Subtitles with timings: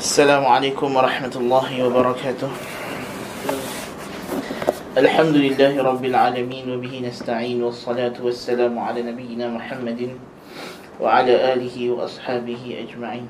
[0.00, 2.48] السلام عليكم ورحمة الله وبركاته.
[4.96, 10.16] الحمد لله رب العالمين وبه نستعين والصلاة والسلام على نبينا محمد
[11.04, 13.28] وعلى آله وأصحابه أجمعين.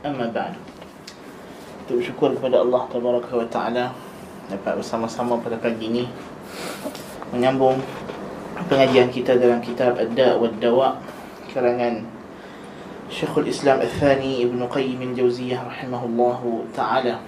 [0.00, 0.56] أما بعد
[1.92, 3.84] شكرا kepada الله تبارك وتعالى
[4.56, 6.04] dapat bersama-sama pada pagi ini
[7.36, 7.84] menyambung
[8.72, 10.92] pengajian kita dalam kitab Ad-Da' wa Ad-Dawa'
[11.52, 12.15] kerangan
[13.06, 17.22] Syekhul Islam Al-Thani Ibn Qayyim Al-Jawziyah Rahimahullahu Ta'ala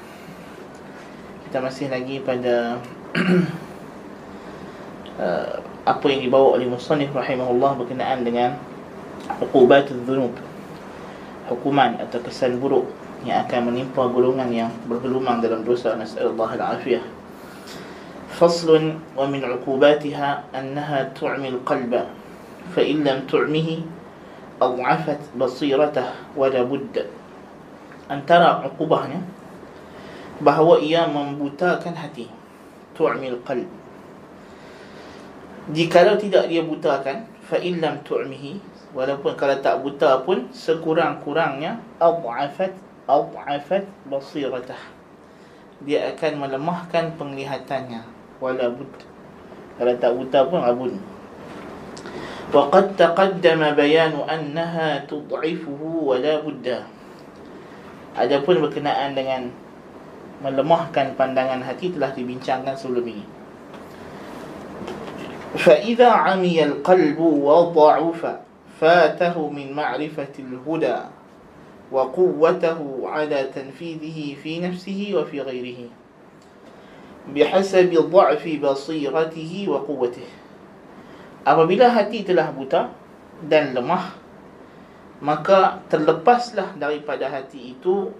[1.47, 2.83] Kita masih lagi pada
[5.23, 5.55] uh,
[5.87, 8.59] Apa yang dibawa oleh Musanif Rahimahullah Berkenaan dengan
[9.39, 10.35] Hukubat al-Dhunub
[11.47, 12.91] Hukuman atau kesan buruk
[13.23, 17.19] Yang akan menimpa golongan yang bergelumang dalam dosa Nas'alullah al-afiyah
[18.39, 18.71] فصل
[19.19, 21.93] ومن عقوباتها أنها تعمي القلب
[22.71, 23.69] فإن لم تعمه
[24.61, 26.97] أضعفت بصيرته ولا بد.
[28.09, 29.21] Antara ترى
[30.39, 32.31] bahawa ia membutakan hati
[32.95, 33.67] tu'mil qalb
[35.75, 38.63] jikalau tidak dia butakan fa illam tu'mihi
[38.95, 42.71] walaupun kalau tak buta pun sekurang-kurangnya adhafat
[43.11, 44.79] adhafat basiratah
[45.83, 48.07] dia akan melemahkan penglihatannya
[48.39, 48.71] wala
[49.79, 50.93] kalau tak buta pun abun.
[52.49, 56.67] وقد تقدم بيان أنها تضعفه ولا بد
[58.19, 59.47] Adapun berkenaan dengan
[60.43, 63.23] melemahkan pandangan hati telah dibincangkan sebelum ini.
[65.59, 68.23] فإذا عمي القلب وضعف
[68.81, 70.99] فاته من معرفة الهدى
[71.93, 75.81] وقوته على تنفيذه في نفسه وفي غيره
[77.35, 80.29] بحسب ضعف بصيرته وقوته
[81.49, 82.93] Apabila hati telah buta
[83.49, 84.13] dan lemah
[85.25, 88.13] Maka terlepaslah daripada hati itu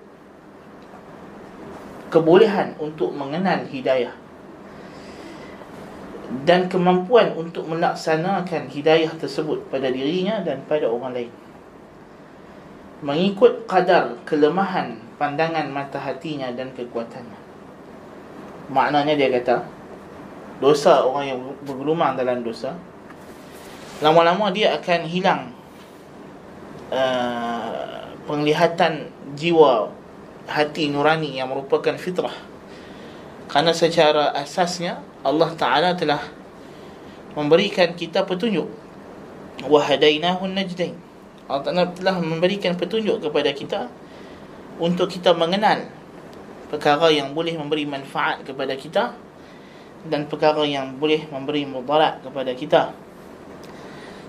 [2.09, 4.17] Kebolehan untuk mengenal hidayah
[6.49, 11.33] Dan kemampuan untuk melaksanakan hidayah tersebut pada dirinya dan pada orang lain.
[13.01, 17.41] Mengikut kadar kelemahan pandangan mata hatinya dan kekuatannya.
[18.69, 19.65] Maknanya dia kata
[20.61, 22.77] Dosa orang yang bergelumang dalam dosa
[23.99, 25.51] lama-lama dia akan hilang
[26.95, 29.91] uh, penglihatan jiwa
[30.47, 32.35] hati nurani yang merupakan fitrah.
[33.49, 36.21] Kerana secara asasnya Allah Ta'ala telah
[37.33, 38.69] memberikan kita petunjuk.
[39.67, 40.95] Wahadainahu najdain.
[41.49, 43.81] Allah Ta'ala telah memberikan petunjuk kepada kita
[44.79, 45.91] untuk kita mengenal
[46.69, 49.17] perkara yang boleh memberi manfaat kepada kita
[50.07, 52.95] dan perkara yang boleh memberi mudarat kepada kita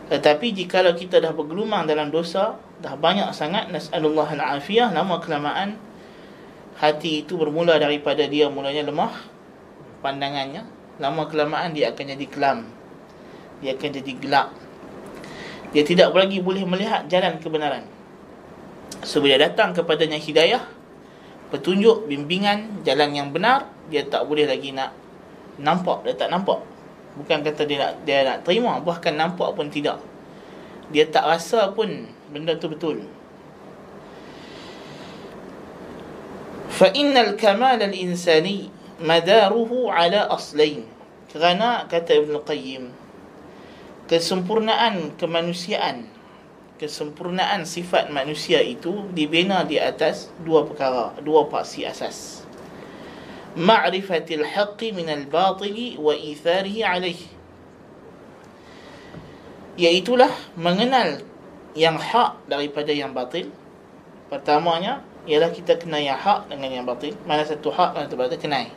[0.10, 5.78] tetapi jika kita dah bergelumang dalam dosa, dah banyak sangat nas'alullah al-afiyah, lama kelamaan
[6.82, 9.14] hati itu bermula daripada dia mulanya lemah
[10.02, 10.66] pandangannya,
[10.98, 12.60] lama kelamaan dia akan jadi kelam.
[13.60, 14.48] Dia akan jadi gelap.
[15.76, 17.86] Dia tidak lagi boleh melihat jalan kebenaran.
[19.04, 20.64] Sebab dia datang kepadanya hidayah,
[21.54, 24.96] petunjuk, bimbingan, jalan yang benar, dia tak boleh lagi nak
[25.60, 26.64] nampak, dia tak nampak.
[27.18, 29.98] Bukan kata dia nak dia nak terima, bahkan nampak pun tidak.
[30.94, 33.06] Dia tak rasa pun benda tu betul.
[37.36, 38.72] Kamal al insani
[39.02, 40.88] madaruhu ala aslain.
[41.30, 42.90] Kerana kata Ibn Qayyim
[44.10, 46.10] kesempurnaan kemanusiaan
[46.80, 52.49] kesempurnaan sifat manusia itu dibina di atas dua perkara, dua paksi asas
[53.58, 57.20] ma'rifatil haqqi minal batili wa itharihi alaih
[59.80, 60.30] iaitulah
[60.60, 61.24] mengenal
[61.72, 63.48] yang hak daripada yang batil.
[64.28, 67.16] Pertamanya ialah kita kenai yang hak dengan yang batil.
[67.24, 68.68] Mana satu hak mana satu batil kenai.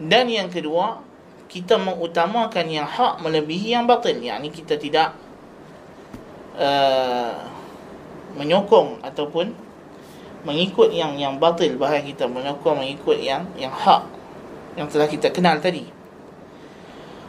[0.00, 1.04] Dan yang kedua
[1.52, 4.16] kita mengutamakan yang hak melebihi yang batil.
[4.16, 5.12] Yakni kita tidak
[6.56, 7.36] uh,
[8.40, 9.52] menyokong ataupun
[10.45, 14.05] mengikut yang yang batil bahkan kita menyokong mengikut yang yang hak
[14.77, 15.97] yang telah kita kenal tadi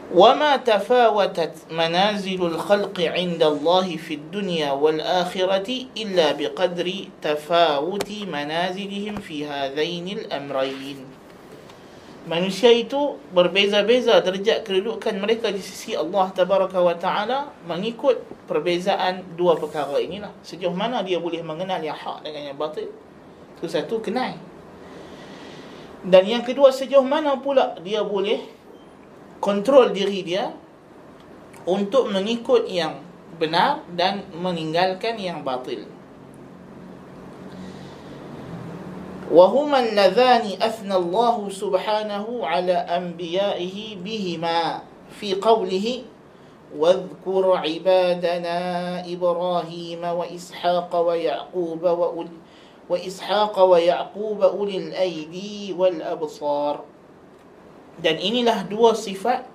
[0.09, 6.89] وما تفاوتت منازل الخلق عند الله في الدنيا والآخرة إلا بقدر
[7.23, 11.12] تفاوت منازلهم في هذين الأمرين
[12.24, 19.60] Manusia itu berbeza-beza derajat kedudukan mereka di sisi Allah Tabaraka wa Ta'ala mengikut perbezaan dua
[19.60, 20.32] perkara inilah.
[20.40, 22.88] Sejauh mana dia boleh mengenal yang hak dengan yang batil.
[23.60, 24.40] Itu satu, kenal.
[26.04, 28.40] Dan yang kedua, sejauh mana pula dia boleh
[29.44, 30.56] kontrol diri dia
[31.68, 33.04] untuk mengikut yang
[33.36, 35.93] benar dan meninggalkan yang batil.
[39.32, 44.82] وهما اللذان أثنى الله سبحانه على أنبيائه بهما
[45.16, 46.04] في قوله
[46.78, 48.58] واذكر عبادنا
[49.06, 52.38] إبراهيم وإسحاق ويعقوب وأولي
[52.90, 56.76] وإسحاق ويعقوب أولي الأيدي والأبصار.
[57.94, 59.46] Dan inilah dua sifat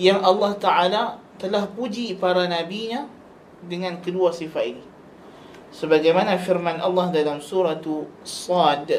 [0.00, 1.02] yang Allah Ta'ala
[1.36, 3.04] telah puji para nabinya
[3.60, 4.89] dengan kedua sifat ini.
[5.70, 7.78] Sebagaimana firman Allah dalam surah
[8.26, 8.90] Sad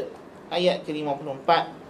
[0.52, 1.50] ayat ke-54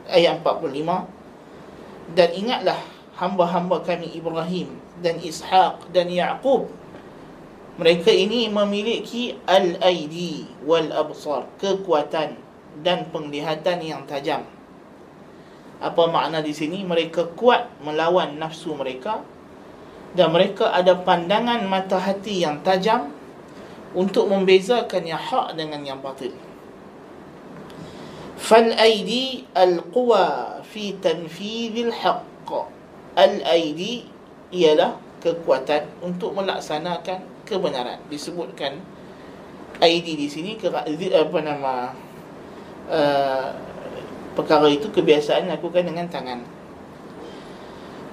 [0.09, 2.79] ayat 45 dan ingatlah
[3.17, 6.67] hamba-hamba kami Ibrahim dan Ishaq dan Yaqub.
[7.79, 12.37] Mereka ini memiliki al-aidi wal absar kekuatan
[12.83, 14.43] dan penglihatan yang tajam.
[15.81, 16.85] Apa makna di sini?
[16.85, 19.25] Mereka kuat melawan nafsu mereka
[20.13, 23.09] dan mereka ada pandangan mata hati yang tajam
[23.91, 26.31] untuk membezakan yang hak dengan yang batil
[28.41, 32.49] fal aidi al quwa fi tanfidh al haqq.
[33.13, 34.09] Al aidi
[34.49, 38.01] ialah kekuatan untuk melaksanakan kebenaran.
[38.09, 38.81] Disebutkan
[39.77, 41.93] ID di sini ke apa nama
[42.89, 43.47] uh,
[44.33, 46.41] perkara itu kebiasaan lakukan dengan tangan.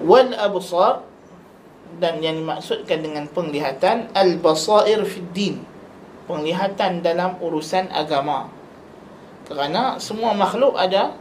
[0.04, 1.07] Wal absar
[1.96, 5.56] dan yang dimaksudkan dengan penglihatan al basair fid din
[6.28, 8.52] penglihatan dalam urusan agama.
[9.48, 11.16] Kerana semua makhluk ada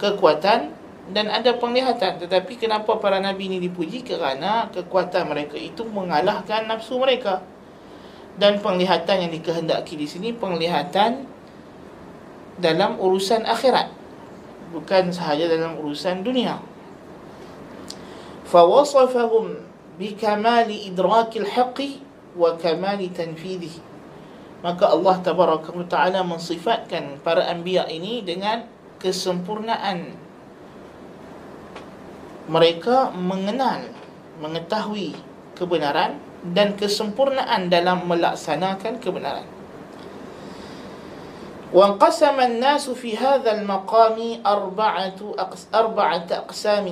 [0.00, 0.72] kekuatan
[1.12, 2.16] dan ada penglihatan.
[2.16, 4.00] Tetapi kenapa para nabi ini dipuji?
[4.00, 7.44] Kerana kekuatan mereka itu mengalahkan nafsu mereka.
[8.40, 11.28] Dan penglihatan yang dikehendaki di sini penglihatan
[12.56, 13.92] dalam urusan akhirat.
[14.72, 16.58] Bukan sahaja dalam urusan dunia.
[18.48, 21.99] Fawasafahum bikamali idrakil haqqi
[22.37, 23.81] wa kamali tanfidhi
[24.63, 28.67] maka Allah tabaraka taala mensifatkan para anbiya ini dengan
[28.99, 30.15] kesempurnaan
[32.51, 33.87] mereka mengenal
[34.39, 35.15] mengetahui
[35.55, 36.19] kebenaran
[36.55, 39.47] dan kesempurnaan dalam melaksanakan kebenaran
[41.69, 45.19] وانقسم الناس في هذا المقام أربعة
[45.69, 46.85] أربعة أقسام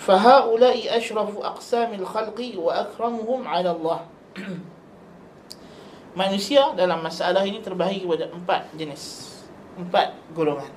[0.00, 4.00] فهؤلاء أشرف أقسام الخلق وأكرمهم على الله
[6.10, 9.30] manusia dalam masalah ini terbahagi kepada empat jenis
[9.78, 10.72] empat golongan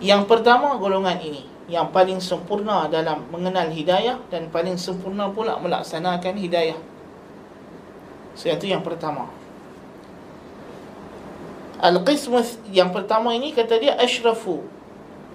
[0.00, 6.34] yang pertama golongan ini yang paling sempurna dalam mengenal hidayah dan paling sempurna pula melaksanakan
[6.40, 6.80] hidayah.
[8.32, 9.28] So itu yang pertama.
[11.78, 12.40] Al-qism
[12.72, 14.66] yang pertama ini kata dia asyrafu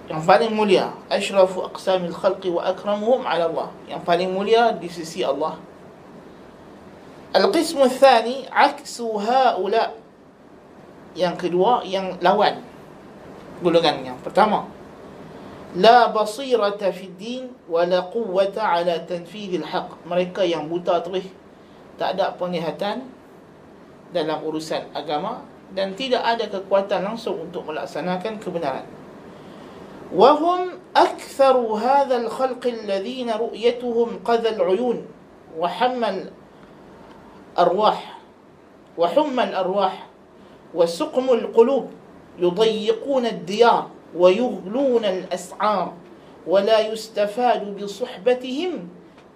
[0.09, 3.69] yang paling mulia ashrafu aqsamil khalqi wa akramuhum ala Allah.
[3.85, 5.61] Yang paling mulia di sisi Allah.
[7.37, 9.93] Al-qismu thani aksu haula.
[11.13, 12.65] Yang kedua yang lawan
[13.61, 14.65] golongan yang pertama.
[15.77, 21.29] La basirata fid din wa la quwwata ala tanfidhil haq mereka yang buta terih
[22.01, 23.05] tak ada penglihatan
[24.09, 25.45] dalam urusan agama
[25.77, 28.98] dan tidak ada kekuatan langsung untuk melaksanakan kebenaran.
[30.15, 35.05] وهم أكثر هذا الخلق الذين رؤيتهم قذى العيون
[35.57, 36.31] وحمل
[37.59, 38.17] أرواح
[38.97, 40.05] وحمى الأرواح
[40.73, 41.87] وسقم القلوب
[42.39, 45.93] يضيقون الديار ويغلون الأسعار
[46.47, 48.71] ولا يستفاد بصحبتهم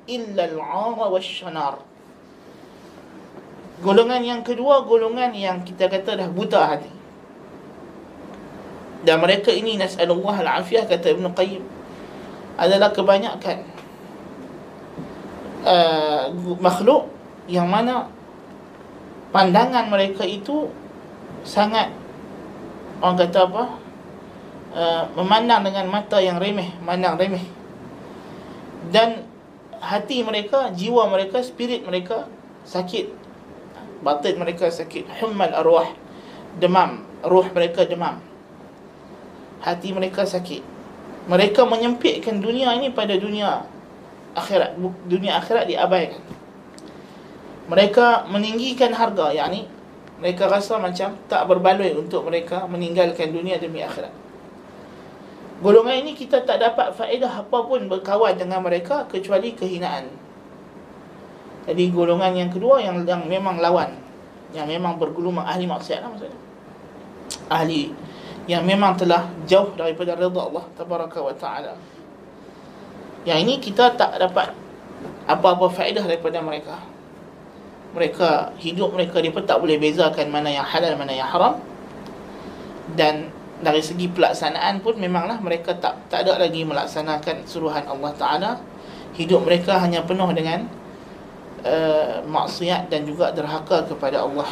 [0.10, 1.76] إلا العار والشنار
[3.84, 7.03] Golongan yang kedua golongan yang kita kata dah buta hati.
[9.04, 11.64] Dan mereka ini nas'alullah al-afiyah kata Ibn Qayyim
[12.56, 13.68] adalah kebanyakan
[15.68, 16.32] uh,
[16.64, 17.12] makhluk
[17.52, 18.08] yang mana
[19.36, 20.72] pandangan mereka itu
[21.44, 21.92] sangat
[23.04, 23.64] orang kata apa
[24.74, 27.46] Uh, memandang dengan mata yang remeh, memandang remeh.
[28.90, 29.22] Dan
[29.78, 32.26] hati mereka, jiwa mereka, spirit mereka
[32.66, 33.14] sakit.
[34.02, 35.22] Batin mereka sakit.
[35.22, 35.94] Hummal arwah.
[36.58, 37.06] Demam.
[37.22, 38.18] Ruh mereka demam.
[39.64, 40.60] Hati mereka sakit.
[41.32, 43.64] Mereka menyempitkan dunia ini pada dunia
[44.36, 44.76] akhirat.
[45.08, 46.20] Dunia akhirat diabaikan.
[47.72, 49.32] Mereka meninggikan harga.
[49.32, 49.62] Yang ni,
[50.20, 54.12] mereka rasa macam tak berbaloi untuk mereka meninggalkan dunia demi akhirat.
[55.64, 60.12] Golongan ini kita tak dapat faedah apapun berkawan dengan mereka kecuali kehinaan.
[61.64, 63.96] Jadi golongan yang kedua yang yang memang lawan,
[64.52, 66.40] yang memang bergulung ahli maksiat lah maksudnya.
[67.48, 67.96] Ahli
[68.48, 71.74] yang memang telah jauh daripada redha Allah tabaraka wa taala.
[73.24, 74.52] Yang ini kita tak dapat
[75.28, 76.76] apa-apa faedah daripada mereka.
[77.96, 81.62] Mereka hidup mereka dia pun tak boleh bezakan mana yang halal mana yang haram
[82.98, 83.32] dan
[83.64, 88.52] dari segi pelaksanaan pun memanglah mereka tak tak ada lagi melaksanakan suruhan Allah Taala
[89.16, 90.68] hidup mereka hanya penuh dengan
[91.64, 94.50] uh, maksiat dan juga derhaka kepada Allah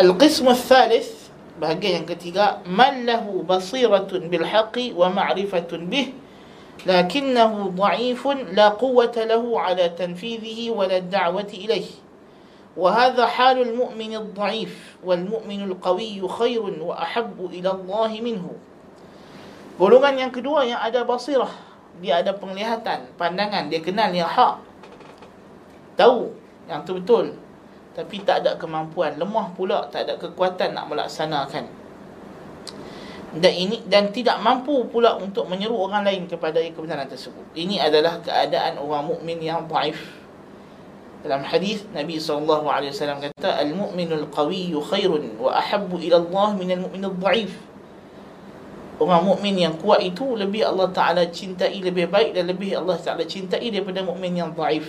[0.00, 1.21] Al-qism al-thalith
[1.61, 6.13] bahagian yang ketiga man lahu basiratun bil haqqi wa ma'rifatun bih
[6.85, 12.07] lakinnahu dha'ifun la quwwata lahu ala tanfidhihi wa la da'wati ilayhi
[12.77, 18.45] وهذا حال المؤمن الضعيف والمؤمن القوي خير وأحب إلى الله منه
[19.77, 21.49] Golongan yang kedua yang ada basirah
[22.01, 24.61] Dia ada penglihatan, pandangan Dia kenal yang hak
[25.97, 26.33] Tahu
[26.69, 27.33] yang tu betul
[27.92, 31.82] Tapi tak ada kemampuan Lemah pula, tak ada kekuatan nak melaksanakan
[33.32, 37.48] dan ini dan tidak mampu pula untuk menyeru orang lain kepada kebenaran tersebut.
[37.56, 40.20] Ini adalah keadaan orang mukmin yang dhaif.
[41.24, 46.68] Dalam hadis Nabi sallallahu alaihi wasallam kata al-mu'minul qawiyyu khairun wa ahabbu ila Allah min
[46.76, 47.56] al-mu'minul dha'if.
[49.00, 53.24] Orang mukmin yang kuat itu lebih Allah Taala cintai lebih baik dan lebih Allah Taala
[53.24, 54.84] cintai daripada mukmin yang dhaif.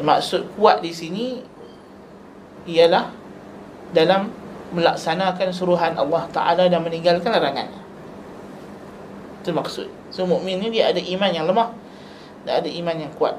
[0.00, 1.42] Maksud kuat di sini
[2.64, 3.12] ialah
[3.92, 4.32] dalam
[4.72, 7.68] melaksanakan suruhan Allah Taala dan meninggalkan larangan.
[9.44, 9.88] Itu maksud.
[10.08, 11.82] So mukmin ni dia ada iman yang lemah
[12.42, 13.38] dia ada iman yang kuat.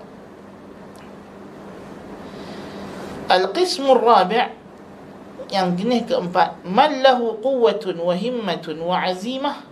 [3.27, 4.51] Al-qismur rabi'
[5.51, 9.63] yang jenis keempat, man lahu quwwatun wa himmatun wa azimah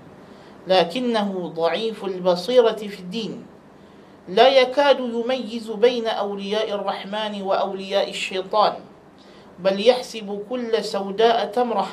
[0.68, 3.34] lakinnahu dha'iful basirati fid din.
[4.31, 8.75] لا يكاد يميز بين أولياء الرحمن وأولياء الشيطان
[9.63, 11.89] بل يحسب كل سوداء تمرة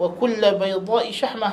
[0.00, 1.52] وكل بيضاء شحمة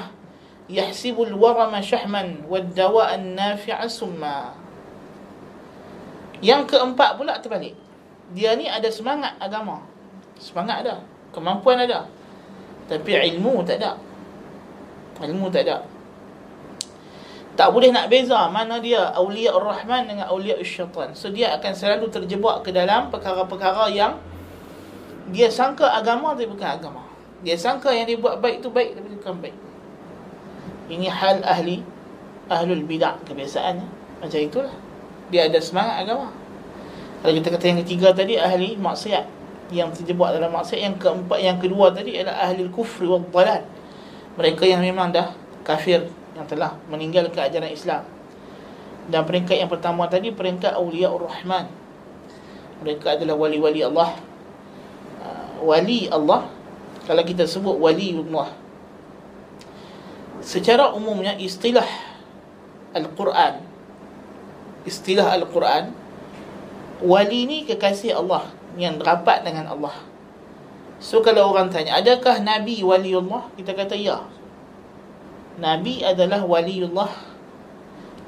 [0.70, 4.38] يحسب الورم شحما والدواء النافع سما
[6.42, 7.78] Yang keempat pula terbalik
[8.34, 9.84] dia ni ada semangat agama.
[10.42, 12.08] Semangat ada, kemampuan ada.
[12.90, 14.00] Tapi ilmu tak ada.
[15.22, 15.86] Ilmu tak ada.
[17.57, 21.17] tak boleh nak beza mana dia awliya ar-Rahman dengan awliya syaitan.
[21.17, 24.21] So dia akan selalu terjebak ke dalam perkara-perkara yang
[25.33, 27.03] dia sangka agama tapi bukan agama.
[27.41, 29.57] Dia sangka yang dia buat baik tu baik tapi bukan baik.
[30.93, 31.81] Ini hal ahli
[32.53, 33.89] ahlul bidah kebiasaannya.
[34.21, 34.75] Macam itulah.
[35.33, 36.29] Dia ada semangat agama.
[37.25, 39.25] Kalau kita kata yang ketiga tadi ahli maksiat
[39.73, 43.65] yang terjebak dalam maksiat yang keempat yang kedua tadi adalah ahli kufri wal dalal.
[44.37, 45.33] Mereka yang memang dah
[45.65, 46.05] kafir
[46.37, 48.03] yang telah meninggalkan ajaran Islam.
[49.09, 51.71] Dan peringkat yang pertama tadi peringkat auliya rahman
[52.83, 54.19] Mereka adalah wali-wali Allah.
[55.23, 56.51] Uh, wali Allah
[57.07, 58.51] kalau kita sebut wali Allah
[60.43, 61.87] secara umumnya istilah
[62.93, 63.63] Al-Quran
[64.87, 65.95] istilah Al-Quran
[67.03, 69.97] wali ni kekasih Allah yang rapat dengan Allah.
[70.97, 73.53] So kalau orang tanya, adakah Nabi waliullah?
[73.57, 74.25] Kita kata ya.
[75.57, 77.09] Nabi adalah waliullah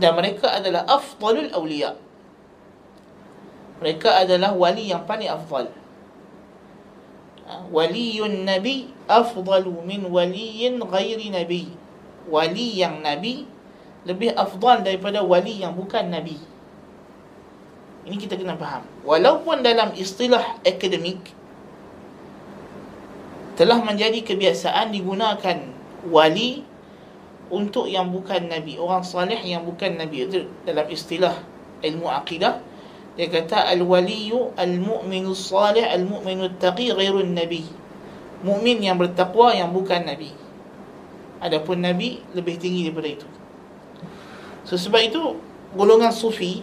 [0.01, 1.99] dan mereka adalah afdalul awliya.
[3.79, 5.71] Mereka adalah wali yang paling afdal.
[7.47, 11.71] Ha, waliyun Nabi afdalu min waliyin ghairi Nabi.
[12.27, 13.47] Wali yang Nabi
[14.09, 16.39] lebih afdal daripada wali yang bukan Nabi.
[18.09, 18.89] Ini kita kena faham.
[19.05, 21.37] Walaupun dalam istilah akademik
[23.59, 25.59] telah menjadi kebiasaan digunakan
[26.07, 26.68] wali
[27.49, 31.37] untuk yang bukan nabi, orang salih yang bukan nabi itu dalam istilah
[31.81, 32.61] ilmu akidah
[33.19, 37.67] dia kata al-waliyu al-mu'minu salih al-mu'minu taqi ghairun nabi.
[38.47, 40.31] Mukmin yang bertakwa yang bukan nabi.
[41.43, 43.29] Adapun nabi lebih tinggi daripada itu.
[44.63, 45.35] So, sebab itu
[45.75, 46.63] golongan sufi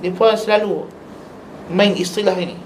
[0.00, 0.88] mereka selalu
[1.68, 2.56] main istilah ini.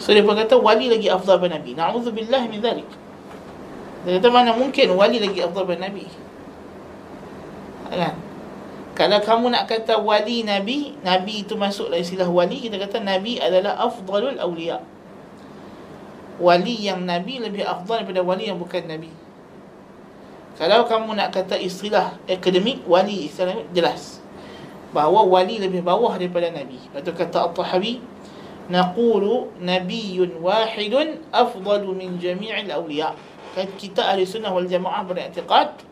[0.00, 1.70] So dia kata wali lagi afdal daripada Nabi.
[1.76, 2.88] Na'udzubillah min dhalik.
[4.04, 6.06] Dia kata mana mungkin wali lagi afdal daripada Nabi.
[7.90, 8.16] Kan?
[8.96, 13.40] Kalau kamu nak kata wali Nabi, Nabi itu masuk dalam istilah wali, kita kata Nabi
[13.40, 14.80] adalah afdalul awliya.
[16.40, 19.12] Wali yang Nabi lebih afdal daripada wali yang bukan Nabi.
[20.60, 24.20] Kalau kamu nak kata istilah akademik, wali istilah jelas
[24.90, 26.78] bahawa wali lebih bawah daripada nabi.
[26.90, 28.02] Betul kata At-Tahawi,
[28.68, 33.14] naqulu nabiyyun wahidun afdalu min jami'il awliya.
[33.50, 35.82] Kan kita ahli sunnah wal jamaah beriktikad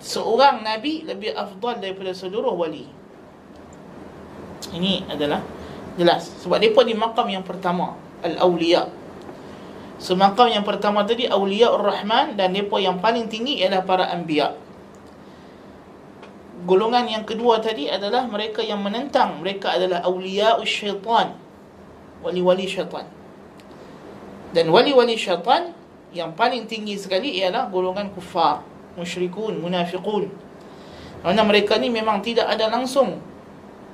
[0.00, 2.88] seorang nabi lebih afdal daripada seluruh wali.
[4.72, 5.44] Ini adalah
[6.00, 6.32] jelas.
[6.40, 8.88] Sebab depa di makam yang pertama al-awliya.
[10.00, 14.56] Semakam yang pertama tadi awliya ar-Rahman dan depa yang paling tinggi ialah para anbiya.
[16.64, 19.40] Golongan yang kedua tadi adalah mereka yang menentang.
[19.44, 21.36] Mereka adalah awliya syaitan.
[22.24, 23.08] Wali-wali syaitan.
[24.56, 25.76] Dan wali-wali syaitan
[26.10, 28.66] yang paling tinggi sekali ialah golongan kufar,
[28.98, 30.26] musyrikun, munafiqun.
[31.20, 33.20] Kerana mereka ni memang tidak ada langsung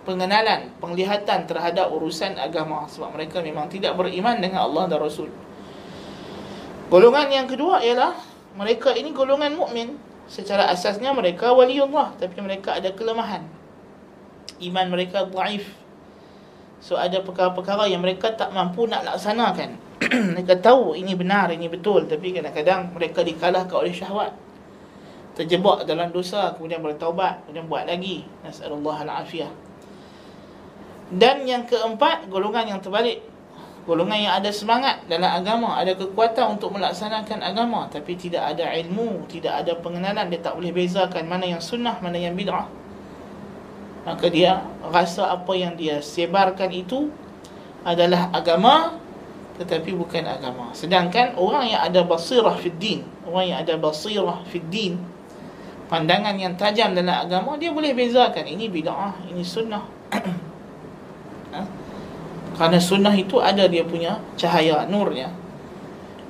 [0.06, 5.28] pengenalan, penglihatan terhadap urusan agama sebab mereka memang tidak beriman dengan Allah dan Rasul.
[6.86, 8.14] Golongan yang kedua ialah
[8.54, 9.98] mereka ini golongan mukmin.
[10.26, 13.42] Secara asasnya mereka wali Allah tapi mereka ada kelemahan.
[14.62, 15.66] Iman mereka dhaif.
[16.78, 19.85] So ada perkara-perkara yang mereka tak mampu nak laksanakan.
[20.36, 24.32] mereka tahu ini benar, ini betul tapi kadang-kadang mereka dikalahkan oleh syahwat.
[25.36, 28.24] Terjebak dalam dosa kemudian bertaubat, kemudian buat lagi.
[28.40, 29.52] Nasallahu al-afiyah.
[31.12, 33.22] Dan yang keempat, golongan yang terbalik.
[33.86, 39.30] Golongan yang ada semangat dalam agama, ada kekuatan untuk melaksanakan agama tapi tidak ada ilmu,
[39.30, 42.66] tidak ada pengenalan, dia tak boleh bezakan mana yang sunnah, mana yang bid'ah.
[44.02, 47.14] Maka dia rasa apa yang dia sebarkan itu
[47.86, 48.98] adalah agama
[49.61, 50.73] tetapi bukan agama.
[50.73, 54.97] Sedangkan orang yang ada basirah fid din, orang yang ada basirah fid din,
[55.91, 59.85] pandangan yang tajam dalam agama, dia boleh bezakan ini bid'ah, ini sunnah.
[61.53, 61.61] ha?
[62.57, 65.29] Kerana sunnah itu ada dia punya cahaya nurnya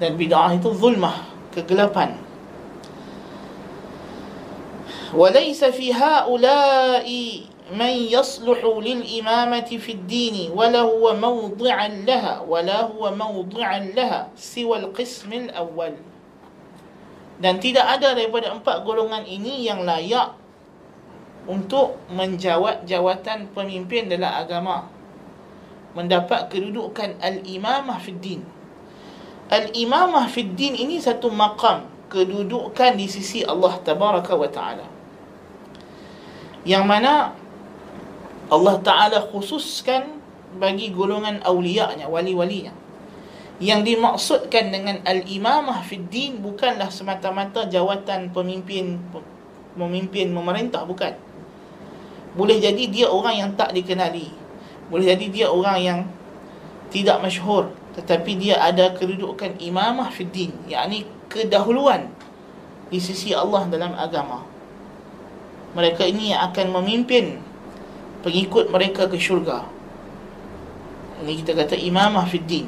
[0.01, 2.18] dan bid'ah itu zulmah kegelapan
[5.12, 7.08] وليس في هؤلاء
[7.72, 15.34] من يصلح للإمامة في الدين ولا هو موضعا لها ولا هو موضعا لها سوى القسم
[15.34, 15.94] الأول
[17.42, 20.38] dan tidak ada daripada empat golongan ini yang layak
[21.50, 24.86] untuk menjawat jawatan pemimpin dalam agama
[25.98, 28.42] mendapat kedudukan al-imamah fid din.
[29.51, 34.88] Al-imamah fid din ini satu maqam kedudukan di sisi Allah tabaraka wa taala.
[36.63, 37.13] Yang mana
[38.47, 40.23] Allah taala khususkan
[40.57, 42.73] bagi golongan auliya-Nya, wali-walinya.
[43.57, 49.00] Yang dimaksudkan dengan al-imamah fid din bukanlah semata-mata jawatan pemimpin
[49.76, 51.17] memimpin memerintah bukan.
[52.37, 54.28] Boleh jadi dia orang yang tak dikenali,
[54.93, 56.00] boleh jadi dia orang yang
[56.91, 62.13] tidak masyhur tetapi dia ada kedudukan imamah fi din yakni kedahuluan
[62.93, 64.45] di sisi Allah dalam agama
[65.73, 67.41] mereka ini yang akan memimpin
[68.26, 69.62] pengikut mereka ke syurga
[71.23, 72.67] ini kita kata imamah fi din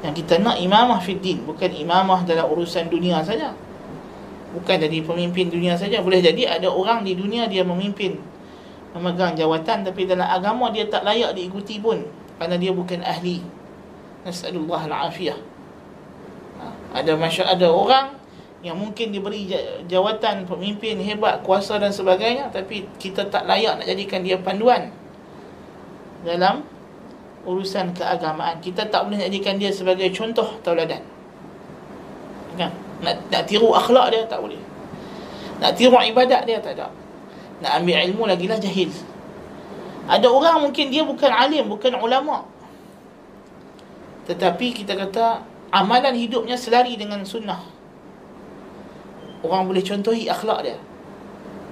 [0.00, 3.52] yang kita nak imamah fi din bukan imamah dalam urusan dunia saja
[4.56, 8.16] bukan jadi pemimpin dunia saja boleh jadi ada orang di dunia dia memimpin
[8.92, 12.04] memegang jawatan tapi dalam agama dia tak layak diikuti pun
[12.36, 13.38] kerana dia bukan ahli.
[14.22, 15.38] Nasallallahu al-afiyah.
[16.58, 16.64] Ha,
[17.02, 18.06] ada masyarakat ada orang
[18.62, 19.50] yang mungkin diberi
[19.90, 24.94] jawatan pemimpin hebat, kuasa dan sebagainya tapi kita tak layak nak jadikan dia panduan
[26.22, 26.62] dalam
[27.42, 28.62] urusan keagamaan.
[28.62, 31.02] Kita tak boleh jadikan dia sebagai contoh tauladan.
[32.54, 32.70] Kan?
[33.02, 34.62] Nak, nak tiru akhlak dia tak boleh.
[35.58, 37.02] Nak tiru ibadat dia tak ada
[37.62, 38.90] nak ambil ilmu lagi lah jahil
[40.10, 42.42] ada orang mungkin dia bukan alim bukan ulama
[44.26, 47.62] tetapi kita kata amalan hidupnya selari dengan sunnah
[49.42, 50.78] orang boleh contohi akhlak dia.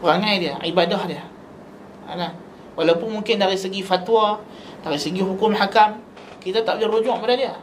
[0.02, 1.22] Perangai dia ibadah dia.
[2.10, 2.34] Alah.
[2.74, 4.42] walaupun mungkin dari segi fatwa
[4.82, 6.02] dari segi hukum hakam
[6.42, 7.54] kita tak boleh rujuk pada dia.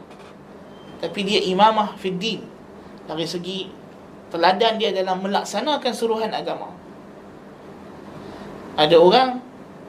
[0.98, 2.40] Tapi dia imamah fid din.
[3.04, 3.68] Dari segi
[4.32, 6.72] teladan dia dalam melaksanakan suruhan agama.
[8.78, 9.42] Ada orang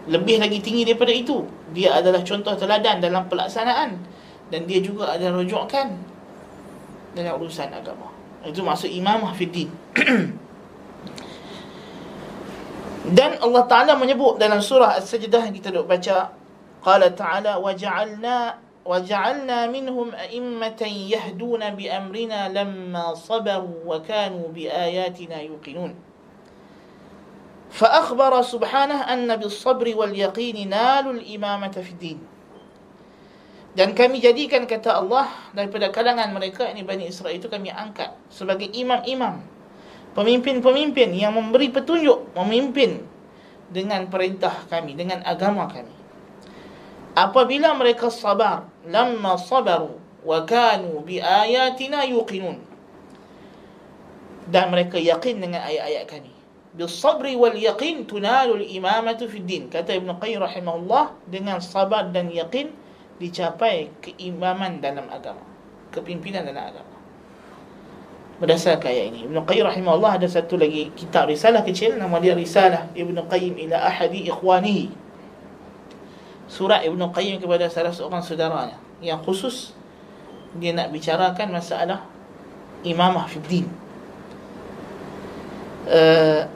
[0.10, 1.46] lebih lagi tinggi daripada itu.
[1.72, 4.02] Dia adalah contoh teladan dalam pelaksanaan.
[4.50, 5.94] Dan dia juga ada rujukan
[7.14, 9.68] dalam urusan agama itu maksud imamah fiddin
[13.18, 16.32] dan Allah Taala menyebut dalam surah As-Sajdah yang kita duk baca
[16.80, 18.56] qala ta'ala waja'alna
[21.10, 26.10] yahduna bi amrina lamma sabaru wa kanu bi ayatina yuqinun
[27.70, 32.39] فأخبر سبحانه أن بالصبر واليقين نال الإمامة في الدين
[33.78, 38.66] Dan kami jadikan kata Allah daripada kalangan mereka ini Bani Israel itu kami angkat sebagai
[38.74, 39.46] imam-imam.
[40.18, 43.06] Pemimpin-pemimpin yang memberi petunjuk memimpin
[43.70, 45.94] dengan perintah kami, dengan agama kami.
[47.14, 52.58] Apabila mereka sabar, lamma sabaru wa kanu bi ayatina yuqinun.
[54.50, 56.34] Dan mereka yakin dengan ayat-ayat kami.
[56.74, 59.70] Bisabri wal yaqin tunalul imamatu fid din.
[59.70, 62.74] Kata Ibn Qayyim rahimahullah dengan sabar dan yakin
[63.20, 65.50] dicapai keimaman dalam agama
[65.94, 66.96] kepimpinan dalam agama.
[68.40, 72.88] Berdasarkan ayat ini Ibn Qayyim rahimahullah ada satu lagi kitab risalah kecil nama dia risalah
[72.96, 74.88] Ibn Qayyim ila ahadi ikhwanihi.
[76.48, 79.76] Surat Ibn Qayyim kepada salah seorang saudaranya yang khusus
[80.56, 82.08] dia nak bicarakan masalah
[82.88, 83.68] imamah fi din.
[85.90, 86.48] Uh,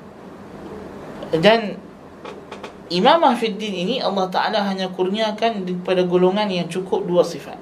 [1.36, 1.76] dan
[2.92, 7.60] imamah fi din ini Allah Taala hanya kurniakan pada golongan yang cukup dua sifat.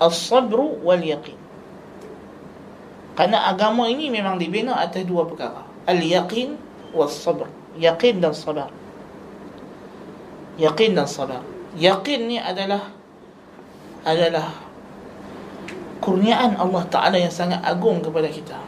[0.00, 1.42] As-sabru wal yaqin
[3.12, 5.68] kerana agama ini memang dibina atas dua perkara.
[5.84, 6.56] Al-yaqin
[6.96, 8.68] was sabr yaqin dan sabar
[10.60, 11.40] yaqin dan sabar
[11.76, 12.92] yaqin ni adalah
[14.04, 14.52] adalah
[16.04, 18.58] kurniaan Allah Ta'ala yang sangat agung kepada kita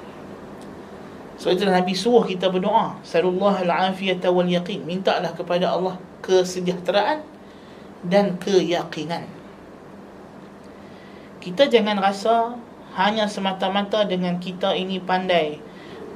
[1.35, 2.99] sebab itu Nabi suruh kita berdoa.
[3.03, 4.87] Salullah al-afiyata wal yaqin.
[4.87, 7.27] Mintalah kepada Allah kesejahteraan
[8.05, 9.27] Dan keyakinan.
[11.41, 12.57] Kita jangan rasa
[12.95, 15.59] Hanya semata-mata dengan kita ini pandai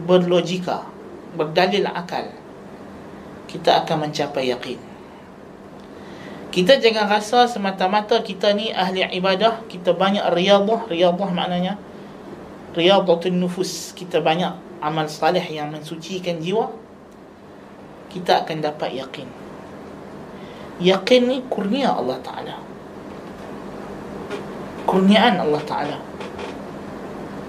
[0.05, 0.87] Berlogika
[1.35, 2.31] Berdalil akal.
[3.51, 4.89] Kita akan mencapai yakin
[6.49, 11.77] kita jangan rasa semata-mata kita ni ahli ibadah, kita banyak riyadah, riyadah maknanya
[12.73, 16.71] riyadatul nufus, kita banyak amal salih yang mensucikan jiwa,
[18.09, 19.29] kita akan dapat yakin.
[20.79, 22.57] Yakin ni kurnia Allah Ta'ala.
[24.87, 25.99] Kurniaan Allah Ta'ala.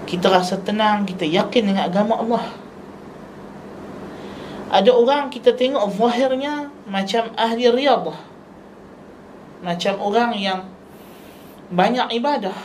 [0.04, 2.44] Kita rasa tenang, kita yakin dengan agama Allah.
[4.70, 8.30] Ada orang kita tengok zahirnya macam ahli riyadah
[9.60, 10.60] macam orang yang
[11.70, 12.56] banyak ibadah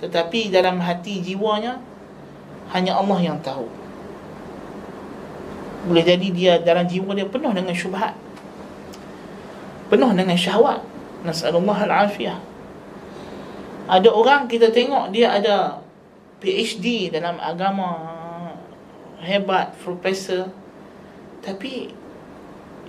[0.00, 1.78] tetapi dalam hati jiwanya
[2.72, 3.64] hanya Allah yang tahu.
[5.88, 8.12] Boleh jadi dia dalam jiwa dia penuh dengan syubhat.
[9.88, 10.84] Penuh dengan syahwat.
[11.24, 12.38] Nasallallahu al-afiyah.
[13.88, 15.80] Ada orang kita tengok dia ada
[16.44, 18.20] PhD dalam agama.
[19.24, 20.52] Hebat profesor.
[21.40, 21.88] Tapi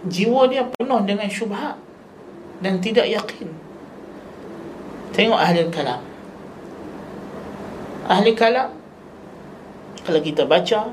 [0.04, 1.80] jiwa dia penuh dengan syubhat
[2.60, 3.48] dan tidak yakin.
[5.16, 6.04] Tengok ahli kalam.
[8.10, 8.79] Ahli kalam
[10.10, 10.90] kalau kita baca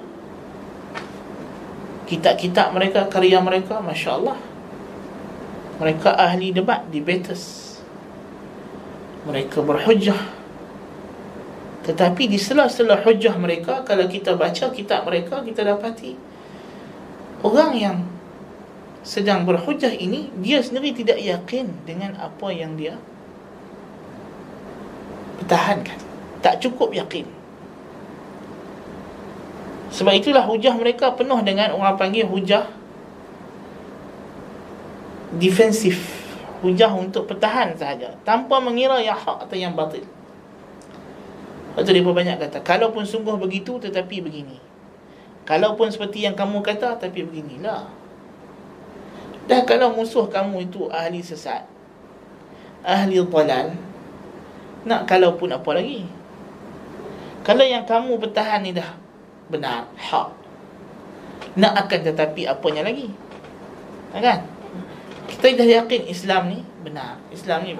[2.05, 4.37] kitab-kitab mereka karya mereka Masya Allah
[5.81, 7.81] mereka ahli debat debaters
[9.25, 10.21] mereka berhujah
[11.89, 16.13] tetapi di sela-sela hujah mereka kalau kita baca kitab mereka kita dapati
[17.41, 17.97] orang yang
[19.01, 23.01] sedang berhujah ini dia sendiri tidak yakin dengan apa yang dia
[25.41, 25.99] pertahankan.
[26.43, 27.36] Tak cukup yakin
[29.91, 32.67] sebab itulah hujah mereka penuh dengan orang panggil hujah
[35.39, 36.27] defensif
[36.65, 38.17] hujah untuk pertahan sahaja.
[38.25, 40.05] Tanpa mengira yang hak atau yang batil.
[41.77, 44.57] Lepas tu dia banyak kata Kalaupun sungguh begitu tetapi begini.
[45.45, 47.87] Kalaupun seperti yang kamu kata Tapi beginilah.
[49.47, 51.63] Dah kalau musuh kamu itu ahli sesat
[52.83, 53.79] Ahli dalal
[54.83, 56.03] Nak kalau pun apa lagi?
[57.47, 59.06] Kalau yang kamu bertahan ni dah
[59.47, 60.29] Benar, hak.
[61.57, 63.09] Nak akan tetapi apanya lagi?
[64.13, 64.41] Ha, Kan?
[65.27, 67.19] Kita dah yakin Islam ni benar.
[67.35, 67.75] Islam ni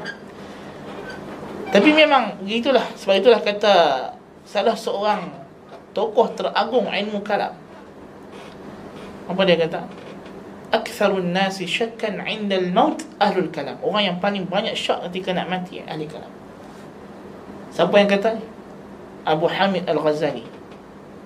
[1.71, 2.85] Tapi memang begitulah.
[2.99, 3.75] Sebab itulah kata
[4.47, 5.47] Salah seorang
[5.91, 7.57] Tokoh teragung ilmu kalam.
[9.27, 9.89] Apa dia kata?
[10.69, 13.81] Aktharun nasi syakkan 'inda al-maut ahlul kalam.
[13.81, 16.29] Orang yang paling banyak syak ketika nak mati ahli kalam.
[17.73, 18.37] Siapa yang kata?
[19.25, 20.56] Abu Hamid Al-Ghazali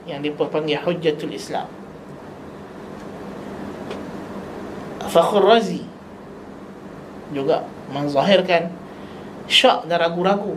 [0.09, 1.69] yang dipanggil Hujjatul Islam.
[5.11, 5.83] Fakhr Razi
[7.35, 8.71] juga menzahirkan
[9.51, 10.55] syak dan ragu-ragu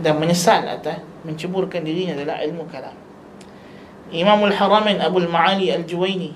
[0.00, 2.96] dan menyesal atas menceburkan dirinya dalam ilmu kalam.
[4.10, 6.34] Imamul Haramain Abu Al-Ma'ali Al-Juwaini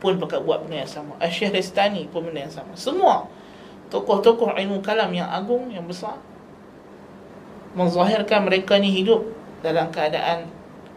[0.00, 3.28] pun pakai buat benda yang sama Asyih Restani pun benda yang sama Semua
[3.92, 6.16] tokoh-tokoh ilmu kalam yang agung, yang besar
[7.76, 9.28] Menzahirkan mereka ni hidup
[9.60, 10.48] dalam keadaan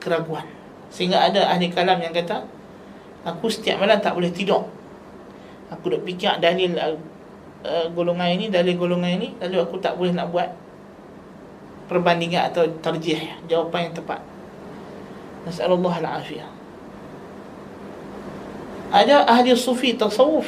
[0.08, 0.48] keraguan.
[0.88, 2.48] Sehingga ada ahli kalam yang kata
[3.28, 4.64] Aku setiap malam tak boleh tidur.
[5.68, 10.32] Aku duk fikir dalil uh, golongan ini, dalil golongan ini Lalu aku tak boleh nak
[10.32, 10.48] buat
[11.92, 14.20] Perbandingan atau terjih Jawapan yang tepat.
[15.48, 16.52] Nasallallahu al-afiyah.
[18.92, 20.48] Ada ahli sufi tasawuf.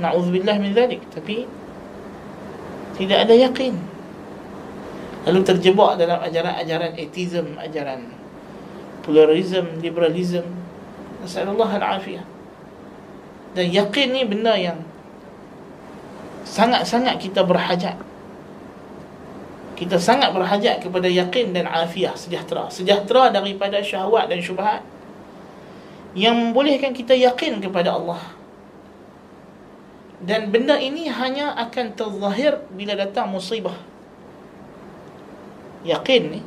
[0.00, 1.04] Na'udzubillah min dhalik.
[1.12, 1.44] Tapi
[2.96, 3.76] tidak ada yakin.
[5.28, 8.13] Lalu terjebak dalam ajaran-ajaran atheism ajaran
[9.04, 10.44] pluralism liberalism
[11.22, 12.24] nasallallahu al-afiyah
[13.54, 14.80] dan yakin ni benda yang
[16.48, 17.96] sangat-sangat kita berhajat
[19.74, 24.82] kita sangat berhajat kepada yakin dan afiah sejahtera sejahtera daripada syahwat dan syubhat
[26.14, 28.22] yang membolehkan kita yakin kepada Allah.
[30.22, 33.76] Dan benda ini hanya akan terzahir bila datang musibah.
[35.84, 36.40] yakin ni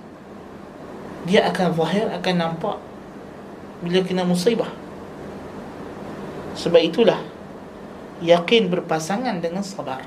[1.27, 2.79] dia akan zahir akan nampak
[3.83, 4.71] bila kena musibah.
[6.55, 7.21] Sebab itulah
[8.23, 10.01] yakin berpasangan dengan sabar.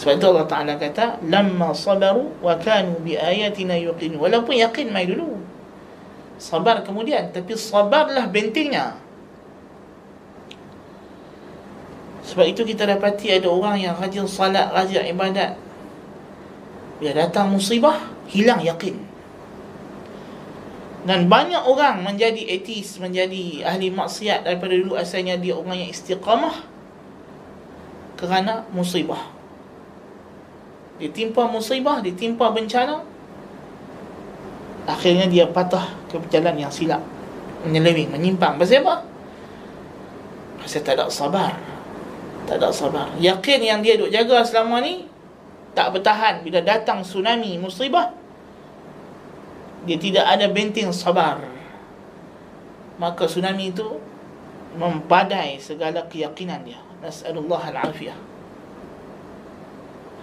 [0.00, 5.04] Sebab itu Allah Ta'ala kata lamma sabaru wa kanu bi ayatina yuqin walaupun yakin mai
[5.04, 5.36] dulu
[6.40, 8.96] sabar kemudian tapi sabarlah bentengnya
[12.24, 15.60] sebab itu kita dapati ada orang yang rajin salat rajin ibadat.
[16.96, 19.09] Bila datang musibah hilang yakin
[21.00, 26.60] dan banyak orang menjadi etis, menjadi ahli maksiat daripada dulu asalnya dia orang yang istiqamah
[28.20, 29.32] kerana musibah.
[31.00, 33.00] Ditimpa musibah, ditimpa bencana,
[34.84, 37.00] akhirnya dia patah ke jalan yang silap,
[37.64, 38.60] menyeleweng, menyimpang.
[38.60, 39.08] Pasal apa?
[40.60, 41.56] Pasal tak ada sabar.
[42.44, 43.08] Tak ada sabar.
[43.16, 45.08] Yakin yang dia duk jaga selama ni
[45.72, 48.19] tak bertahan bila datang tsunami musibah
[49.88, 51.40] dia tidak ada benteng sabar.
[53.00, 53.96] Maka tsunami itu
[54.76, 56.76] mempadai segala keyakinan dia.
[57.00, 58.18] Nasallallahu alafiyah.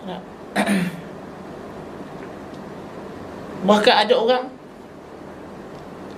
[3.70, 4.54] Maka ada orang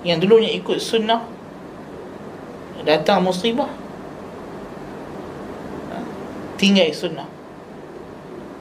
[0.04, 1.24] yang dulunya ikut sunnah
[2.84, 3.72] datang musibah
[6.60, 7.32] tinggal sunnah.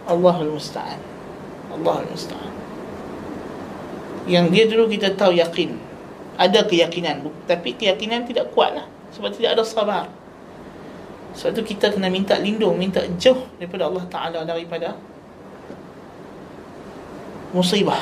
[0.06, 1.02] Allahul musta'an.
[1.74, 2.67] Allahul musta'an
[4.28, 5.72] yang dia dulu kita tahu yakin.
[6.36, 7.24] Ada keyakinan.
[7.48, 8.86] Tapi keyakinan tidak kuat lah.
[9.16, 10.04] Sebab tidak ada sabar.
[11.32, 14.94] Sebab tu kita kena minta lindung minta jauh daripada Allah Ta'ala daripada
[17.56, 17.98] musibah.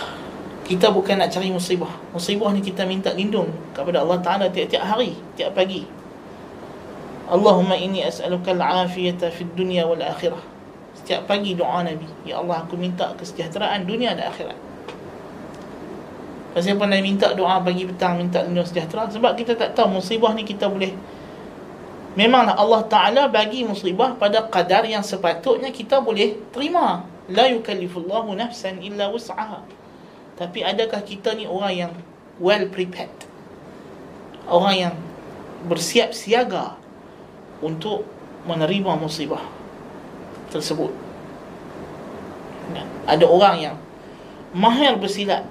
[0.66, 1.94] Kita bukan nak cari musibah.
[2.10, 5.86] Musibah ni kita minta lindung kepada Allah Ta'ala tiap-tiap hari tiap pagi.
[7.26, 10.42] Allahumma inni as'aluka al-afiyata fid dunya wal akhirah.
[10.98, 12.06] Setiap pagi doa Nabi.
[12.26, 14.65] Ya Allah aku minta kesejahteraan dunia dan akhirat
[16.56, 20.40] Pasal pandai minta doa pagi petang minta lindung sejahtera sebab kita tak tahu musibah ni
[20.40, 20.88] kita boleh
[22.16, 27.04] Memanglah Allah Taala bagi musibah pada kadar yang sepatutnya kita boleh terima.
[27.28, 29.60] La yukallifullahu nafsan illa wus'aha.
[30.40, 31.92] Tapi adakah kita ni orang yang
[32.40, 33.12] well prepared?
[34.48, 34.94] Orang yang
[35.68, 36.80] bersiap siaga
[37.60, 38.08] untuk
[38.48, 39.44] menerima musibah
[40.48, 40.96] tersebut.
[43.04, 43.76] Ada orang yang
[44.56, 45.44] mahir bersilat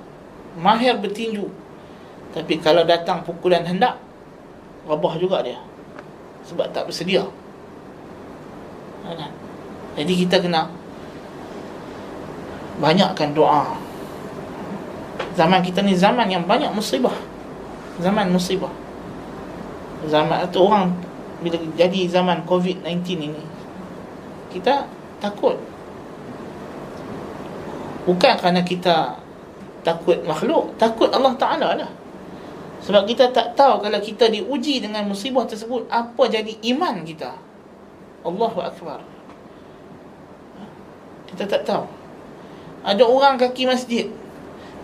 [0.55, 1.47] mahir bertinju.
[2.35, 3.99] Tapi kalau datang pukulan hendak
[4.87, 5.59] rabah juga dia.
[6.47, 7.23] Sebab tak bersedia.
[9.05, 9.29] Kan?
[9.95, 10.67] jadi kita kena
[12.81, 13.77] banyakkan doa.
[15.35, 17.13] Zaman kita ni zaman yang banyak musibah.
[18.01, 18.71] Zaman musibah.
[20.09, 20.91] Zaman tu orang
[21.39, 23.43] bila jadi zaman covid-19 ini
[24.51, 24.87] kita
[25.19, 25.59] takut.
[28.05, 29.24] Bukan kerana kita
[29.85, 31.91] takut makhluk takut Allah Ta'ala lah.
[32.81, 37.37] Sebab kita tak tahu kalau kita diuji dengan musibah tersebut apa jadi iman kita?
[38.25, 38.99] Allahu Akbar.
[41.29, 41.85] Kita tak tahu.
[42.85, 44.09] Ada orang kaki masjid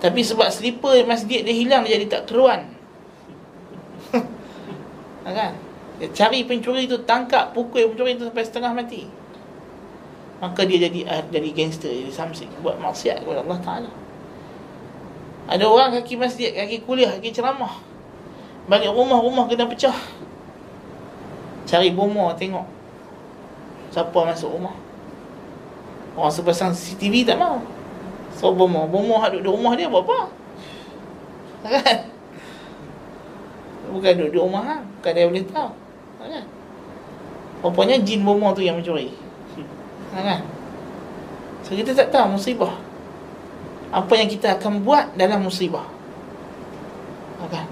[0.01, 2.73] tapi sebab slipper masjid dia hilang dia jadi tak keruan.
[5.25, 5.53] Kan?
[6.01, 9.05] Dia cari pencuri tu tangkap pukul pencuri tu sampai setengah mati.
[10.41, 13.91] Maka dia jadi uh, jadi gangster jadi samsik buat maksiat kepada Allah Taala
[15.49, 17.81] ada orang kaki masjid, kaki kuliah, kaki ceramah.
[18.69, 19.95] Balik rumah, rumah kena pecah.
[21.65, 22.67] Cari bomo tengok.
[23.89, 24.75] Siapa masuk rumah.
[26.13, 27.63] Orang sepasang CCTV tak mau.
[28.35, 30.19] So bomo, bomo duduk di rumah dia buat apa?
[31.71, 31.97] Kan?
[33.91, 34.77] Bukan duduk di rumah ha?
[34.79, 35.69] Bukan dia boleh tahu.
[36.21, 36.43] Kan?
[37.61, 39.11] Rupanya jin bomo tu yang mencuri.
[40.15, 40.43] Kan?
[41.65, 42.90] So kita tak tahu musibah
[43.91, 45.83] apa yang kita akan buat dalam musibah.
[47.43, 47.65] Okay.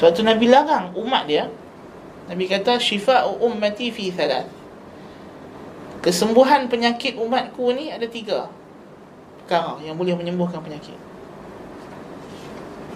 [0.00, 1.52] Sebab tu Nabi larang umat dia.
[2.24, 4.48] Nabi kata syifa'u ummati fi thalath.
[6.00, 8.48] Kesembuhan penyakit umatku ni ada tiga
[9.44, 10.96] perkara yang boleh menyembuhkan penyakit.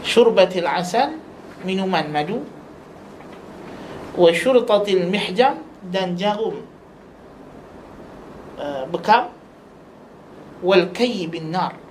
[0.00, 1.20] Syurbatil asal,
[1.60, 2.40] minuman madu.
[4.16, 5.60] Wa syurtatil mihjam
[5.92, 6.64] dan jarum
[8.56, 9.28] uh, bekam.
[10.64, 11.84] Wal kayy bin nar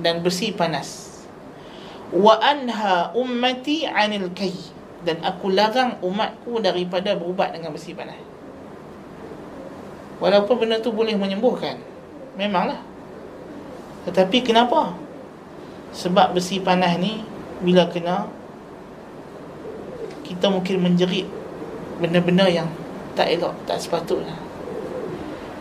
[0.00, 1.22] dan besi panas.
[2.14, 4.54] Wa anha ummati anil kay.
[5.04, 8.16] Dan aku larang umatku daripada berubat dengan besi panas.
[10.22, 11.76] Walaupun benda tu boleh menyembuhkan
[12.38, 12.80] memanglah.
[14.08, 14.96] Tetapi kenapa?
[15.92, 17.20] Sebab besi panas ni
[17.60, 18.26] bila kena
[20.24, 21.28] kita mungkin menjerit
[22.00, 22.68] benda-benda yang
[23.14, 24.34] tak elok tak sepatutnya.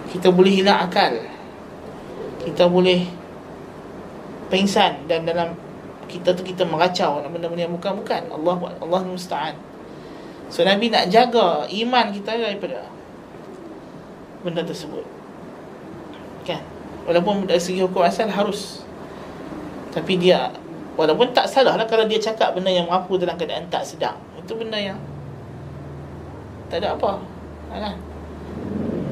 [0.09, 1.19] Kita boleh hilang akal.
[2.43, 3.05] Kita boleh
[4.53, 5.57] pengsan dan dalam
[6.05, 8.29] kita tu kita meracau benda-benda yang bukan-bukan.
[8.29, 9.57] Allah Allah musta'an.
[10.53, 12.85] So Nabi nak jaga iman kita daripada
[14.45, 15.01] benda tersebut.
[16.45, 16.61] Kan?
[17.09, 18.85] Walaupun dari segi hukum asal harus.
[19.89, 20.53] Tapi dia
[20.93, 24.53] walaupun tak salah lah kalau dia cakap benda yang mampu dalam keadaan tak sedap itu
[24.53, 25.01] benda yang
[26.69, 27.17] tak ada apa.
[27.73, 27.97] Kan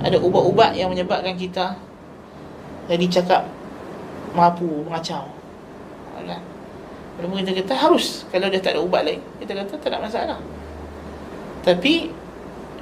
[0.01, 1.77] ada ubat-ubat yang menyebabkan kita
[2.89, 3.45] jadi cakap
[4.31, 5.41] mampu mengacau
[7.21, 8.25] kan kita kata harus.
[8.33, 10.39] Kalau dia tak ada ubat lain Kita kata tak ada masalah.
[11.61, 12.09] Tapi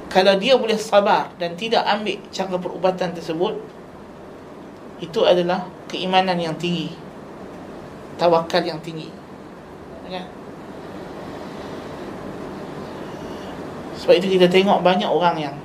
[0.08, 3.60] Kalau dia boleh sabar Dan tidak ambil cara perubatan tersebut
[5.02, 6.94] Itu adalah Keimanan yang tinggi.
[8.14, 9.10] Tawakal yang tinggi.
[10.06, 10.22] Ya?
[13.98, 15.56] Sebab itu kita tengok banyak orang yang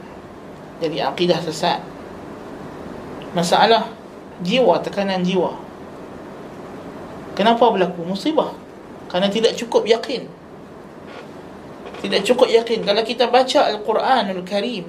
[0.82, 1.78] Jadi akidah sesat.
[3.38, 3.92] Masalah
[4.44, 5.65] Jiwa, tekanan jiwa
[7.36, 8.56] Kenapa berlaku musibah?
[9.12, 10.26] Kerana tidak cukup yakin.
[12.00, 12.88] Tidak cukup yakin.
[12.88, 14.88] Kalau kita baca Al-Quranul Karim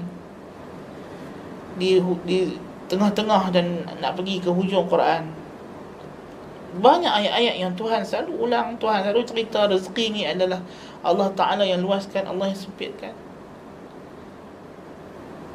[1.76, 2.56] di di
[2.87, 5.26] tengah-tengah dan nak pergi ke hujung Quran.
[6.76, 10.61] Banyak ayat-ayat yang Tuhan selalu ulang, Tuhan selalu cerita rezeki ni adalah
[11.00, 13.16] Allah Taala yang luaskan, Allah yang sempitkan.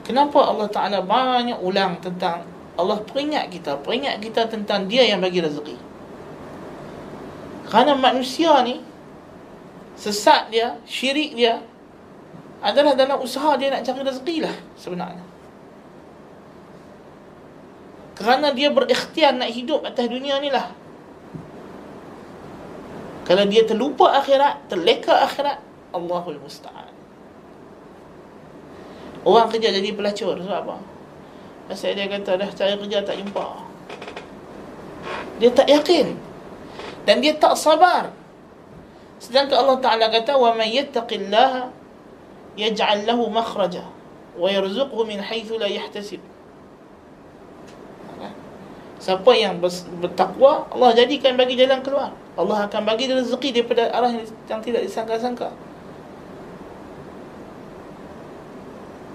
[0.01, 2.41] Kenapa Allah Taala banyak ulang tentang
[2.73, 5.90] Allah peringat kita, peringat kita tentang Dia yang bagi rezeki.
[7.71, 8.83] Kerana manusia ni
[9.95, 11.63] Sesat dia Syirik dia
[12.59, 15.23] Adalah dalam usaha dia nak cari rezeki lah Sebenarnya.
[18.19, 20.69] Kerana dia berikhtiar nak hidup atas dunia ni lah.
[23.25, 25.63] Kalau dia terlupa akhirat Terleka akhirat
[25.95, 26.91] Allahul Musta'an.
[29.23, 30.75] Orang kerja jadi pelacur Sebab apa?
[31.71, 33.45] Pasal dia kata dah cari kerja tak jumpa.
[35.39, 36.30] Dia tak yakin
[37.05, 38.13] dan dia tak sabar.
[39.21, 41.69] Sedangkan Allah Taala kata wa may yattaqillaha
[42.57, 43.85] yaj'al lahu makhraja
[44.37, 46.21] wa yarzuqhu min haythu la yahtasib.
[49.01, 49.57] Siapa yang
[49.97, 52.13] bertakwa, Allah jadikan bagi jalan keluar.
[52.37, 54.13] Allah akan bagi rezeki daripada arah
[54.45, 55.49] yang tidak disangka-sangka.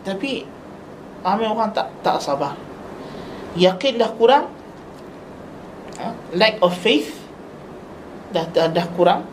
[0.02, 0.42] Tapi
[1.22, 2.58] ramai orang tak tak sabar.
[3.54, 4.50] Yakin dah kurang.
[6.02, 6.14] Ha?
[6.34, 7.25] Lack of faith
[8.36, 9.24] dah dah, dah kurang.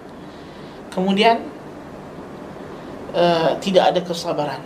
[0.88, 1.44] Kemudian
[3.12, 4.62] uh, tidak ada kesabaran.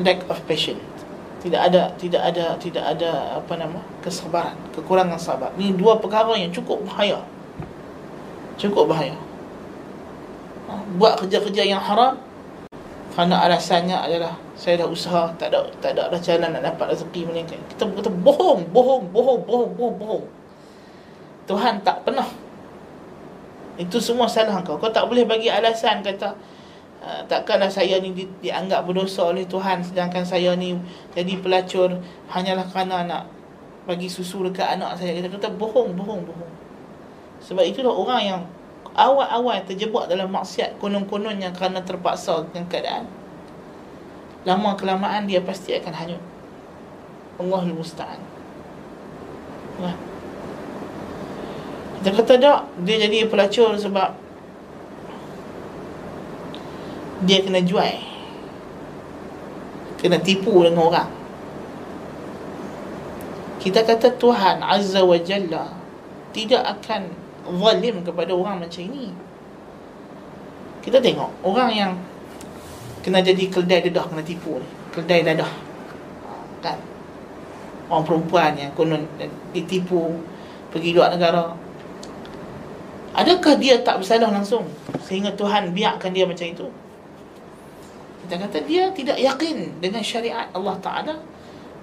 [0.00, 0.80] Lack of patience.
[1.38, 4.56] Tidak ada tidak ada tidak ada apa nama kesabaran.
[4.72, 5.52] Kekurangan sabar.
[5.60, 7.20] Ini dua perkara yang cukup bahaya.
[8.56, 9.14] Cukup bahaya.
[10.66, 12.18] Ha, buat kerja-kerja yang haram
[13.18, 17.26] kerana alasannya adalah saya dah usaha tak ada tak ada dah jalan nak dapat rezeki
[17.26, 17.58] melainkan.
[17.70, 20.24] Kita kata bohong bohong bohong bohong bohong bohong.
[21.50, 22.26] Tuhan tak pernah
[23.78, 24.76] itu semua salah kau.
[24.76, 26.34] Kau tak boleh bagi alasan kata
[26.98, 30.74] uh, takkanlah saya ni di, dianggap berdosa oleh Tuhan sedangkan saya ni
[31.14, 31.94] jadi pelacur
[32.26, 33.24] hanyalah kerana nak
[33.86, 35.14] bagi susu dekat anak saya.
[35.16, 36.52] Kita kata bohong, bohong, bohong.
[37.38, 38.40] Sebab itulah orang yang
[38.98, 43.04] awal-awal terjebak dalam maksiat konon-kononnya kerana terpaksa dengan keadaan.
[44.42, 46.22] Lama kelamaan dia pasti akan hanyut.
[47.38, 48.18] Allahul Musta'an.
[49.78, 50.17] Nah.
[52.02, 54.14] Dia kata tak Dia jadi pelacur sebab
[57.26, 57.98] Dia kena jual.
[59.98, 61.10] Kena tipu dengan orang.
[63.58, 65.74] Kita kata Tuhan Azza wa Jalla
[66.30, 69.10] Tidak akan Zalim kepada orang macam ini.
[70.84, 71.92] Kita tengok Orang yang
[73.02, 74.68] Kena jadi keldai dedah Kena tipu ni.
[74.94, 75.50] Keldai dadah
[76.62, 76.78] Kan?
[77.90, 79.02] Orang perempuan yang konon
[79.50, 80.22] Ditipu
[80.70, 81.67] Pergi luar negara
[83.18, 84.62] Adakah dia tak bersalah langsung
[85.02, 86.66] Sehingga Tuhan biarkan dia macam itu?
[88.22, 91.14] Kita kata dia tidak yakin Dengan syariat Allah Ta'ala.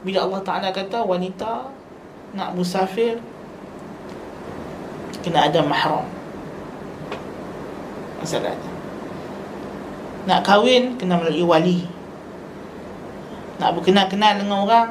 [0.07, 1.67] Bila Allah Ta'ala kata wanita
[2.39, 3.19] Nak musafir
[5.19, 6.07] Kena ada mahram.
[8.23, 8.71] Masalahnya.
[10.23, 11.79] Nak kahwin Kena melalui wali.
[13.59, 14.89] Nak berkenal-kenal dengan orang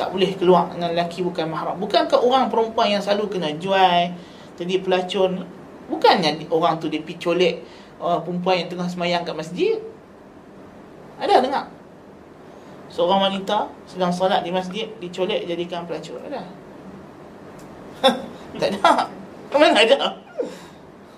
[0.00, 1.76] Tak boleh keluar dengan lelaki bukan mahram.
[1.76, 4.16] Bukankah orang perempuan yang selalu kena jual
[4.58, 5.57] jadi pelacur ni
[5.88, 7.64] bukannya orang tu dia picolek
[7.98, 9.80] orang perempuan yang tengah semayang kat masjid.
[11.18, 11.66] Ada dengar.
[12.88, 16.20] Seorang wanita sedang solat di masjid dicolek jadikan pelacur.
[16.22, 16.42] Ada.
[18.58, 19.06] Tak ada.
[19.52, 20.18] Mana ada?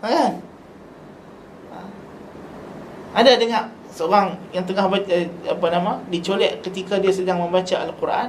[0.03, 0.33] Kan?
[3.15, 3.65] Ada dengar.
[3.91, 8.29] Seorang yang tengah baca, eh, apa nama dicolek ketika dia sedang membaca al-Quran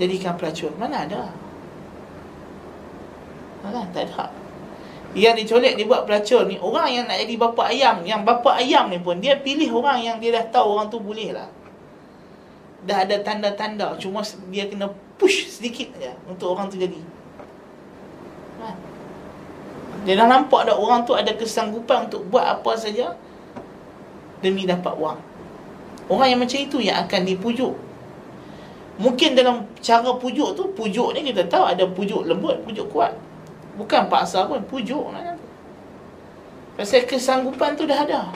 [0.00, 0.72] jadikan pelacur.
[0.80, 1.28] Mana ada?
[3.62, 3.86] Kan?
[3.92, 4.45] Tak ada
[5.14, 8.90] Yang dicolek dia buat pelacur ni Orang yang nak jadi bapa ayam Yang bapa ayam
[8.90, 11.48] ni pun Dia pilih orang yang dia dah tahu Orang tu boleh lah.
[12.84, 17.00] Dah ada tanda-tanda Cuma dia kena push sedikit aja Untuk orang tu jadi.
[18.60, 18.66] Ha.
[20.04, 23.14] Dia dah nampak dah orang tu ada kesanggupan Untuk buat apa saja
[24.44, 25.20] Demi dapat wang.
[26.12, 27.72] Orang yang macam itu yang akan dipujuk.
[29.00, 33.12] Mungkin dalam cara pujuk tu Pujuk ni kita tahu ada pujuk lembut Pujuk kuat
[33.76, 35.36] Bukan paksa pun, pujuk lah.
[36.80, 38.32] Pasal kesanggupan tu dah ada.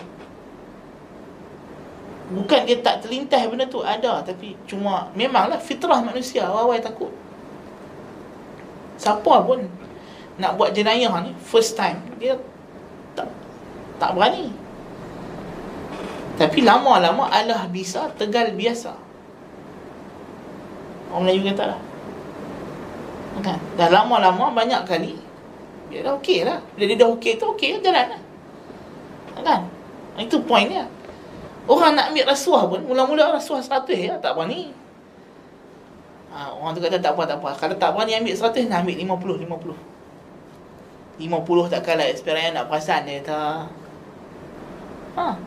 [2.30, 4.20] Bukan dia tak terlintas benda tu, ada.
[4.20, 7.12] Tapi cuma, memanglah fitrah manusia, awal-awal takut.
[9.01, 9.64] Siapa pun
[10.36, 12.36] nak buat jenayah ni, first time, dia
[13.16, 13.28] tak
[13.97, 14.53] tak berani.
[16.36, 18.93] Tapi lama-lama Allah bisa, tegal biasa.
[21.12, 21.80] Orang Melayu kata lah.
[23.41, 23.57] Kan?
[23.80, 25.30] Dah lama-lama banyak kali
[25.91, 26.62] dia dah okey lah.
[26.78, 28.22] Bila dia dah okey tu okey jalan lah.
[29.43, 29.61] Kan?
[30.16, 30.86] Itu point dia.
[31.66, 34.74] Orang nak ambil rasuah pun mula-mula rasuah 100 ya tak berani
[36.34, 38.99] ha, orang tu kata tak apa tak apa kalau tak berani ambil 100 nak ambil
[38.99, 39.47] 50
[41.22, 43.70] 50 50 tak kalah experience nak perasan dia kata
[45.14, 45.38] ha,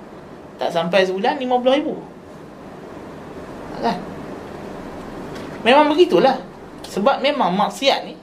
[0.62, 1.98] tak sampai sebulan 50 ribu.
[3.84, 3.98] Kan?
[5.66, 6.40] Memang begitulah.
[6.88, 8.16] Sebab memang maksiat ni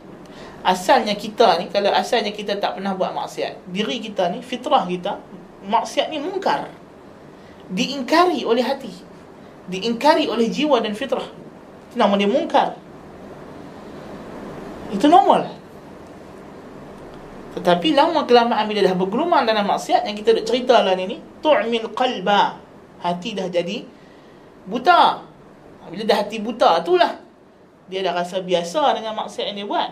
[0.61, 5.21] asalnya kita ni kalau asalnya kita tak pernah buat maksiat diri kita ni fitrah kita
[5.65, 6.69] maksiat ni mungkar.
[7.71, 8.91] Diingkari oleh hati.
[9.71, 11.27] Diingkari oleh jiwa dan fitrah.
[11.91, 12.75] Itu nama dia mungkar.
[14.91, 15.47] Itu normal.
[17.51, 21.17] Tetapi lama kelamaan bila dah bergelumang dalam maksiat yang kita dah cerita lah ni ni
[21.43, 22.59] tu'mil qalba.
[23.01, 23.87] Hati dah jadi
[24.67, 25.23] buta.
[25.91, 27.23] Bila dah hati buta itulah.
[27.91, 29.91] Dia dah rasa biasa dengan maksiat yang dia buat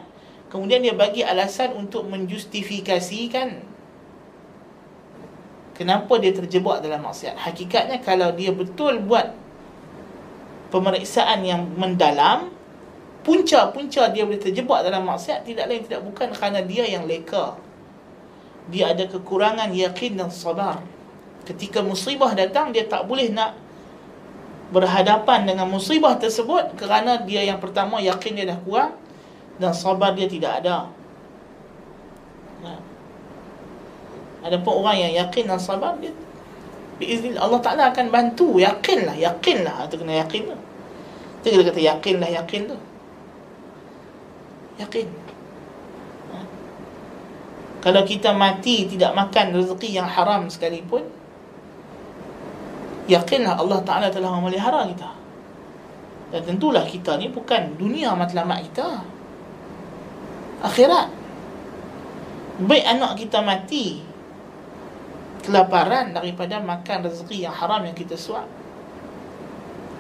[0.49, 3.61] Kemudian dia bagi alasan untuk menjustifikasikan
[5.77, 7.37] kenapa dia terjebak dalam maksiat.
[7.37, 9.37] Hakikatnya kalau dia betul buat
[10.73, 12.49] pemeriksaan yang mendalam,
[13.23, 17.61] punca-punca dia boleh terjebak dalam maksiat tidak lain tidak bukan kerana dia yang leka.
[18.73, 20.81] Dia ada kekurangan yakin dan sabar.
[21.45, 23.53] Ketika musibah datang dia tak boleh nak
[24.73, 28.93] berhadapan dengan musibah tersebut kerana dia yang pertama yakin dia dah kurang
[29.59, 30.87] dan sabar dia tidak ada.
[32.63, 32.71] Ha.
[34.47, 36.15] Ada pun orang yang yakin dan sabar dia
[36.99, 38.59] Biiznillah Allah Ta'ala akan bantu.
[38.59, 39.87] Yakinlah, yakinlah.
[39.87, 40.57] Itu kena yakin tu.
[41.43, 42.77] Itu kita kata yakinlah, yakin tu.
[44.83, 45.07] Yakin.
[46.35, 46.39] Ha.
[47.79, 51.07] Kalau kita mati Tidak makan rezeki yang haram sekalipun
[53.09, 55.11] Yakinlah Allah Ta'ala telah memelihara kita.
[56.29, 59.01] Dan tentulah kita ni bukan dunia matlamat kita
[60.63, 61.09] akhirat.
[62.59, 64.03] Baik anak kita mati
[65.47, 68.45] kelaparan daripada makan rezeki yang haram yang kita suap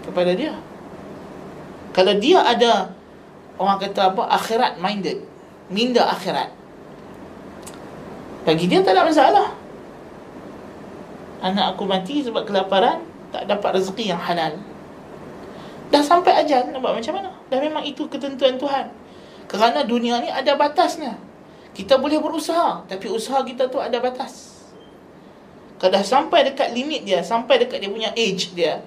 [0.02, 0.58] kepada dia.
[1.94, 2.90] Kalau dia ada
[3.56, 5.22] orang kata apa akhirat minded
[5.70, 6.50] minda akhirat.
[8.42, 9.48] Bagi dia tak ada masalah.
[11.38, 14.58] Anak aku mati sebab kelaparan tak dapat rezeki yang halal.
[15.88, 17.30] Dah sampai ajal nak buat macam mana?
[17.48, 18.90] Dah memang itu ketentuan Tuhan
[19.48, 21.16] kerana dunia ni ada batasnya.
[21.72, 24.60] Kita boleh berusaha, tapi usaha kita tu ada batas.
[25.78, 28.82] Kalau dah sampai dekat limit dia, sampai dekat dia punya age dia,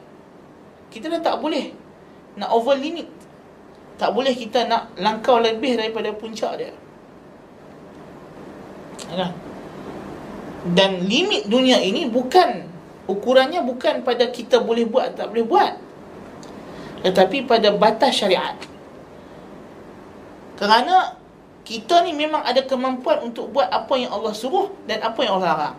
[0.92, 1.72] kita dah tak boleh
[2.36, 3.08] nak over limit.
[3.96, 6.72] Tak boleh kita nak langkau lebih daripada puncak dia.
[9.08, 9.32] Kan?
[10.76, 12.70] Dan limit dunia ini bukan
[13.10, 15.74] ukurannya bukan pada kita boleh buat tak boleh buat.
[17.02, 18.54] Tetapi pada batas syariat.
[20.62, 21.18] Kerana
[21.66, 25.50] kita ni memang ada kemampuan untuk buat apa yang Allah suruh dan apa yang Allah
[25.58, 25.78] larang.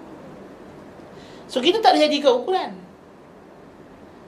[1.46, 2.74] So kita tak jadi ke ukuran.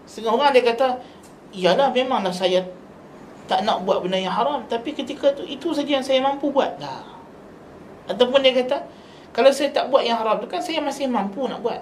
[0.07, 1.03] Setengah orang dia kata,
[1.51, 2.63] iyalah memanglah saya
[3.51, 4.63] tak nak buat benda yang haram.
[4.71, 6.79] Tapi ketika tu, itu saja yang saya mampu buat.
[6.79, 7.03] Dah.
[8.07, 8.85] Ataupun dia kata,
[9.35, 11.81] kalau saya tak buat yang haram tu kan saya masih mampu nak buat.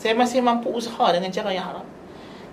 [0.00, 1.86] Saya masih mampu usaha dengan cara yang haram.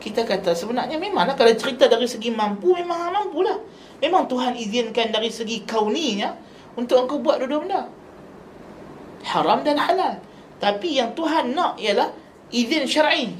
[0.01, 3.61] Kita kata sebenarnya memanglah kalau cerita dari segi mampu, memang mampulah.
[4.01, 6.33] Memang Tuhan izinkan dari segi kauninya
[6.73, 7.81] untuk engkau buat dua-dua benda.
[9.21, 10.17] Haram dan halal.
[10.57, 12.09] Tapi yang Tuhan nak ialah
[12.49, 13.33] izin syar'i.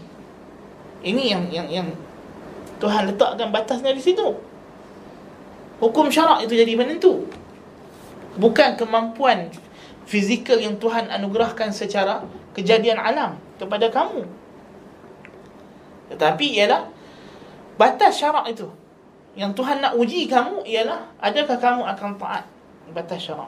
[1.02, 1.88] Ini yang yang yang
[2.78, 4.38] Tuhan letakkan batasnya di situ.
[5.82, 7.26] Hukum syarak itu jadi penentu.
[8.38, 9.50] Bukan kemampuan
[10.06, 12.22] fizikal yang Tuhan anugerahkan secara
[12.54, 14.30] kejadian alam kepada kamu.
[16.14, 16.86] Tetapi ialah
[17.82, 18.70] batas syarak itu.
[19.32, 22.44] Yang Tuhan nak uji kamu ialah adakah kamu akan taat
[22.92, 23.48] batas syarak.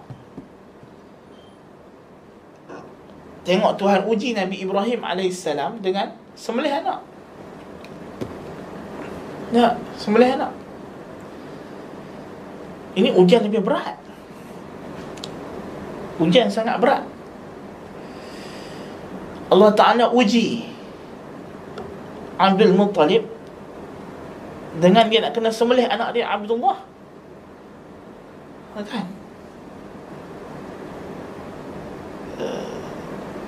[3.43, 5.43] Tengok Tuhan uji Nabi Ibrahim AS
[5.83, 7.03] dengan sembelih anak.
[9.51, 10.55] Ya, sembelih anak.
[12.95, 13.99] Ini ujian lebih berat.
[16.23, 17.03] Ujian sangat berat.
[19.51, 20.65] Allah Ta'ala uji
[22.39, 23.32] Abdul Muttalib
[24.77, 26.81] dengan dia nak kena sembelih anak dia Abdullah.
[28.73, 29.05] Kan?
[32.41, 32.81] Uh,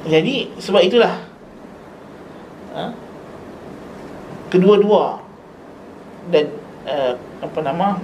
[0.05, 1.17] jadi sebab itulah
[2.77, 2.93] uh,
[4.53, 5.25] kedua-dua
[6.29, 6.53] dan
[6.85, 7.97] uh, apa nama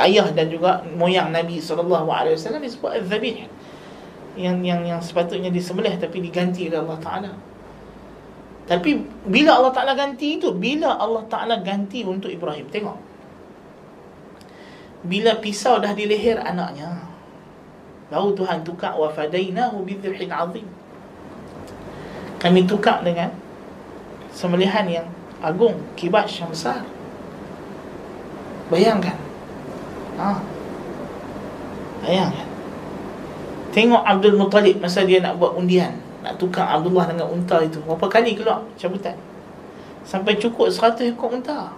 [0.00, 3.44] ayah dan juga moyang Nabi sallallahu alaihi wasallam disebut az-zabih
[4.36, 7.32] yang yang yang sepatutnya disembelih tapi diganti oleh Allah Taala.
[8.66, 8.98] Tapi
[9.30, 12.66] bila Allah Ta'ala ganti itu Bila Allah Ta'ala ganti untuk Ibrahim?
[12.66, 12.98] Tengok.
[15.06, 16.98] Bila pisau dah di leher anaknya
[18.10, 20.66] Baru Tuhan tukar Wa fadainahu bidhirhin azim.
[22.42, 23.30] Kami tukar dengan
[24.34, 25.06] Sembelihan yang
[25.38, 26.82] agung Kibas yang besar.
[28.66, 29.14] Bayangkan.
[30.18, 30.42] Ha.
[32.02, 32.46] Bayangkan.
[33.70, 37.78] Tengok Abdul Muttalib Masa dia nak buat undian nak tukar Abdullah dengan unta itu.
[37.86, 38.66] Berapa kali keluar?
[38.74, 39.14] Cabutan.
[40.02, 41.70] Sampai cukup 100 ekor unta.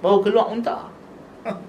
[0.00, 0.88] Baru keluar unta.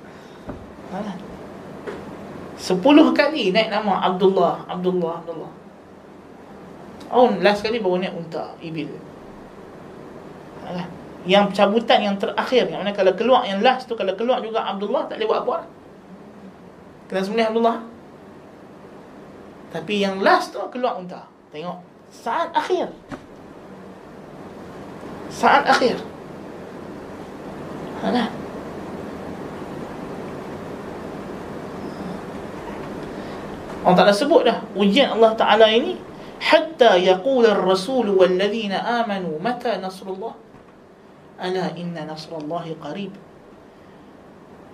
[2.55, 5.51] Sepuluh kali naik nama Abdullah Abdullah Abdullah.
[7.11, 8.87] Oh last kali baru naik unta Ibil.
[11.27, 15.11] Yang cabutan yang terakhir Yang mana kalau keluar yang last tu Kalau keluar juga Abdullah
[15.11, 15.57] tak boleh buat apa.
[17.11, 17.77] Kena sebenarnya Abdullah.
[19.75, 21.27] Tapi yang last tu keluar unta.
[21.51, 22.91] Tengok saat akhir.
[25.31, 25.95] Saat akhir.
[28.03, 28.27] Alah.
[33.81, 34.61] Allah Ta'ala sebut dah.
[34.77, 35.97] Ujian Allah Ta'ala ini
[36.37, 40.37] Hatta yaqul ar-rasul Walladhina amanu Mata nasrullah?
[41.41, 43.13] Ala inna nasrullahi qarib.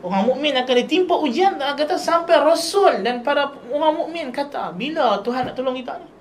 [0.04, 5.26] Orang mukmin akan ditimpa ujian dan kata sampai Rasul dan para orang mukmin kata bila
[5.26, 6.17] Tuhan nak tolong kita ni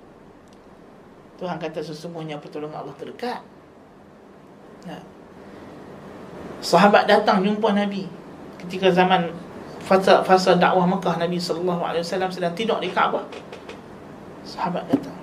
[1.37, 3.41] Tuhan kata sesungguhnya pertolongan Allah terdekat.
[4.85, 4.99] Ya.
[6.61, 8.09] Sahabat datang jumpa Nabi
[8.65, 9.29] ketika zaman
[9.85, 13.25] fasa fasa dakwah Mekah Nabi wasallam sedang tidur di Kaabah.
[14.41, 15.17] Sahabat datang.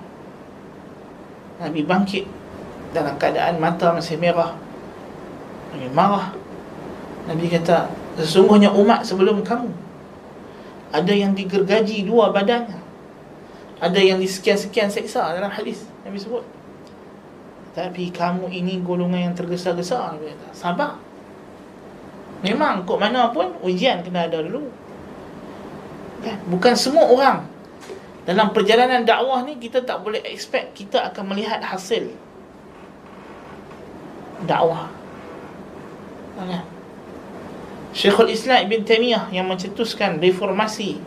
[1.59, 2.23] Nabi bangkit
[2.95, 4.55] dalam keadaan mata masih merah.
[5.75, 6.31] Nabi marah.
[7.25, 7.89] Nabi kata,
[8.21, 9.73] sesungguhnya umat sebelum kamu
[10.93, 12.84] ada yang digergaji dua badannya.
[13.75, 15.83] Ada yang di sekian-sekian seksa dalam hadis.
[16.05, 16.45] Nabi sebut
[17.73, 20.15] Tapi kamu ini golongan yang tergesa-gesa
[20.53, 21.01] Sabar
[22.45, 24.69] Memang kok mana pun Ujian kena ada dulu
[26.21, 26.37] kan?
[26.45, 27.49] Bukan semua orang
[28.29, 32.13] Dalam perjalanan dakwah ni Kita tak boleh expect Kita akan melihat hasil
[34.45, 34.93] Dakwah
[36.37, 36.63] kan?
[37.97, 41.01] Syekhul Islam Ibn Taymiyah Yang mencetuskan reformasi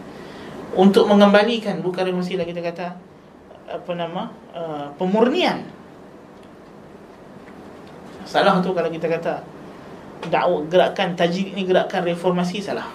[0.79, 2.87] Untuk mengembalikan Bukan reformasi lah kita kata
[3.69, 5.61] apa nama uh, pemurnian.
[8.25, 9.45] Salah tu kalau kita kata
[10.33, 12.89] dakwah gerakan tajdid ni gerakan reformasi salah.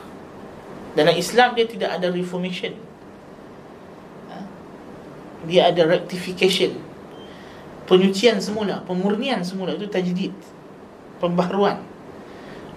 [0.97, 2.73] Dalam Islam dia tidak ada reformation.
[4.33, 4.37] Ha?
[5.45, 6.77] dia ada rectification.
[7.85, 10.33] Penyucian semula pemurnian semula itu tajdid
[11.21, 11.81] pembaharuan.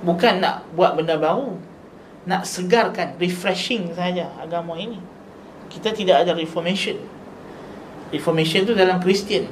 [0.05, 1.57] Bukan nak buat benda baru
[2.27, 4.99] nak segarkan refreshing saja agama ini.
[5.71, 6.99] Kita tidak ada reformation.
[8.11, 9.47] Reformation tu dalam Kristian.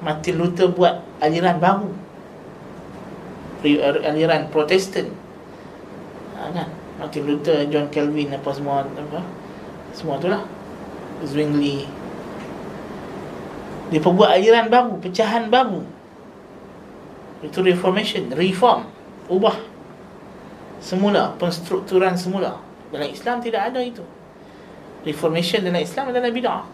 [0.00, 1.90] Martin Luther buat aliran baru.
[4.00, 5.12] Aliran Protestan
[6.40, 6.68] ha, kan?
[6.96, 9.20] Martin Luther, John Calvin apa semua apa?
[9.92, 10.40] Semua tu lah.
[11.20, 11.84] Zwingli.
[13.92, 15.84] Dia buat aliran baru pecahan baru.
[17.44, 18.88] Itu reformation reform.
[19.28, 19.69] Ubah
[20.80, 22.58] semula penstrukturan semula
[22.90, 24.02] dalam Islam tidak ada itu
[25.04, 26.64] reformation dalam Islam adalah bid'ah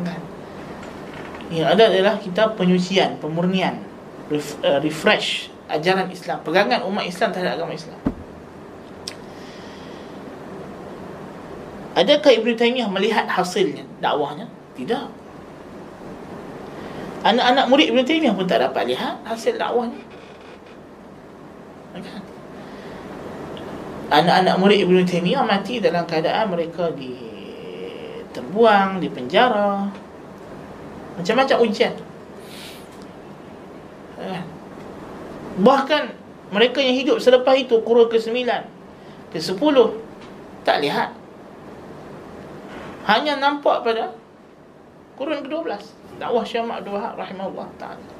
[0.00, 0.20] kan?
[1.50, 3.82] Yang ada adalah kita penyucian, pemurnian,
[4.30, 7.98] ref, uh, refresh ajaran Islam, pegangan umat Islam terhadap agama Islam.
[11.98, 14.46] Adakah Ibn Taymiyah melihat hasilnya dakwahnya?
[14.78, 15.06] Tidak.
[17.26, 19.98] Anak-anak murid Ibn Taymiyah pun tak dapat lihat hasil dakwahnya.
[21.94, 22.22] Kan?
[24.10, 27.30] Anak-anak murid Ibn Taymiyah mati dalam keadaan mereka di
[28.30, 29.90] terbuang di penjara
[31.18, 31.94] macam-macam ujian
[34.22, 34.42] eh.
[35.58, 36.14] bahkan
[36.54, 38.46] mereka yang hidup selepas itu kurun ke-9
[39.34, 39.76] ke-10
[40.62, 41.10] tak lihat
[43.10, 44.14] hanya nampak pada
[45.18, 45.68] Kurun ke-12
[46.16, 48.19] Dakwah Abdul Wahab rahimahullah ta'ala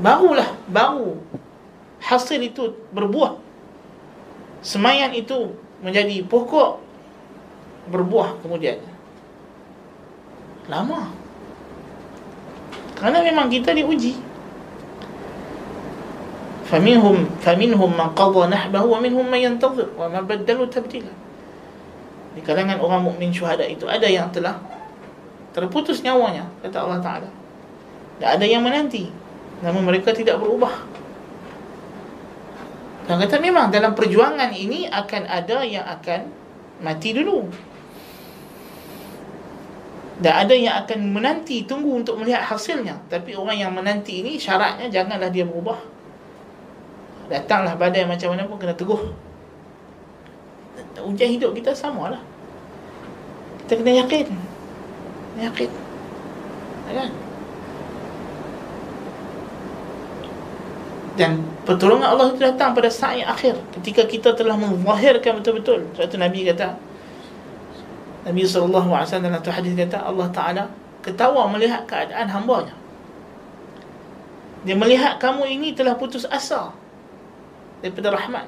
[0.00, 1.20] Barulah Baru.
[2.00, 3.36] Hasil itu berbuah.
[4.64, 6.78] Semayan itu Menjadi pokok
[7.90, 8.78] Berbuah kemudian.
[10.70, 11.10] Lama.
[12.94, 14.14] Kerana memang kita diuji.
[16.72, 21.12] Man qadha nahbahu Wa minhum man yantazir Wa ma baddalu tabdila.
[22.32, 24.56] Di kalangan orang mukmin syuhada itu Ada yang telah
[25.52, 27.30] Terputus nyawanya Kata Allah Ta'ala.
[28.16, 29.21] Dan ada yang menanti
[29.62, 30.74] Namun mereka tidak berubah.
[33.06, 36.42] Dan kata memang dalam perjuangan ini Akan ada yang akan
[36.82, 37.46] Mati dulu.
[40.18, 42.98] Dan ada yang akan menanti tunggu untuk melihat hasilnya.
[43.06, 45.78] Tapi orang yang menanti ini syaratnya janganlah dia berubah.
[47.30, 48.98] Datanglah badai macam mana pun kena teguh.
[51.06, 52.22] Ujian hidup kita samalah.
[53.62, 54.26] Kita kena yakin.
[55.38, 55.70] Yakin.
[56.90, 57.21] Kan
[61.12, 63.60] dan pertolongan Allah itu datang pada saat yang akhir.
[63.76, 65.84] Ketika kita telah menzahirkan betul-betul.
[65.92, 66.68] Sebab itu Nabi kata
[68.22, 70.64] Nabi SAW dalam satu hadis kata Allah Ta'ala
[71.04, 72.72] ketawa melihat keadaan hambanya.
[74.62, 76.70] Dia melihat kamu ini telah putus asa
[77.82, 78.46] daripada rahmat.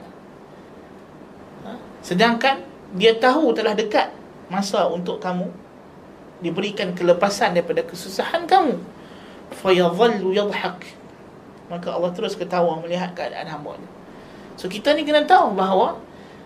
[1.66, 1.74] Ha?
[2.06, 2.62] sedangkan
[2.94, 4.14] dia tahu telah dekat
[4.46, 5.50] masa untuk kamu
[6.38, 8.78] diberikan kelepasan daripada kesusahan kamu.
[9.58, 11.03] Fayadhallu yadhhak
[11.72, 13.88] maka Allah terus ketawa melihat keadaan hambanya
[14.54, 16.00] so kita ni kena tahu bahawa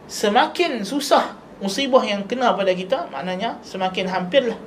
[0.09, 4.59] semakin susah musibah yang kena pada kita maknanya semakin hampirlah.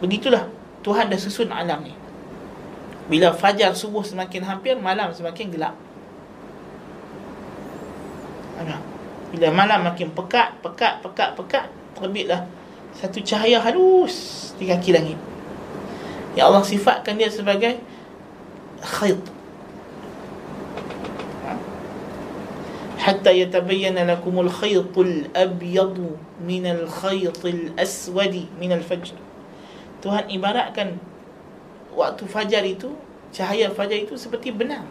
[0.00, 0.48] Begitulah
[0.80, 1.92] Tuhan dah susun alam ni.
[3.08, 5.74] Bila fajar subuh semakin hampir malam semakin gelap.
[9.28, 12.48] Bila malam makin pekat pekat pekat pekat terbitlah
[12.96, 15.18] satu cahaya halus di kaki langit.
[16.32, 17.76] Ya Allah sifatkan dia sebagai
[18.81, 19.21] khayt
[23.03, 25.97] حتى يتبين لكم الخيط الأبيض
[26.39, 29.15] من الخيط الأسود من الفجر
[30.03, 30.99] Tuhan ibaratkan
[31.95, 32.91] waktu fajar itu
[33.31, 34.83] cahaya fajar itu seperti benang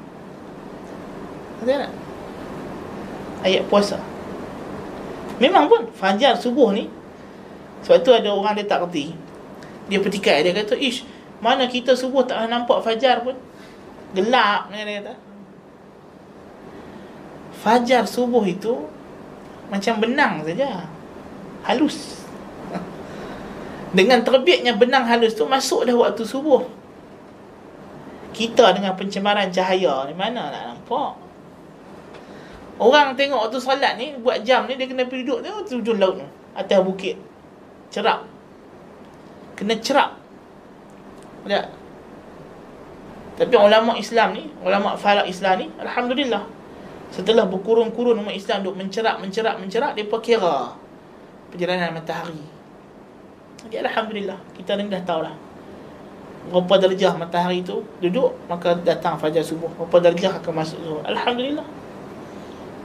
[1.61, 1.93] ada tak?
[3.45, 4.01] ayat puasa
[5.37, 6.89] memang pun fajar subuh ni
[7.85, 9.13] sebab tu ada orang dia tak kerti
[9.93, 11.05] dia petikai dia kata ish
[11.45, 13.37] mana kita subuh tak nampak fajar pun
[14.16, 15.14] Gelap ni dia kata.
[17.58, 18.88] Fajar subuh itu
[19.68, 20.88] macam benang saja.
[21.66, 22.24] Halus.
[23.98, 26.64] Dengan terbitnya benang halus tu masuk dah waktu subuh.
[28.38, 31.18] Kita dengan pencemaran cahaya ni mana nak nampak?
[32.78, 36.22] Orang tengok waktu solat ni buat jam ni dia kena pergi duduk tu ujung laut
[36.22, 37.18] tu atas bukit.
[37.90, 38.38] Cerak
[39.58, 40.14] kena cerak
[41.50, 41.66] tak
[43.38, 46.58] tapi ulama Islam ni ulama falak Islam ni alhamdulillah
[47.08, 50.76] Setelah berkurun-kurun umat Islam duk mencerak, mencerak, mencerak, mereka kira
[51.48, 52.44] perjalanan matahari.
[53.64, 55.36] Jadi Alhamdulillah, kita ni dah tahulah.
[56.48, 59.72] Berapa darjah matahari tu duduk, maka datang fajar subuh.
[59.76, 61.04] Berapa darjah akan masuk zuhur.
[61.04, 61.68] Alhamdulillah.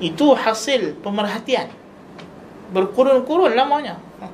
[0.03, 1.71] Itu hasil pemerhatian.
[2.75, 3.99] Berkurun-kurun lamanya.
[4.23, 4.27] Ha.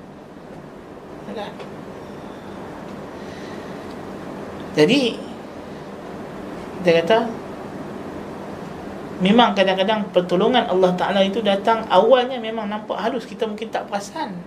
[4.78, 5.20] Jadi,
[6.86, 7.26] dia kata,
[9.18, 13.26] memang kadang-kadang pertolongan Allah Ta'ala itu datang awalnya memang nampak halus.
[13.26, 14.38] Kita mungkin tak perasan.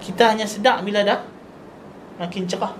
[0.00, 1.20] Kita hanya sedar bila dah
[2.22, 2.72] makin cerah.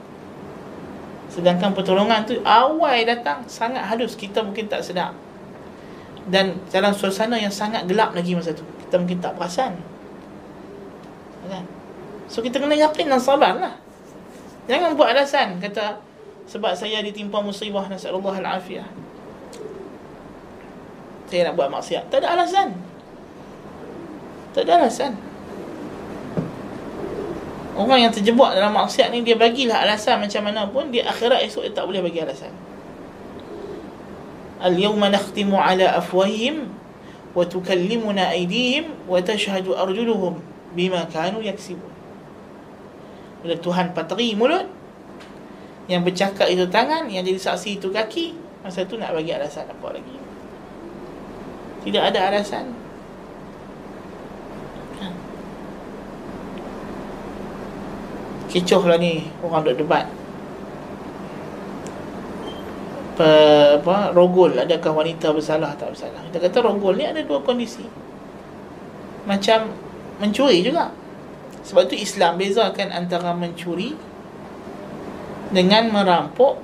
[1.30, 4.18] Sedangkan pertolongan tu awal datang sangat halus.
[4.18, 5.14] Kita mungkin tak sedar.
[6.26, 9.78] Dan dalam suasana yang sangat gelap lagi masa tu kita mungkin tak perasan.
[11.50, 11.64] Kan?
[12.30, 13.74] So kita kena yakin dan sabar lah
[14.70, 15.58] jangan buat alasan.
[15.58, 16.09] Kata
[16.50, 18.90] sebab saya ditimpa musibah nasallallahu al-afiyah
[21.30, 22.10] saya nak buat maksiat.
[22.10, 22.74] Tak ada alasan.
[24.50, 25.14] Tak ada alasan.
[27.78, 31.70] Orang yang terjebak dalam maksiat ni dia bagilah alasan macam mana pun di akhirat esok
[31.70, 32.50] dia tak boleh bagi alasan.
[34.58, 36.66] Al-yawma nakhtimu ala afwahihim
[37.30, 40.42] wa tukallimuna aydihim wa tashhadu arjuluhum
[40.74, 41.88] bima kanu yaksibun.
[43.40, 44.66] Bila Tuhan patri mulut
[45.90, 49.86] yang bercakap itu tangan, yang jadi saksi itu kaki, masa tu nak bagi alasan apa
[49.90, 50.16] lagi?
[51.82, 52.78] Tidak ada alasan.
[58.50, 60.10] Kecoh lah ni Orang duk debat.
[63.14, 63.30] Apa,
[63.78, 66.18] apa, Rogol Adakah wanita bersalah tak bersalah?
[66.26, 67.86] Kita kata rogol ni ada dua kondisi.
[69.22, 69.70] Macam
[70.20, 70.92] Mencuri juga.
[71.64, 73.96] Sebab tu Islam bezakan antara mencuri
[75.50, 76.62] dengan merampok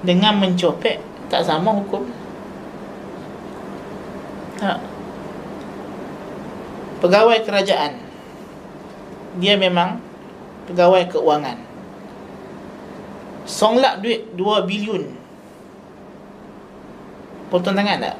[0.00, 2.08] dengan mencopet tak sama hukum.
[4.62, 4.78] Ha.
[7.00, 7.92] Pegawai kerajaan
[9.38, 10.02] dia memang
[10.70, 11.58] pegawai keuangan.
[13.46, 15.04] Songlak duit 2 bilion.
[17.50, 18.16] Potong tangan tak?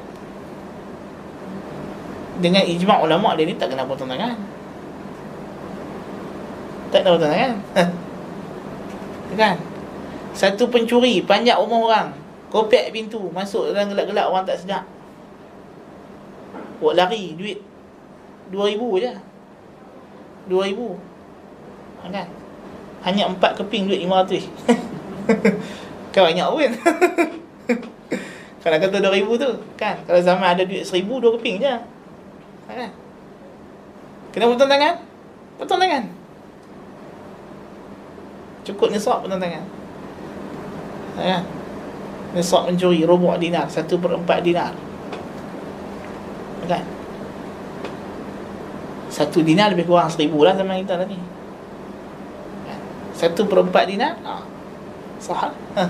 [2.41, 4.35] Dengan ijma' ulama dia ni tak kena potong tangan.
[6.91, 7.53] Tak tahu tuan kan?
[9.35, 9.55] Kan?
[10.31, 12.07] Satu pencuri panjat rumah orang,
[12.47, 14.83] kopek pintu, masuk dalam gelap-gelap orang tak sedar.
[16.79, 17.59] Buat lari duit
[18.51, 19.11] 2000 je.
[20.49, 22.11] 2000.
[22.11, 22.27] Kan?
[23.05, 24.47] Hanya empat keping duit 500.
[26.11, 26.71] kan banyak pun.
[28.61, 29.95] Kalau kata 2000 tu, kan?
[30.05, 31.75] Kalau zaman ada duit 1000 dua keping je.
[32.69, 32.91] Kan?
[34.31, 34.95] Kena potong tangan?
[35.59, 36.03] Potong tangan.
[38.61, 39.65] Cukup nisab pun tangan
[41.17, 41.41] ya.
[42.31, 44.71] Nisab mencuri Robok dinar Satu per empat dinar
[46.63, 46.83] Kan
[49.11, 51.19] Satu dinar lebih kurang seribu lah Zaman kita tadi
[52.63, 52.79] kan?
[53.11, 54.39] Satu per empat dinar ha.
[55.19, 55.83] Sahal ha.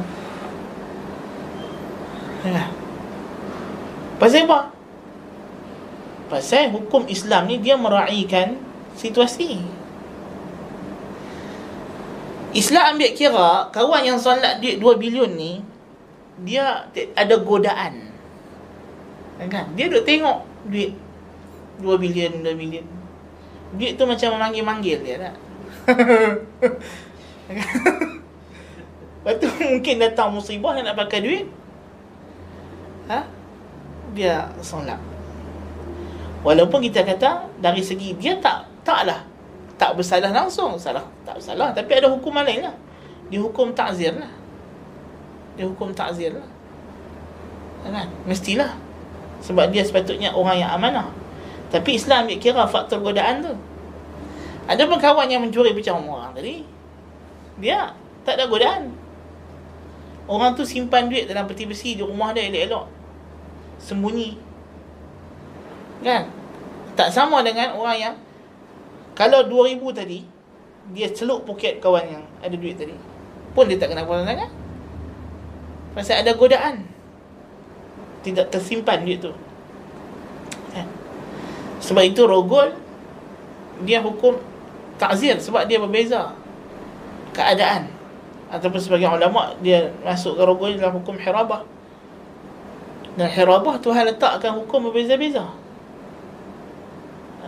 [2.42, 2.66] ya.
[4.18, 4.74] Pasal apa?
[6.34, 8.58] Pasal hukum Islam ni Dia meraihkan
[8.98, 9.81] Situasi
[12.52, 15.64] Islam ambil kira kawan yang solat duit 2 bilion ni
[16.41, 18.12] dia ada godaan.
[19.41, 19.74] Kan?
[19.74, 20.93] Dia duk tengok duit
[21.82, 22.86] 2 bilion, 2 bilion.
[23.78, 25.36] Duit tu macam memanggil-manggil dia tak?
[29.22, 31.45] Lepas tu mungkin datang musibah yang nak pakai duit.
[33.08, 33.24] Ha?
[34.12, 34.99] Dia solat.
[36.41, 39.31] Walaupun kita kata dari segi dia tak taklah
[39.82, 40.78] tak bersalah langsung.
[40.78, 41.74] Salah tak bersalah.
[41.74, 42.76] Tapi ada hukuman lain lah.
[43.34, 44.30] Dihukum takzir lah.
[45.58, 46.46] Dihukum takzir lah.
[47.82, 48.78] Kan mestilah.
[49.42, 51.10] Sebab dia sepatutnya orang yang amanah.
[51.74, 53.54] Tapi Islam ambil kira faktor godaan tu.
[54.70, 56.62] Ada pun kawan yang mencuri macam orang tadi.
[57.58, 58.94] Dia tak ada godaan.
[60.30, 62.86] Orang tu simpan duit dalam peti besi di rumah dia elok-elok.
[63.82, 64.38] Sembunyi.
[66.06, 66.30] Kan?
[66.94, 68.14] Tak sama dengan orang yang
[69.14, 70.20] kalau 2000 tadi
[70.91, 72.95] dia celup poket kawan yang ada duit tadi
[73.51, 74.62] pun dia tak kena potong tangan
[75.91, 76.88] pasal ada godaan.
[78.22, 79.34] Tidak tersimpan duit tu.
[80.72, 80.88] Kan?
[81.82, 82.72] sebab itu rogol
[83.82, 84.38] dia hukum
[85.01, 86.32] takzir sebab dia berbeza
[87.34, 87.89] keadaan.
[88.51, 91.66] Ataupun sebagai ulama dia masuk ke rogol dalam hukum hirabah.
[93.18, 95.61] Dan hirabah Tuhan letakkan hukum berbeza-beza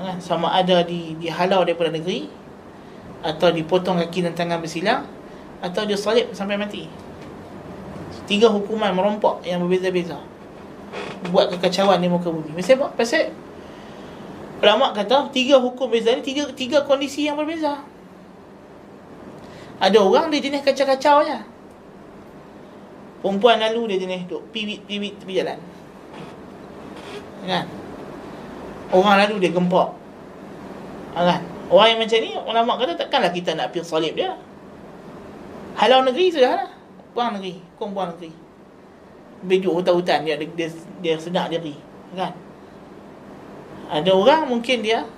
[0.03, 0.17] kan?
[0.19, 2.27] sama ada di dihalau daripada negeri
[3.23, 5.07] atau dipotong kaki dan tangan bersilang
[5.63, 6.91] atau dia salib sampai mati.
[8.27, 10.19] Tiga hukuman merompak yang berbeza-beza.
[11.31, 12.51] Buat kekacauan di muka bumi.
[12.51, 12.91] Mesti apa?
[12.91, 13.31] pasal
[14.63, 17.79] ulama kata tiga hukum beza ni tiga tiga kondisi yang berbeza.
[19.79, 21.39] Ada orang dia jenis kacau-kacau je
[23.23, 25.59] perempuan lalu dia jenis duk piwit-piwit tepi jalan.
[27.47, 27.82] Kan
[28.93, 29.89] Orang lalu dia gempak.
[31.17, 31.41] Ha, kan?
[31.73, 34.37] Orang yang macam ni Ulama kata takkanlah kita nak pergi salib dia.
[35.73, 36.69] Halau negeri sudah lah.
[37.17, 37.57] Buang negeri.
[37.81, 38.29] Kau buang negeri.
[39.49, 40.21] Bejuk hutan-hutan.
[40.21, 40.69] Dia, dia,
[41.01, 41.73] dia sedar diri.
[42.13, 42.37] Kan?
[43.89, 45.09] Ada orang mungkin dia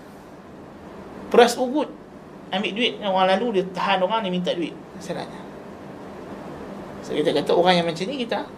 [1.27, 1.91] Peras ugut.
[2.55, 2.93] Ambil duit.
[3.03, 4.71] Orang lalu dia tahan orang Dia minta duit.
[4.95, 5.43] Masalahnya.
[7.03, 8.49] So kita kata orang yang macam ni kita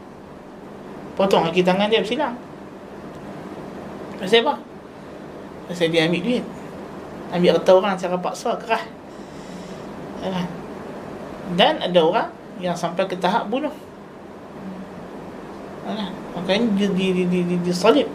[1.19, 2.39] Potong kaki tangan dia bersilang
[4.23, 4.55] Pasal apa?
[5.67, 6.43] Pasal dia ambil duit.
[7.31, 8.83] Ambil harta orang secara paksa kerah.
[10.23, 10.47] Ya kan?
[11.55, 13.73] Dan ada orang Yang sampai ke tahap bunuh.
[15.85, 16.11] Ya kan?
[16.39, 18.07] Makanya dia di, di, di, di, di salib.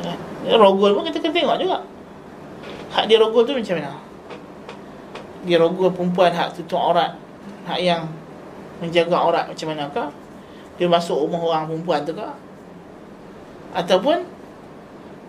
[0.00, 0.18] Ya kan?
[0.56, 1.78] Rogol pun kita kena tengok juga.
[2.92, 3.94] Hak dia rogol tu macam mana?
[5.42, 7.18] Dia rogol perempuan hak tutup aurat.
[7.66, 8.06] Hak yang
[8.82, 10.10] Menjaga aurat macam mana kah?
[10.74, 12.34] Dia masuk rumah orang perempuan tu kah?
[13.78, 14.26] Ataupun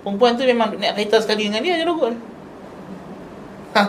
[0.04, 2.12] Perempuan tu memang naik kereta sekali dengan dia, dia rogol.
[3.74, 3.82] Ha.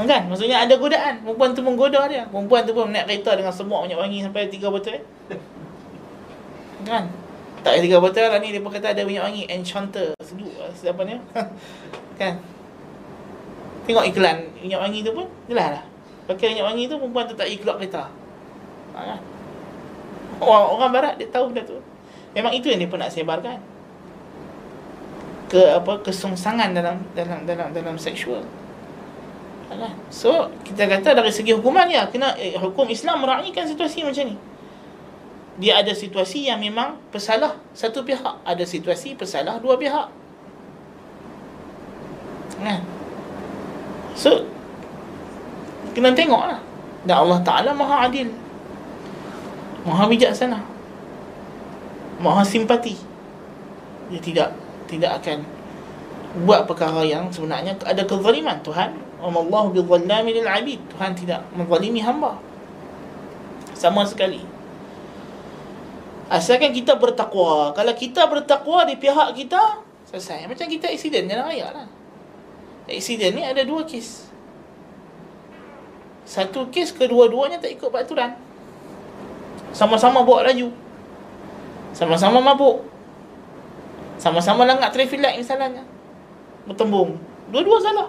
[0.00, 0.22] Kan?
[0.32, 1.20] Maksudnya ada godaan.
[1.20, 2.24] Perempuan tu menggoda dia.
[2.26, 4.96] Perempuan tu pun naik kereta dengan semua minyak wangi sampai tiga botol.
[6.88, 7.04] Kan?
[7.60, 8.50] Tak tiga botol lah ni.
[8.50, 9.44] Dia pun kata ada minyak wangi.
[9.52, 10.16] Enchanter.
[10.24, 10.50] Seduk.
[10.60, 11.20] Apa ni?
[12.20, 12.40] kan?
[13.84, 15.28] Tengok iklan minyak wangi tu pun.
[15.48, 15.84] Jelas lah.
[16.24, 18.08] Pakai minyak wangi tu, perempuan tu tak pergi keluar kereta.
[18.96, 19.20] Ha, kan?
[20.40, 21.76] Orang, orang barat, dia tahu benda tu.
[22.32, 23.60] Memang itu yang dia pun nak sebarkan.
[25.48, 28.44] Ke apa kesungsangan dalam dalam dalam dalam seksual.
[30.08, 34.36] So kita kata dari segi hukuman ya kena eh, hukum Islam meraihkan situasi macam ni.
[35.58, 40.08] Dia ada situasi yang memang pesalah satu pihak, ada situasi pesalah dua pihak.
[42.62, 42.80] Nah.
[44.14, 44.46] So
[45.94, 46.62] kena tengoklah.
[47.04, 48.32] Dan Allah Taala Maha Adil.
[49.84, 50.64] Maha bijaksana.
[52.22, 52.96] Maha simpati.
[54.08, 54.48] Dia tidak
[54.94, 55.42] tidak akan
[56.42, 58.58] buat perkara yang sebenarnya ada kezaliman.
[58.62, 58.90] Tuhan
[59.22, 60.80] Allahu bidzallami lil abid.
[60.90, 62.38] Tuhan tidak menzalimi hamba.
[63.74, 64.42] Sama sekali.
[66.28, 67.70] Asalkan kita bertakwa.
[67.76, 70.50] Kalau kita bertakwa di pihak kita selesai.
[70.50, 71.86] Macam kita accident jalan raya lah.
[72.90, 74.28] Accident ni ada dua kes.
[76.24, 78.34] Satu kes kedua-duanya tak ikut peraturan.
[79.74, 80.72] Sama-sama bawa laju.
[81.94, 82.93] Sama-sama mabuk
[84.16, 85.82] sama-sama langgar traffic light misalnya
[86.64, 87.18] bertembung
[87.50, 88.08] dua-dua salah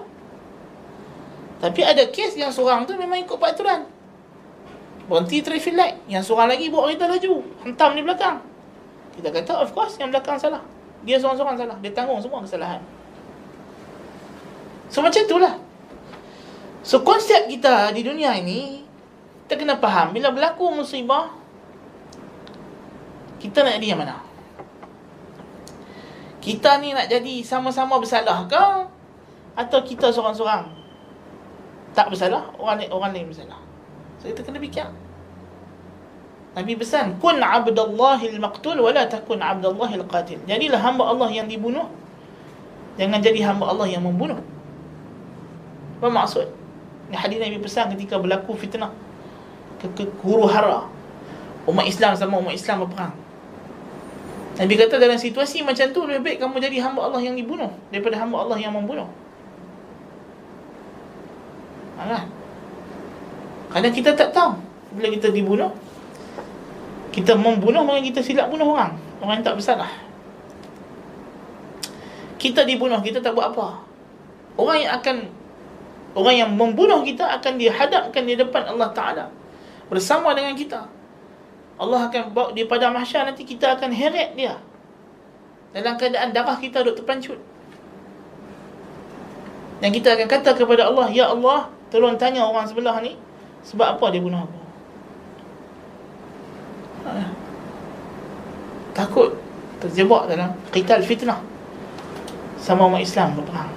[1.65, 3.87] tapi ada kes yang seorang tu memang ikut peraturan.
[5.07, 5.97] Berhenti traffic light.
[6.05, 7.33] Yang seorang lagi bawa kereta laju.
[7.63, 8.37] Hentam di belakang.
[9.15, 10.61] Kita kata of course yang belakang salah.
[11.07, 11.77] Dia seorang-seorang salah.
[11.79, 12.81] Dia tanggung semua kesalahan.
[14.91, 15.57] So macam itulah.
[16.85, 18.83] So konsep kita di dunia ini.
[19.45, 20.11] Kita kena faham.
[20.11, 21.31] Bila berlaku musibah.
[23.39, 24.21] Kita nak yang mana?
[26.45, 28.63] Kita ni nak jadi sama-sama bersalah ke?
[29.57, 30.69] Atau kita seorang-seorang
[31.97, 33.57] tak bersalah orang lain, orang lain bersalah?
[34.21, 34.85] So kita kena fikir.
[36.53, 41.89] Nabi pesan kun abdallahil maqtul wala takun abdallahil qatil jadilah hamba Allah yang dibunuh.
[43.01, 44.37] Jangan jadi hamba Allah yang membunuh.
[45.97, 46.45] Apa maksud?
[47.09, 48.93] Ni hadis Nabi pesan ketika berlaku fitnah
[49.81, 50.85] ke, ke huru hara.
[51.65, 53.24] Umat Islam sama umat Islam berperang
[54.55, 58.15] Nabi kata dalam situasi macam tu lebih baik kamu jadi hamba Allah yang dibunuh daripada
[58.23, 59.07] hamba Allah yang membunuh
[61.95, 62.27] Alah.
[63.71, 64.59] Kerana kita tak tahu
[64.95, 65.71] bila kita dibunuh
[67.15, 68.99] kita membunuh maka kita silap bunuh orang.
[69.23, 69.87] Orang yang tak bersalah.
[72.35, 73.79] Kita dibunuh, kita tak buat apa.
[74.59, 75.31] Orang yang akan
[76.19, 79.25] orang yang membunuh kita akan dihadapkan di depan Allah Taala
[79.87, 80.91] bersama dengan kita.
[81.75, 84.55] Allah akan bawa dia pada mahsyar nanti kita akan heret dia.
[85.75, 87.35] Dalam keadaan darah kita duk terpancut.
[89.83, 93.15] Dan kita akan kata kepada Allah, Ya Allah, Tolong tanya orang sebelah ni
[93.65, 94.59] Sebab apa dia bunuh aku
[97.07, 97.31] ha.
[98.91, 99.31] Takut
[99.79, 101.39] Terjebak dalam Qital fitnah
[102.57, 103.71] Sama umat Islam berperang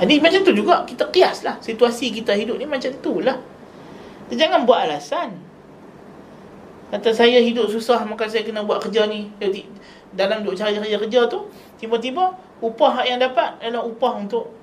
[0.00, 3.36] Jadi macam tu juga Kita kias lah Situasi kita hidup ni macam tu lah
[4.30, 5.49] Jangan buat alasan
[6.90, 9.30] Kata saya hidup susah Maka saya kena buat kerja ni.
[10.10, 11.46] Dalam duk cari kerja-kerja tu
[11.78, 14.60] Tiba-tiba Upah yang dapat Adalah upah untuk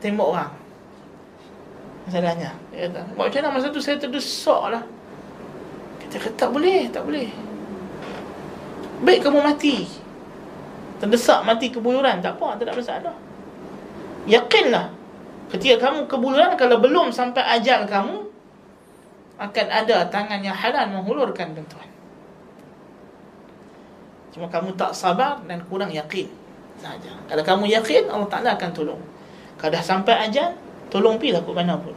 [0.00, 0.52] tembak orang.
[2.08, 3.54] Masalahnya kata buat macam mana?
[3.60, 4.82] Masa tu saya terdesak lah.
[6.00, 7.28] Kata tak boleh tak boleh.
[9.04, 9.84] Baik kamu mati.
[10.98, 13.16] Terdesak mati kebuluran tak apa tak ada masalah.
[14.24, 14.90] Yakinlah
[15.52, 18.29] ketika kamu kebuluran kalau belum sampai ajal kamu
[19.40, 21.88] akan ada tangan yang halal menghulurkan bantuan
[24.30, 26.30] cuma kamu tak sabar dan kurang yakin.
[26.78, 27.12] Saja.
[27.26, 29.02] Kalau kamu yakin Allah Taala akan tolong.
[29.58, 30.54] Kalau dah sampai ajal
[30.90, 31.94] Tolong pergi lah ke mana pun.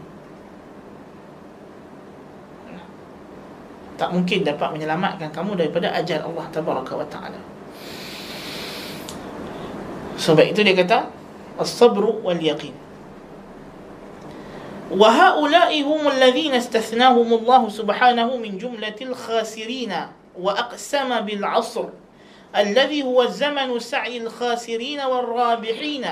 [3.97, 7.41] Tak mungkin dapat menyelamatkan kamu Daripada ajal Allah Tabaraka wa ta'ala.
[10.13, 11.09] Sebab itu dia kata
[11.57, 12.82] As-sabru wal-yaqin
[14.93, 19.93] وهؤلاء هم الذين استثناهم الله سبحانه من جملة الخاسرين
[20.37, 21.85] وأقسم بالعصر
[22.55, 26.05] الذي هو الزمن سعي الخاسرين والرابحين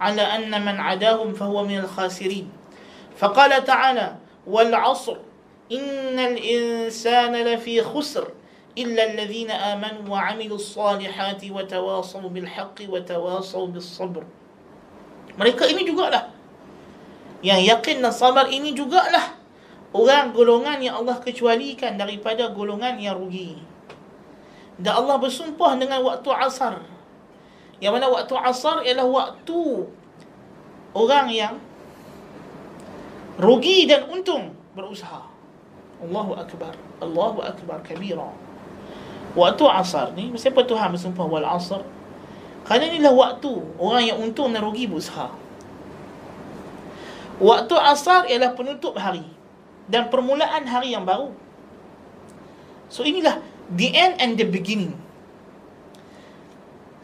[0.00, 2.48] على أن من عداهم فهو من الخاسرين.
[3.16, 5.16] فقال تعالى والعصر
[5.72, 8.28] إن الإنسان لفي خسر
[8.78, 14.24] إلا الذين آمنوا وعملوا الصالحات وتواصوا بالحق وتواصوا بالصبر.
[15.36, 16.35] Mereka ini juga lah
[17.44, 19.36] yang yakin dan sabar ini juga lah
[19.92, 23.60] orang golongan yang Allah kecualikan daripada golongan yang rugi
[24.76, 26.80] dan Allah bersumpah dengan waktu asar
[27.80, 29.84] yang mana waktu asar ialah waktu
[30.96, 31.54] orang yang
[33.36, 35.28] rugi dan untung berusaha.
[36.00, 36.72] Allahu akbar.
[37.00, 38.32] Allahu akbar kabira.
[39.36, 41.84] Waktu asar ni siapa Tuhan bersumpah wal asr?
[42.64, 45.28] Kerana inilah waktu orang yang untung dan rugi berusaha.
[47.36, 49.24] Waktu asar ialah penutup hari
[49.92, 51.36] dan permulaan hari yang baru.
[52.88, 54.96] So inilah the end and the beginning.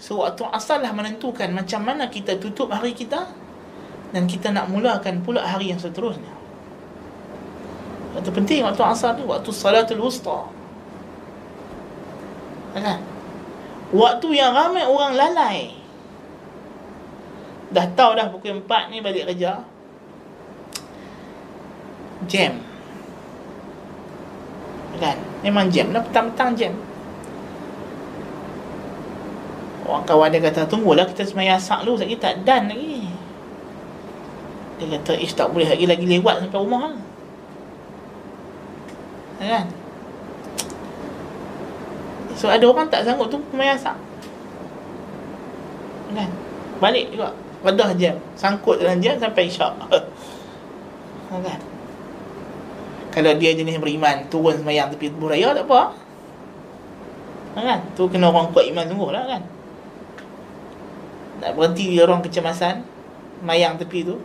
[0.01, 3.29] So waktu asar lah menentukan macam mana kita tutup hari kita
[4.11, 6.33] dan kita nak mulakan pula hari yang seterusnya.
[8.13, 10.49] Waktu penting waktu asar tu waktu salatul wusta.
[12.73, 13.05] Kan?
[13.93, 15.77] Waktu yang ramai orang lalai.
[17.73, 19.65] Dah tahu dah pukul 4 ni balik kerja.
[22.31, 22.63] Jam.
[25.03, 25.17] Kan?
[25.43, 26.73] Memang jam lah petang-petang jam.
[29.83, 33.11] Orang kawan dia kata Tunggulah kita semayang asak dulu Sekejap tak dan lagi.
[34.79, 36.97] Dia kata Ish tak boleh lagi Lagi lewat sampai rumah lah.
[39.43, 39.67] Kan?
[42.39, 43.99] So ada orang tak sanggup tu Semayang asak.
[46.15, 46.31] Kan?
[46.79, 47.35] Balik juga
[47.67, 48.15] Wadah jam.
[48.39, 49.75] Sangkut dalam jam Sampai isyak.
[51.33, 51.72] Kan
[53.13, 55.93] Kalau dia jenis beriman Turun semayang tepi buraya Tak apa.
[57.53, 57.81] Kan?
[57.93, 59.43] Tu kena orang kuat iman sungguh lah kan?
[61.45, 62.81] Nak berhenti di orang kecemasan
[63.45, 64.17] mayang tepi tu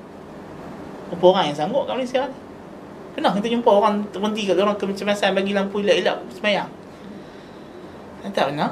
[1.08, 2.38] berapa orang yang sanggup kat Malaysia ni.
[3.18, 6.70] Pernah kita jumpa orang berhenti kat orang kecemasan bagi lampu elak-elak semayang.
[8.32, 8.72] Tak pernah.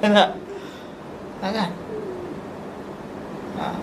[0.00, 0.30] Tak?
[1.40, 1.70] Tak kan?
[3.60, 3.76] Ha.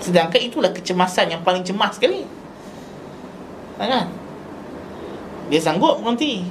[0.00, 2.24] sedangkan itulah kecemasan yang paling cemas sekali
[3.86, 4.06] kan?
[5.48, 6.44] Dia sanggup berhenti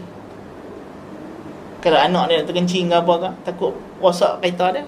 [1.83, 4.83] kalau anak dia terkencing ke apa ke takut rosak kereta dia.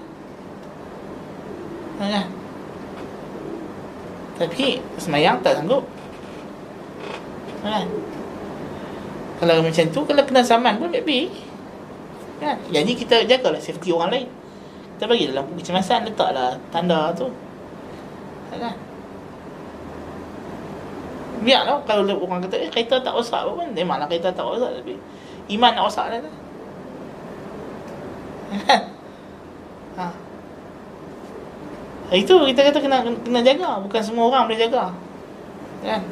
[2.00, 2.26] Kan?
[4.40, 5.84] Tapi semayang tak sanggup.
[7.60, 7.86] Kan?
[9.40, 11.30] Kalau macam tu kalau kena saman pun baby
[12.40, 12.56] kan?
[12.72, 14.28] Jadi kita jagalah safety orang lain.
[14.96, 17.28] Kita bagi dalam kecemasan letaklah tanda tu.
[18.50, 18.89] Kan
[21.40, 24.94] biarlah kalau orang kata eh kereta tak rosak apa pun memanglah kereta tak rosak tapi
[25.56, 26.32] iman nak rosak tu
[29.98, 30.10] ha.
[32.10, 34.90] Itu kita kata kena kena jaga, bukan semua orang boleh jaga.
[35.86, 36.02] Kan?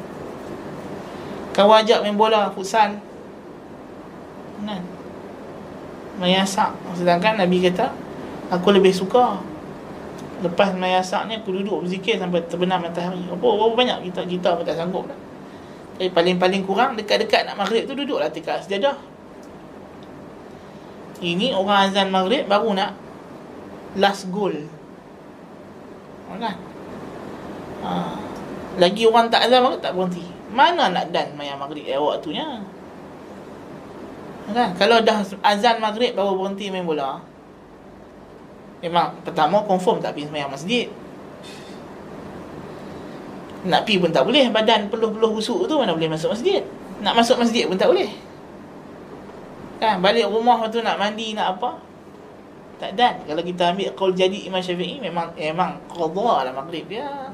[1.51, 2.95] Kau ajak main bola futsal.
[4.63, 4.83] Kan?
[6.23, 6.71] Mayasak.
[6.95, 7.91] Sedangkan Nabi kata,
[8.47, 9.43] aku lebih suka
[10.39, 13.23] lepas mayasak ni aku duduk berzikir sampai terbenam matahari.
[13.27, 15.19] Apa berapa banyak kita kita pun tak sanggup dah.
[15.99, 18.95] Tapi paling-paling kurang dekat-dekat nak maghrib tu duduklah tikar sejadah.
[21.19, 22.95] Ini orang azan maghrib baru nak
[23.99, 24.55] last goal.
[26.39, 26.55] Kan?
[27.83, 27.91] Ha.
[28.79, 30.23] Lagi orang tak azan maghrib tak berhenti.
[30.55, 32.63] Mana nak dan mayang maghrib eh waktunya?
[34.55, 34.71] Kan?
[34.79, 37.19] Kalau dah azan maghrib baru berhenti main bola.
[38.79, 40.87] Memang pertama confirm tak pergi semayang masjid.
[43.67, 44.47] Nak pergi pun tak boleh.
[44.47, 46.63] Badan peluh-peluh busuk tu mana boleh masuk masjid.
[47.03, 48.07] Nak masuk masjid pun tak boleh.
[49.79, 51.79] Kan balik rumah tu nak mandi nak apa?
[52.79, 53.19] Tak dan.
[53.27, 57.31] Kalau kita ambil qaul jadi Imam Syafi'i memang memang qadha lah maghrib dia.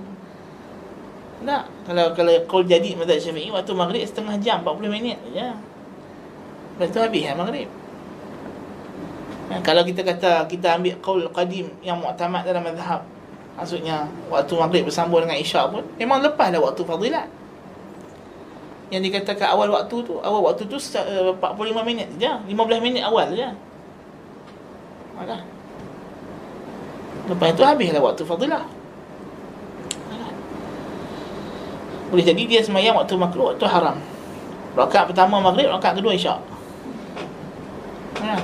[1.45, 1.63] Tak.
[1.85, 5.53] Kalau kalau qaul jadi mazhab Syafi'i waktu maghrib setengah jam 40 minit saja.
[6.75, 7.69] Lepas tu habis lah maghrib.
[9.45, 13.05] Kan, kalau kita kata kita ambil qaul qadim yang muktamad dalam mazhab
[13.55, 17.29] maksudnya waktu maghrib bersambung dengan isyak pun memang lepas dah waktu fadilat
[18.89, 21.37] yang dikatakan awal waktu tu awal waktu tu 45
[21.85, 23.53] minit saja 15 minit awal saja
[25.15, 25.41] Alah.
[27.25, 28.63] Lepas itu habislah waktu fadilah.
[32.11, 33.97] Boleh jadi dia semayang waktu makruh waktu haram.
[34.75, 36.37] Rakaat pertama maghrib, rakaat kedua isyak.
[38.21, 38.35] Ha.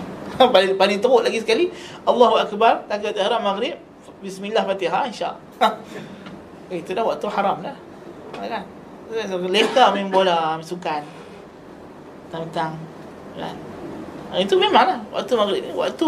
[0.56, 1.70] paling paling teruk lagi sekali,
[2.08, 3.78] Allahu akbar, takbir ihram maghrib,
[4.22, 5.36] bismillah Fatihah isyak.
[6.72, 7.78] Itu dah waktu haram dah.
[8.40, 8.64] Kan?
[9.52, 11.04] Leka main bola, main sukan.
[12.32, 12.80] Tentang
[13.36, 13.56] kan.
[14.40, 16.08] Itu memanglah waktu maghrib ni waktu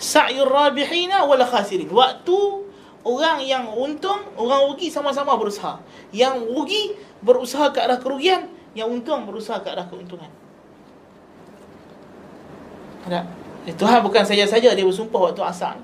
[0.00, 1.86] sa'yur rabihina wal khasirin.
[1.86, 2.38] Waktu
[3.06, 5.78] orang yang untung, orang rugi sama-sama berusaha.
[6.10, 6.82] Yang rugi
[7.22, 10.28] berusaha ke arah kerugian, yang untung berusaha ke arah keuntungan.
[13.06, 13.39] Ada.
[13.70, 15.78] Eh, Tuhan bukan saja-saja dia bersumpah waktu asar.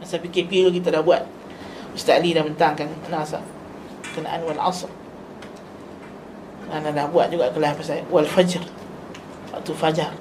[0.00, 1.20] Masa PKP dulu kita dah buat.
[1.92, 3.44] Ustaz Ali dah bentangkan mana asar.
[4.16, 4.88] Kenaan wal asr.
[6.72, 8.64] Ana dah buat juga kelas pasal wal fajr.
[9.52, 10.16] Waktu fajar.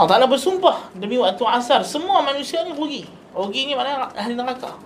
[0.00, 1.84] Allah Ta'ala bersumpah demi waktu asar.
[1.84, 3.04] Semua manusia ni rugi.
[3.36, 4.80] Rugi ni maknanya ahli neraka.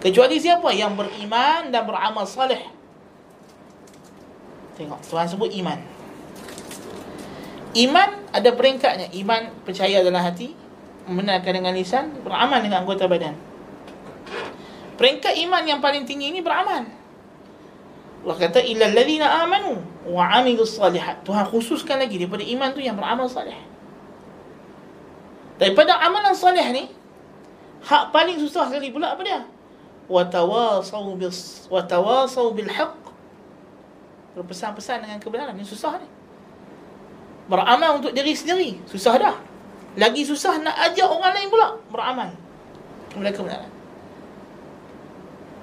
[0.00, 2.64] Kecuali siapa yang beriman dan beramal salih.
[4.80, 5.95] Tengok, Tuhan sebut iman.
[7.76, 9.12] Iman ada peringkatnya.
[9.12, 10.56] Iman percaya dalam hati.
[11.04, 12.24] Membenarkan dengan lisan.
[12.24, 13.36] Beramal dengan anggota badan.
[14.96, 16.88] Peringkat iman yang paling tinggi ini beramal.
[18.26, 21.22] Allah kata illal ladzina amanu wa amilus salihat.
[21.22, 23.54] Tuhan khususkan lagi daripada iman tu yang beramal salih.
[25.60, 26.90] Daripada amalan salih ni
[27.86, 29.40] hak paling susah sekali pula apa dia?
[30.10, 32.98] Wa tawasau bis wa tawasau bil haqq.
[34.34, 36.15] Berpesan-pesan dengan kebenaran ni susah ni.
[37.46, 39.36] Beramal untuk diri sendiri susah dah.
[39.96, 42.30] Lagi susah nak ajak orang lain pula beramal
[43.08, 43.72] kepada kebenaran.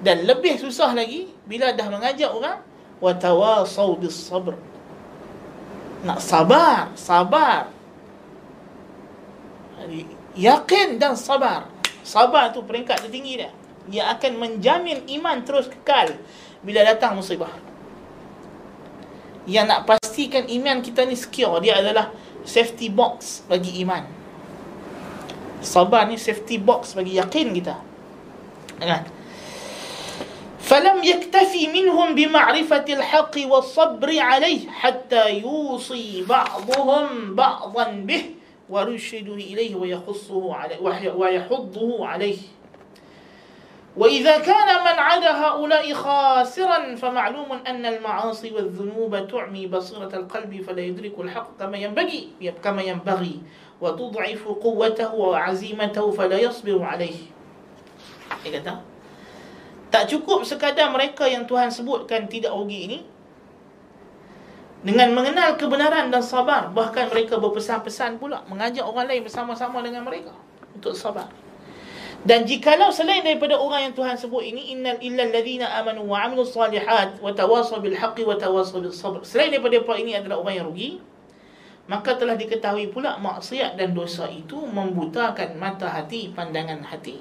[0.04, 2.60] Dan lebih susah lagi bila dah mengajak orang
[2.98, 4.56] wa tawasau bis sabr.
[6.04, 7.72] Nak sabar, sabar.
[10.36, 11.68] Yakin dan sabar.
[12.04, 13.50] Sabar tu peringkat tertinggi dia.
[13.88, 16.16] Dia akan menjamin iman terus kekal
[16.60, 17.52] bila datang musibah
[19.44, 22.12] yang nak pastikan iman kita ni secure dia adalah
[22.44, 24.04] safety box bagi iman.
[25.64, 27.76] Sabar ni safety box bagi yakin kita.
[28.80, 29.04] Kan?
[30.64, 38.24] فلم يكتفي منهم بمعرفة الحق والصبر عليه حتى يوصي بعضهم بعضا به
[38.70, 40.80] ويرشد إليه ويخصه عليه
[41.12, 42.38] ويحضه عليه
[43.97, 51.19] وإذا كان من عدا هؤلاء خاسرا فمعلوم أن المعاصي والذنوب تعمي بصيرة القلب فلا يدرك
[51.19, 52.21] الحق كما ينبغي
[52.63, 53.35] كما ينبغي
[53.81, 57.19] وتضعف قوته وعزيمته فلا يصبر عليه
[58.45, 58.63] إيه
[59.89, 62.99] Tak cukup sekadar mereka yang Tuhan sebutkan tidak rugi ini
[64.85, 70.29] dengan mengenal kebenaran dan sabar bahkan mereka berpesan-pesan pula mengajak orang lain bersama-sama dengan mereka
[70.77, 71.25] untuk sabar.
[72.24, 76.56] Dan jikalau selain daripada orang yang Tuhan sebut ini innal illal ladzina amanu wa amilus
[76.56, 79.20] salihat wa tawasaw bil haqqi wa tawasaw bis sabr.
[79.28, 81.04] Selain daripada apa ini adalah orang yang rugi,
[81.84, 87.20] maka telah diketahui pula maksiat dan dosa itu membutakan mata hati, pandangan hati.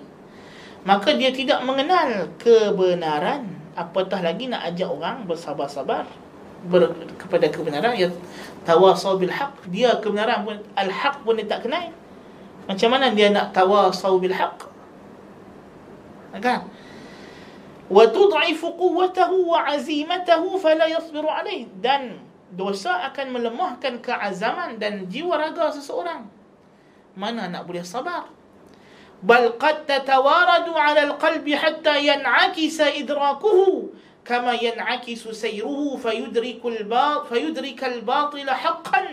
[0.88, 3.60] Maka dia tidak mengenal kebenaran.
[3.76, 6.08] Apatah lagi nak ajak orang bersabar-sabar
[6.64, 7.91] ber, kepada kebenaran?
[7.99, 8.08] Ya
[8.64, 11.91] tawasau bil haq dia kebenaran pun al haq pun dia tak kenal.
[12.72, 14.72] Macam mana dia nak tawasau bil haq
[16.34, 16.68] again
[17.94, 21.68] وتضعف قوته وعزيمته فلا يصبر عليه.
[21.84, 22.18] Dan
[22.54, 26.26] dosa akan melemahkan keazaman dan jiwa raga seseorang.
[27.14, 28.30] Mana nak boleh sabar?
[29.24, 33.60] بل قد تتوارد على القلب حتى ينعكس إدراكه
[34.26, 39.04] كما ينعكس سيره فيدرك, الباطل فيدرك الباطل حقا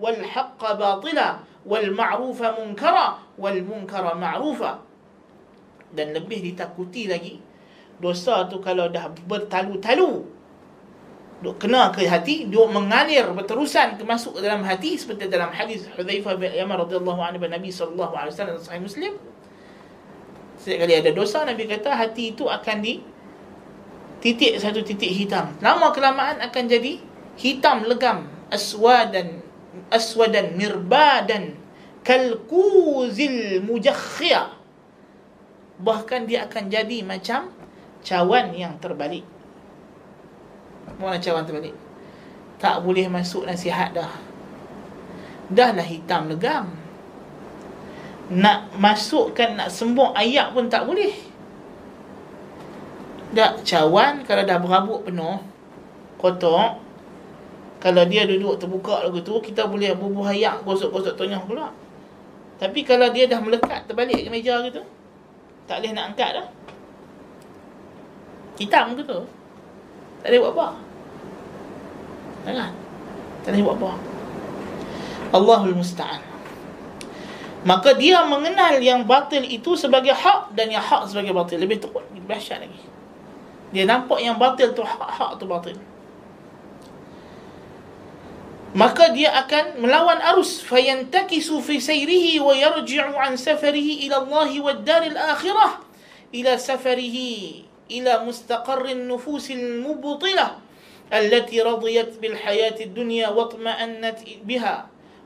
[0.00, 1.28] والحق باطلا
[1.66, 3.08] والمعروف منكرا
[3.38, 4.72] والمنكر معروفا
[5.94, 7.42] dan lebih ditakuti lagi
[8.00, 10.24] dosa tu kalau dah bertalu-talu
[11.40, 15.88] duk kena ke hati duk mengalir berterusan ke masuk ke dalam hati seperti dalam hadis
[15.96, 19.12] Hudzaifah bin Yaman radhiyallahu anhu Nabi sallallahu alaihi wasallam sahih Muslim
[20.60, 23.00] Setiap kali ada dosa Nabi kata hati itu akan di
[24.20, 25.56] titik satu titik hitam.
[25.64, 27.00] Lama kelamaan akan jadi
[27.40, 29.40] hitam legam, aswadan
[29.88, 31.56] aswadan mirbadan
[32.04, 34.59] kalkuzil mujakhia.
[35.80, 37.48] Bahkan dia akan jadi macam
[38.04, 39.24] cawan yang terbalik.
[41.00, 41.76] Mana cawan terbalik?
[42.60, 44.12] Tak boleh masuk nasihat dah.
[45.48, 46.80] Dah lah hitam legam
[48.30, 51.10] nak masukkan nak sembung ayat pun tak boleh
[53.34, 55.42] tak cawan kalau dah berabuk penuh
[56.14, 56.78] kotor
[57.82, 61.74] kalau dia duduk terbuka lagu tu kita boleh bubuh ayat gosok-gosok tonyah pula
[62.62, 64.86] tapi kalau dia dah melekat terbalik ke meja gitu
[65.70, 66.46] tak boleh nak angkat dah.
[68.58, 69.22] Hitam ke tu?
[70.20, 70.66] Tak boleh buat apa
[72.50, 72.74] kan
[73.46, 73.90] tak boleh buat apa
[75.30, 76.18] Allahul Musta'an.
[77.62, 81.62] Maka dia mengenal yang batil itu sebagai hak dan yang hak sebagai batil.
[81.62, 82.82] Lebih teruk lebih lagi.
[83.70, 85.78] Dia nampak yang batil tu hak hak tu batil
[88.70, 94.70] maka dia akan melawan arus fayantakisu fi sayrihi wa yarji'u an safarihi ila Allah wa
[94.78, 95.82] dar al-akhirah
[96.30, 97.66] ila safarihi
[97.98, 100.70] ila mustaqarr an-nufus al-mubtilah
[101.10, 104.76] التي رضيت بالحياة الدنيا واطمأنت بها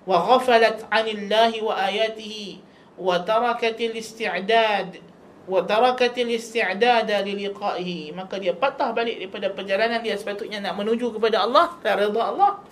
[0.09, 2.37] وغفلت عن الله وآياته
[2.99, 4.91] وتركت الاستعداد
[5.49, 11.77] وتركت الاستعداد للقائه maka dia patah balik daripada perjalanan dia sepatutnya nak menuju kepada Allah
[11.85, 12.65] dan redha Allah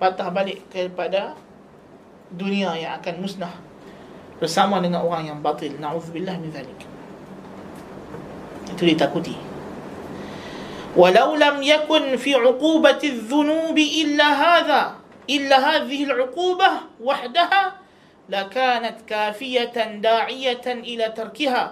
[0.00, 1.38] patah balik kepada
[2.32, 3.54] dunia yang akan musnah
[4.42, 6.80] bersama dengan orang yang batil naudzubillah min zalik
[8.74, 9.36] itu ditakuti
[10.98, 17.64] walau lam yakun fi uqubati adh-dhunubi illa hadha إلا هذه العقوبة وحدها
[18.28, 21.64] لكانت كافية داعية إلى تركها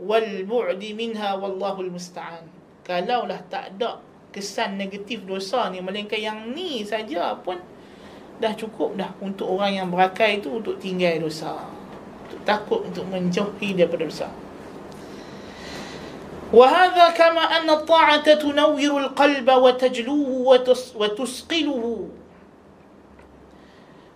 [0.00, 2.44] والبعد منها والله المستعان
[2.88, 4.00] kalau lah tak ada
[4.33, 7.61] kesan negatif dosa ni melainkan yang ni saja pun
[8.41, 11.53] dah cukup dah untuk orang yang berakal itu untuk tinggal dosa
[12.25, 14.29] untuk takut untuk menjauhi daripada dosa
[16.53, 20.29] وهذا كما أن الطاعة تنور القلب وتجلوه
[20.93, 21.85] وتسقله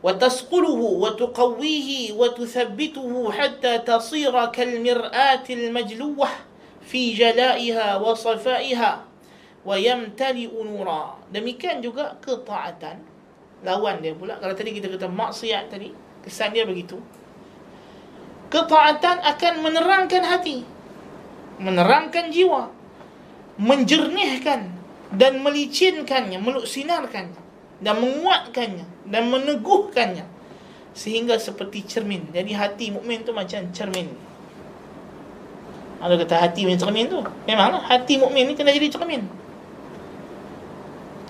[0.03, 6.29] وتسقله وتقويه وتثبته حتى تصير كالمرآة المجلوة
[6.85, 8.91] في جلائها وصفائها
[9.62, 13.10] wa yamtali unura demikian juga ketaatan.
[13.62, 14.42] Lawan dia pula.
[14.42, 15.94] Kalau tadi kita kata maksiat tadi
[16.26, 16.98] kesan dia begitu.
[18.50, 20.66] Ketaatan akan menerangkan hati.
[21.62, 22.74] Menerangkan jiwa.
[23.62, 24.82] Menjernihkan
[25.12, 27.40] dan melicinkannya meluksinarkannya
[27.84, 30.24] dan menguatkannya dan meneguhkannya
[30.96, 32.32] sehingga seperti cermin.
[32.32, 34.08] Jadi hati mukmin tu macam cermin.
[36.02, 37.20] Ada kata hati macam cermin tu?
[37.46, 39.41] Memanglah hati mukmin ni kena jadi cermin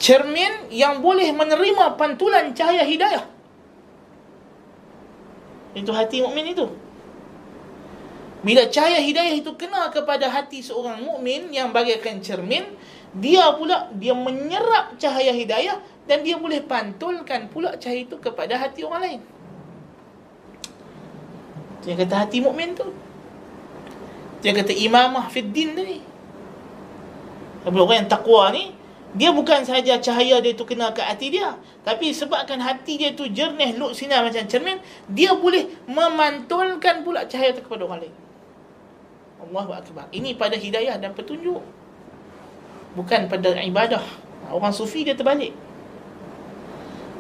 [0.03, 3.23] cermin yang boleh menerima pantulan cahaya hidayah
[5.79, 6.67] itu hati mukmin itu
[8.43, 12.75] bila cahaya hidayah itu kena kepada hati seorang mukmin yang bagaikan cermin,
[13.15, 15.79] dia pula dia menyerap cahaya hidayah
[16.11, 19.21] dan dia boleh pantulkan pula cahaya itu kepada hati orang lain.
[21.87, 22.91] Dia kata hati mukmin tu.
[24.43, 26.03] Dia kata imamah fid din tadi.
[27.63, 28.75] Tapi orang yang takwa ni
[29.13, 33.29] dia bukan sahaja cahaya dia tu kena ke hati dia, tapi sebabkan hati dia tu
[33.29, 38.15] jernih luk sinar macam cermin, dia boleh memantulkan pula cahaya tu kepada orang lain.
[39.43, 40.09] Allahu Akbar.
[40.15, 41.61] Ini pada hidayah dan petunjuk.
[42.95, 44.05] Bukan pada ibadah.
[44.49, 45.53] Orang sufi dia terbalik.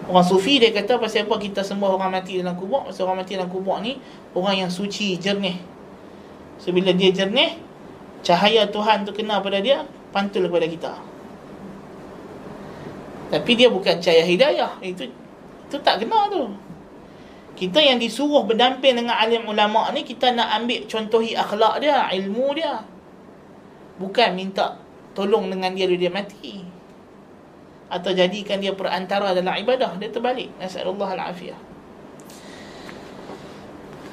[0.08, 2.88] Orang sufi dia kata pasal apa kita sembah orang mati dalam kubur?
[2.88, 3.98] Pasal orang mati dalam kubur ni
[4.32, 5.60] orang yang suci, jernih.
[6.56, 7.58] So bila dia jernih,
[8.22, 9.82] cahaya Tuhan tu kena pada dia,
[10.14, 10.92] pantul kepada kita.
[13.31, 14.71] Tapi dia bukan cahaya hidayah.
[14.79, 15.07] Itu
[15.67, 16.47] itu tak kena tu
[17.57, 22.53] kita yang disuruh berdamping dengan alim ulama ni kita nak ambil contohi akhlak dia, ilmu
[22.53, 22.85] dia.
[23.97, 24.77] Bukan minta
[25.17, 26.61] tolong dengan dia dia mati.
[27.89, 30.53] Atau jadikan dia perantara dalam ibadah, dia terbalik.
[30.61, 31.59] Nasallallahu al-afiyah.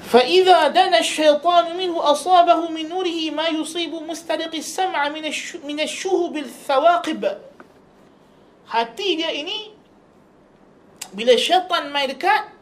[0.05, 5.26] فإذا دنا الشيطان منه أصابه من نوره ما يصيب مسترق السمع من
[5.66, 7.22] من الشهب الثواقب
[8.69, 9.73] hati dia ini
[11.09, 12.53] bila syaitan mai dekat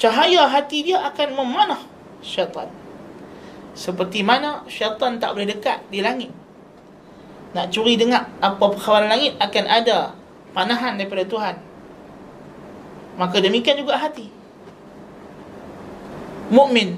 [0.00, 1.82] cahaya hati dia akan memanah
[2.24, 2.72] syaitan.
[3.76, 6.32] Seperti mana syaitan tak boleh dekat di langit.
[7.52, 10.16] Nak curi dengar apa perkhabaran langit akan ada
[10.56, 11.56] panahan daripada Tuhan.
[13.20, 14.32] Maka demikian juga hati.
[16.48, 16.96] Mukmin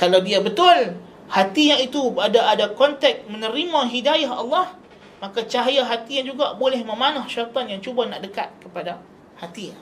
[0.00, 0.96] kalau dia betul
[1.28, 4.72] hati yang itu ada ada kontak menerima hidayah Allah,
[5.25, 8.97] maka cahaya hati yang juga boleh memanah syaitan yang cuba nak dekat kepada
[9.37, 9.73] hati.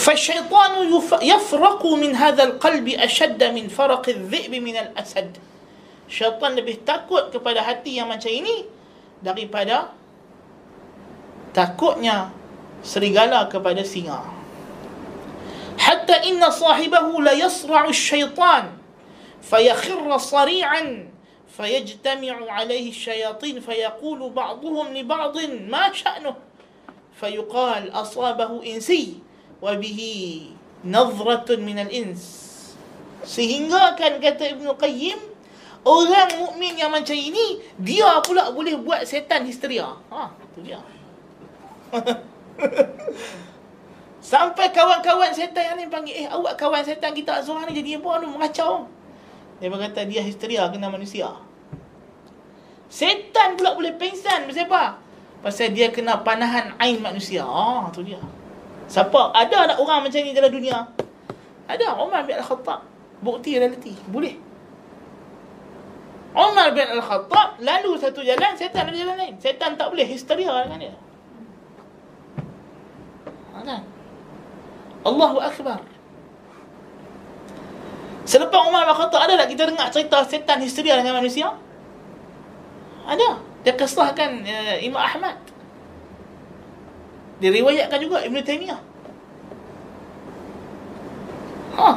[0.00, 0.88] فالشيطان
[1.22, 5.52] يفرق من هذا القلب أشد من فرق الذئب من الأسد
[6.10, 8.66] Syaitan lebih takut kepada hati yang macam ini
[9.22, 9.94] daripada
[11.54, 12.34] takutnya
[12.82, 14.18] serigala kepada singa.
[15.78, 18.73] Hatta inna sahibahu la yasra'u syaitan
[21.55, 26.35] fayajtami'u alaihi syayatin fayaqulu ba'duhum li ba'din ma sya'nuh
[27.15, 29.23] fayuqal asabahu insi
[29.63, 30.51] wabihi
[30.83, 32.45] nazratun minal ins
[33.23, 35.17] sehingga kan kata Ibnu Qayyim
[35.85, 39.97] orang mukmin yang macam ini dia pula boleh buat setan histeria.
[40.13, 40.81] Ha tu dia.
[44.25, 48.21] Sampai kawan-kawan setan yang ni panggil eh awak kawan setan kita Azhar ni jadi apa?
[48.21, 48.89] Ni mengacau
[49.59, 51.31] dia berkata dia histeria kena manusia
[52.91, 54.99] setan pula boleh pengsan pasal apa
[55.43, 58.19] pasal dia kena panahan ain manusia ah tu dia
[58.85, 59.33] Siapa?
[59.33, 60.77] Ada tak orang macam ni dalam dunia?
[61.65, 61.97] Ada.
[61.97, 62.85] Umar bin Al-Khattab.
[63.25, 63.97] Bukti realiti.
[64.05, 64.37] Boleh.
[66.35, 69.35] Umar bin Al-Khattab lalu satu jalan, setan ada jalan lain.
[69.41, 70.95] Setan tak boleh histeria dengan dia.
[73.65, 73.81] Kan?
[75.01, 75.81] Allahu Akbar.
[78.25, 81.53] Selepas Umar bin Al-Khattab ada tak kita dengar cerita setan histeria dengan manusia?
[83.05, 83.37] Ada.
[83.61, 85.37] Dia kesahkan uh, Imam Ahmad.
[87.37, 88.81] Diriwayatkan juga Ibn Taymiyah.
[91.77, 91.89] Ha.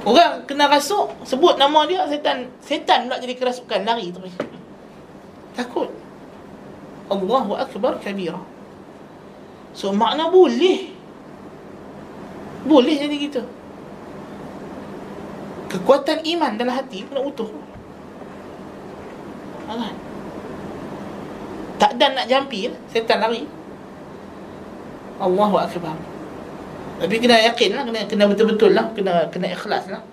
[0.00, 2.52] Orang kena rasuk, sebut nama dia setan.
[2.60, 4.36] Setan pula jadi kerasukan, lari terus.
[5.56, 5.88] Takut.
[7.08, 8.40] Allahu Akbar kabira.
[9.72, 10.92] So makna boleh.
[12.68, 13.42] Boleh jadi gitu
[15.71, 17.49] Kekuatan iman dalam hati kena utuh.
[19.65, 19.95] Ha, kan?
[21.75, 22.79] Tak ada nak jampi lah.
[22.87, 23.43] Setan lari.
[25.19, 25.97] Allahu Akbar.
[27.01, 27.83] Tapi kena yakin lah.
[27.83, 28.91] Kena, kena betul-betul lah.
[28.95, 30.03] Kena, kena ikhlas lah.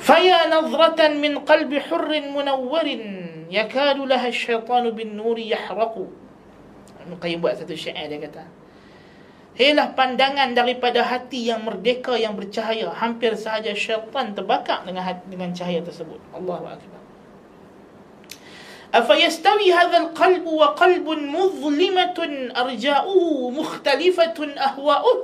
[0.00, 2.86] فيا نظرة من قلب حر منور
[3.52, 5.94] يكاد لها الشيطان بالنور يحرق
[7.00, 8.44] Ibn Qayyim buat satu syair dia kata
[9.60, 15.52] Helah pandangan daripada hati yang merdeka yang bercahaya hampir sahaja syaitan terbakar dengan hati, dengan
[15.52, 17.00] cahaya tersebut Allahu akbar
[18.90, 22.18] أفيستوي هذا القلب وقلب مظلمة
[22.58, 25.18] أرجاؤه مختلفة أهواؤه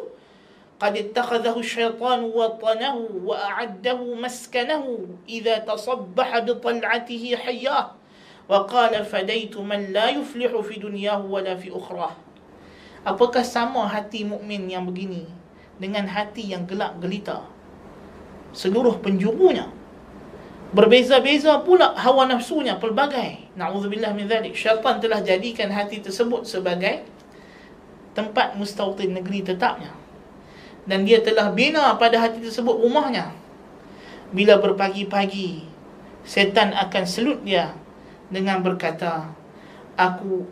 [0.81, 4.99] قد اتخذه الشيطان وطنه وأعده مسكنه
[5.29, 7.91] إذا تصبح بطلعته حياه
[8.49, 12.15] وقال فديت من لا يفلح في دنياه ولا في أخراه
[13.02, 15.26] Apakah sama hati mukmin yang begini
[15.82, 17.46] dengan hati yang gelap gelita?
[18.54, 19.72] Seluruh penjurunya
[20.72, 23.52] berbeza-beza pula hawa nafsunya pelbagai.
[23.58, 24.54] Nauzubillah min zalik.
[24.54, 27.04] Syaitan telah jadikan hati tersebut sebagai
[28.12, 30.02] tempat mustautin negeri tetapnya
[30.86, 33.32] dan dia telah bina pada hati tersebut rumahnya
[34.32, 35.68] bila berpagi-pagi
[36.26, 37.76] setan akan selut dia
[38.32, 39.32] dengan berkata
[39.96, 40.48] aku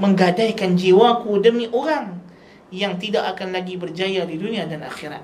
[0.00, 2.16] menggadaikan jiwaku demi orang
[2.72, 5.20] yang tidak akan lagi berjaya di dunia dan akhirat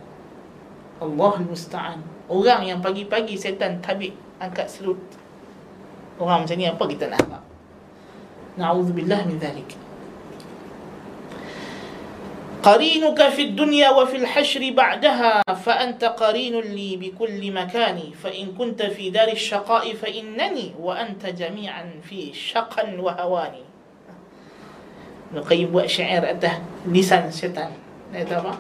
[1.01, 5.01] Allah musta'an orang yang pagi-pagi setan tabik angkat selut
[6.20, 7.44] orang macam ni apa kita nak harap
[8.60, 9.73] na'udzubillah min dhalik
[12.59, 19.31] قرينك في الدنيا وفي الحشر بعدها فأنت قرين لي بكل مكان فإن كنت في دار
[19.31, 23.65] الشقاء فإنني وأنت جميعا في شقا وهواني
[25.34, 27.73] Nuqayyim buat syair atas lisan syaitan.
[28.14, 28.53] Dia kata apa?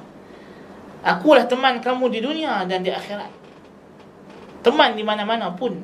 [1.05, 3.29] Akulah teman kamu di dunia dan di akhirat.
[4.65, 5.77] Teman di mana-mana pun.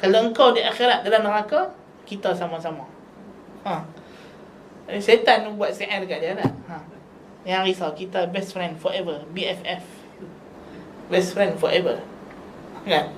[0.00, 1.70] Kalau engkau di akhirat dalam neraka
[2.04, 2.84] Kita sama-sama.
[3.64, 3.80] Ha.
[5.00, 6.50] Syaitan buat syair dekat dia lah.
[6.68, 6.76] Ha.
[7.44, 9.84] Yang risau kita best friend forever BFF
[11.08, 12.00] Best friend forever.
[12.84, 13.08] Kan?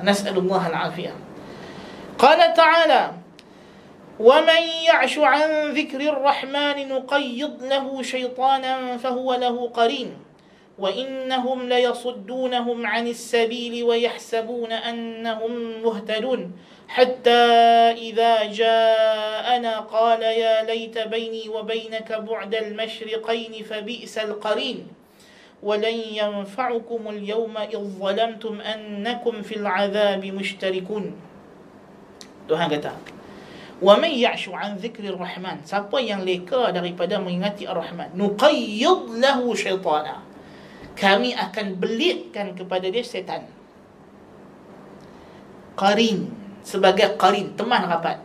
[0.00, 1.16] Nas'alullah al-afiyah
[2.16, 3.25] Qala ta'ala
[4.20, 10.18] ومن يعش عن ذكر الرحمن نقيض له شيطانا فهو له قرين
[10.78, 16.52] وإنهم ليصدونهم عن السبيل ويحسبون أنهم مهتدون
[16.88, 17.42] حتى
[17.92, 24.86] إذا جاءنا قال يا ليت بيني وبينك بعد المشرقين فبئس القرين
[25.62, 31.04] ولن ينفعكم اليوم إذ ظلمتم أنكم في العذاب مشتركون.
[32.46, 33.15] Tuhan kata
[33.76, 35.60] wa man ya'shu an dhikri ar-rahman.
[35.64, 38.12] Siapa yang leka daripada mengingati ar-rahman?
[38.16, 40.24] Nuqayyid lahu syaitana.
[40.96, 43.44] Kami akan belitkan kepada dia setan
[45.76, 46.32] qarin.
[46.66, 48.18] Sebagai qarin teman rapat.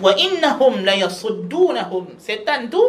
[0.00, 2.18] Wa innahum la yasuddunahum.
[2.18, 2.80] Setan tu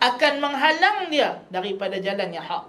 [0.00, 2.64] akan menghalang dia daripada jalan yang hak.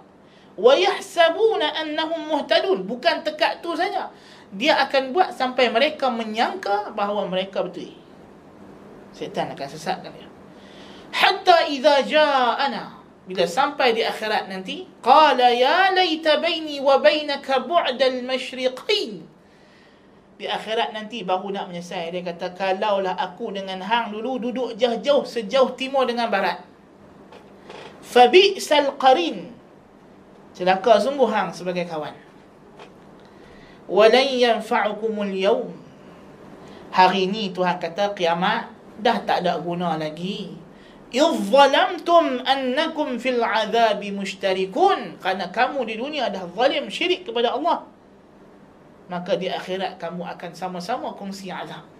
[0.58, 2.84] Wa yahsabuna annahum muhtadun.
[2.84, 4.10] Bukan tekak tu saja.
[4.52, 7.94] Dia akan buat sampai mereka menyangka bahawa mereka betul
[9.18, 10.30] setan akan sesatkan dia.
[11.10, 12.94] Hatta idza ja'ana.
[13.26, 19.26] Bila sampai di akhirat nanti qala ya laita baini wa bainaka bu'da al-mashriqain
[20.38, 22.14] di akhirat nanti baru nak menyesal.
[22.14, 26.62] Dia kata kalaulah aku dengan hang dulu duduk jauh-jauh sejauh timur dengan barat.
[28.06, 29.50] Fabi'sal qarin.
[30.54, 32.14] Celaka sungguh hang sebagai kawan.
[33.90, 35.74] Walan yanfa'ukumul yawm.
[36.94, 40.52] Hari ini Tuhan kata kiamat dah tak ada guna lagi
[41.08, 47.88] idzalamtum annakum fil azabi mushtarikun kerana kamu di dunia dah zalim syirik kepada Allah
[49.08, 51.98] maka di akhirat kamu akan sama-sama kongsi azab.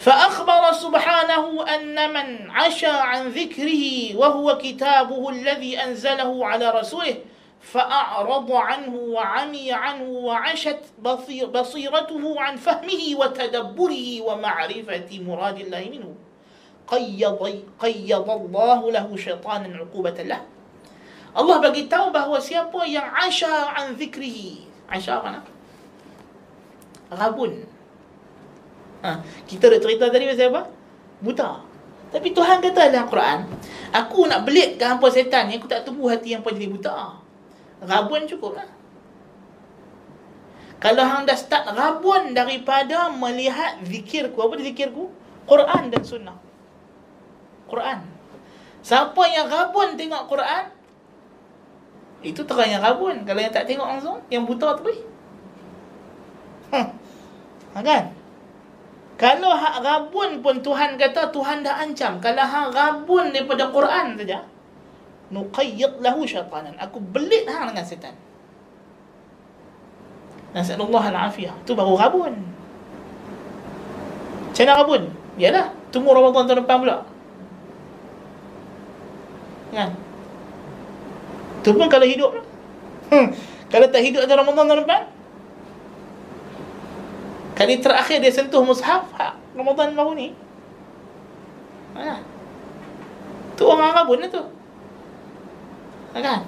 [0.00, 7.16] فأخبر سبحانه أن من عشى عن ذكره وهو كتابه الذي أنزله على رسوله
[7.60, 10.82] فأعرض عنه وعمي عنه وعشت
[11.52, 16.10] بصيرته عن فهمه وتدبره ومعرفة مراد الله منه.
[16.88, 17.40] قيض,
[17.78, 20.40] قيض الله له شيطانا عقوبة له.
[21.30, 24.38] الله بقي التوبة هو سيابو عشى عن ذكره
[24.90, 25.40] عشى غنى
[27.14, 27.52] غابون
[29.48, 30.60] كتير تريد تدري بسيابا
[31.22, 31.70] بوتا
[32.10, 33.46] Tapi Tuhan kata dalam Quran,
[33.94, 37.19] aku nak belitkan apa setan ni, aku tak tunggu hati yang jadi buta.
[37.80, 38.68] Rabun cukup lah.
[40.80, 45.12] Kalau hang dah start rabun daripada melihat zikirku, apa zikirku?
[45.44, 46.38] Quran dan sunnah.
[47.68, 48.00] Quran.
[48.80, 50.64] Siapa yang rabun tengok Quran,
[52.20, 53.24] Itu terang yang rabun.
[53.24, 55.00] Kalau yang tak tengok langsung, yang buta tu pergi.
[56.68, 56.88] Hmm.
[57.72, 58.12] Ha, kan?
[59.16, 62.20] Kalau hak rabun pun Tuhan kata Tuhan dah ancam.
[62.20, 64.44] Kalau hak rabun daripada Quran saja,
[65.30, 66.74] nuqayyid lahu syaitanan.
[66.78, 68.14] Aku belit hang dengan setan.
[70.50, 71.54] Nasallallahu al-afiyah.
[71.62, 72.34] Itu baru rabun.
[74.50, 75.02] Macam mana rabun?
[75.38, 77.06] Yalah, tunggu Ramadan tahun depan pula.
[79.70, 79.94] Kan?
[81.60, 82.30] Tu pun kalau hidup
[83.12, 83.28] hmm.
[83.70, 85.02] Kalau tak hidup dalam Ramadan tahun depan
[87.54, 90.32] Kali terakhir dia sentuh mushaf ha, Ramadan baru ni
[91.92, 92.24] ha.
[93.54, 94.42] Tu orang Arab pun tu
[96.14, 96.42] Kan?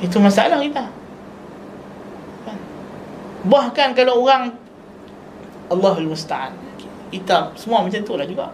[0.00, 0.88] Itu masalah kita.
[2.48, 2.58] Kan?
[3.46, 4.56] Bahkan kalau orang
[5.72, 6.52] Allahul Musta'an
[7.12, 8.48] Kita semua macam tu lah juga.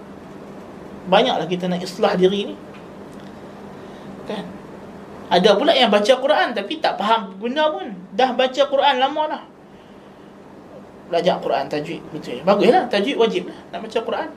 [1.08, 2.56] Banyaklah kita nak islah diri ni.
[4.26, 4.44] Kan?
[5.28, 7.94] Ada pula yang baca Quran tapi tak faham guna pun.
[8.18, 9.42] Dah baca Quran lama dah.
[11.08, 12.44] Belajar Quran tajwid betul.
[12.44, 14.28] Baguslah tajwid wajib lah nak baca Quran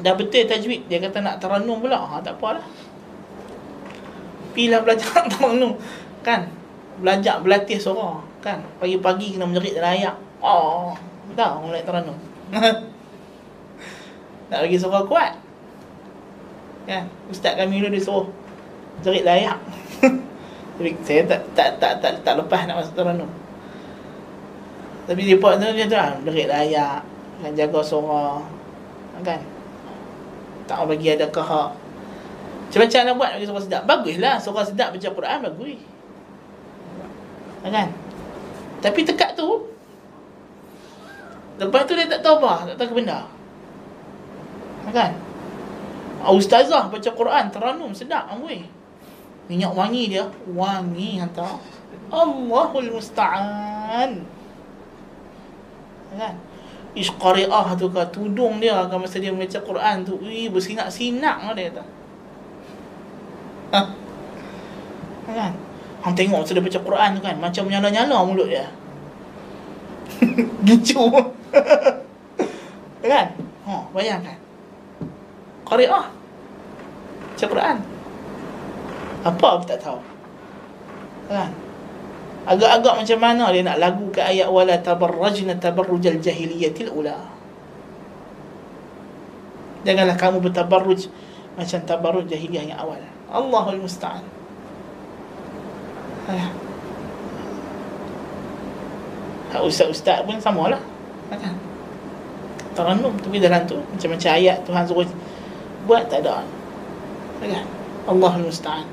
[0.00, 0.88] dah betul tajwid.
[0.88, 2.00] Dia kata nak terannum pula.
[2.00, 2.64] Ha tak apalah
[4.52, 5.74] pilah belajar terannum
[6.20, 6.46] kan?
[7.00, 8.20] Belajar berlatih suara.
[8.44, 8.62] Kan?
[8.78, 10.92] Pagi-pagi kena menjerit dalam ayat oh
[11.32, 12.18] dah mulai terannum
[14.52, 15.32] nak bagi suara kuat.
[16.84, 17.08] Kan?
[17.32, 18.28] Ustaz kami dulu dia suruh
[19.00, 19.56] jerit layak
[20.76, 23.32] tapi saya tak tak tak tak, tak lepas nak masuk terenung.
[25.02, 26.14] Tapi dia buat tu dia tu lah.
[26.22, 27.00] Jerit layak
[27.42, 27.50] kan?
[27.56, 28.44] Jaga suara.
[29.22, 29.40] Kan
[30.66, 31.82] tak bagi ada kahak
[32.72, 33.82] macam-macam nak buat bagi suara sedap.
[33.84, 35.80] Baguslah suara sedap baca Quran bagus.
[37.68, 37.88] Kan?
[38.80, 39.68] Tapi tekat tu
[41.60, 43.28] Lepas tu dia tak tahu apa Tak tahu benda.
[44.88, 45.12] Kan?
[46.24, 48.64] Ustazah baca Quran Teranum sedap amboi.
[49.52, 51.60] Minyak wangi dia Wangi hantar
[52.08, 54.24] Allahul Musta'an.
[56.16, 56.34] Kan
[56.92, 61.54] Ish qari'ah tu kan Tudung dia kan Masa dia baca Quran tu Ui bersinak-sinak lah
[61.56, 61.84] dia kata.
[63.72, 63.80] Ha?
[65.32, 65.52] Kan?
[66.02, 68.68] Hang tengok masa dia baca Quran tu kan Macam menyala-nyala mulut dia.
[70.68, 71.08] Gicu
[73.02, 73.28] Kan?
[73.66, 74.38] Ha, bayangkan.
[75.66, 76.06] Qari'ah.
[77.32, 77.76] Baca Quran.
[79.22, 79.98] Apa aku tak tahu?
[81.26, 81.61] Kan
[82.42, 87.18] Agak-agak macam mana dia nak lagu ke ayat wala tabarrajna tabarrujal jahiliyatil ula.
[89.86, 91.06] Janganlah kamu bertabarruj
[91.54, 92.98] macam tabarruj jahiliyah yang awal.
[93.30, 94.24] Allahul musta'an.
[96.30, 96.34] Ha.
[99.62, 100.80] Ustaz-ustaz pun samalah.
[101.30, 101.54] Kan?
[102.72, 105.08] Tarannum tapi dalam tu macam-macam ayat Tuhan suruh
[105.84, 106.40] buat tak ada
[107.42, 107.66] kan
[108.08, 108.86] Allahul musta'an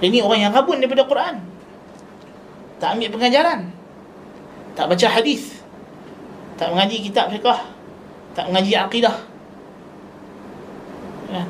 [0.00, 1.51] ini orang yang rabun daripada Quran
[2.82, 3.70] tak ambil pengajaran.
[4.74, 5.62] Tak baca hadis.
[6.58, 7.46] Tak mengaji kitab fiqh
[8.32, 9.16] tak mengaji akidah
[11.32, 11.48] kan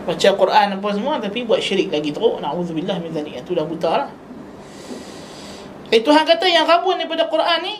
[0.00, 2.40] baca Quran apa semua tapi buat syirik lagi teruk.
[2.40, 3.36] Naudzubillah min zalik.
[3.36, 4.10] Itu dah buta lah.
[5.92, 7.74] Eh Tuhan kata yang rabun daripada Quran ni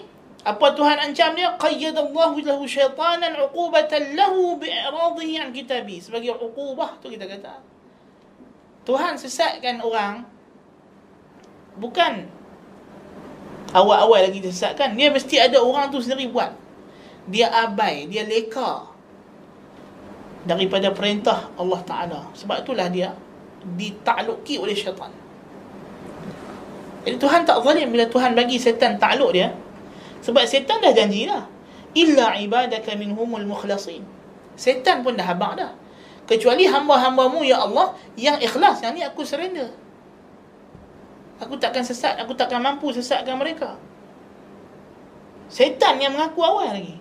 [0.45, 1.57] apa Tuhan ancam dia?
[1.57, 5.97] Qayyadallahu lahu syaitanan uqubatan lahu bi'iradihi an kitabi.
[6.05, 7.65] Sebagai uqubah tu kita kata.
[8.85, 10.29] Tuhan sesatkan orang
[11.81, 12.29] bukan
[13.71, 14.95] awal-awal lagi sesatkan.
[14.95, 16.55] Dia mesti ada orang tu sendiri buat.
[17.31, 18.91] Dia abai, dia leka
[20.45, 22.21] daripada perintah Allah Ta'ala.
[22.35, 23.13] Sebab itulah dia
[23.77, 25.13] ditakluki oleh syaitan.
[27.05, 29.57] Jadi Tuhan tak zalim bila Tuhan bagi setan takluk dia.
[30.21, 31.49] Sebab setan dah janji dah.
[31.97, 34.05] Illa ibadaka minhumul mukhlasin.
[34.55, 35.73] Setan pun dah habaq dah.
[36.29, 38.85] Kecuali hamba-hambamu ya Allah yang ikhlas.
[38.85, 39.73] Yang ni aku surrender.
[41.41, 43.81] Aku takkan sesat, aku takkan mampu sesatkan mereka.
[45.49, 47.01] Setan yang mengaku awal lagi.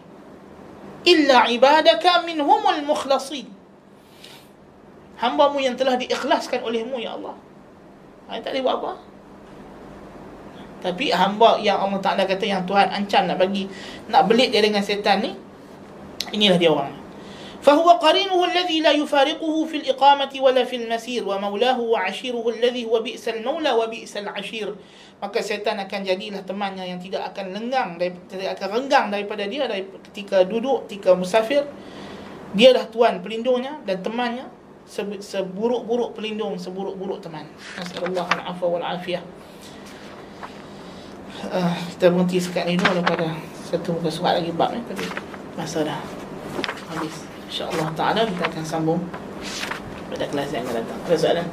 [1.04, 3.52] Illa ibadaka minhumul mukhlasin.
[5.20, 7.36] Hambamu yang telah diikhlaskan olehmu ya Allah.
[8.32, 8.92] Ha, tak boleh buat apa.
[10.80, 13.68] Tapi hamba yang Allah Ta'ala kata yang Tuhan ancam nak bagi
[14.08, 15.36] Nak belit dia dengan setan ni
[16.32, 16.99] Inilah dia orang
[17.65, 23.25] فهو قرينه الذي لا يفارقه في الإقامة ولا في المسير ومولاه وعشيره الذي هو بئس
[23.29, 24.69] المولى وبئس العشير
[25.25, 27.97] maka setan akan jadilah temannya yang tidak akan lenggang
[28.29, 29.65] tidak akan renggang daripada dia
[30.13, 31.65] ketika duduk ketika musafir
[32.53, 34.45] dia dah tuan pelindungnya dan temannya
[35.25, 37.49] seburuk-buruk pelindung seburuk-buruk teman
[37.81, 39.23] nasallallahu alaihi wa afiyah
[41.49, 43.33] uh, kita berhenti sekat ni dulu daripada
[43.65, 45.09] satu muka surat lagi bab ni tapi
[45.57, 46.01] masa dah
[46.93, 49.02] habis insyaallah taala kita akan sambung
[50.14, 51.00] pada kelas yang akan datang.
[51.10, 51.48] Ada soalan?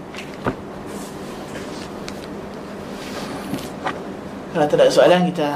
[4.52, 5.48] Kalau tak ada soalan kita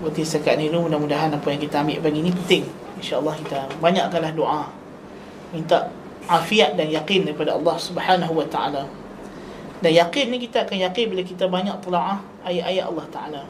[0.00, 2.64] berhenti sekat ni dulu mudah-mudahan apa yang kita ambil pagi ni penting.
[3.00, 4.68] Insya-Allah kita banyakkanlah doa.
[5.56, 5.88] Minta
[6.28, 8.84] afiat dan yakin daripada Allah Subhanahu wa taala.
[9.82, 13.42] Dan yakin ni kita akan yakin bila kita banyak telaah ayat-ayat Allah taala.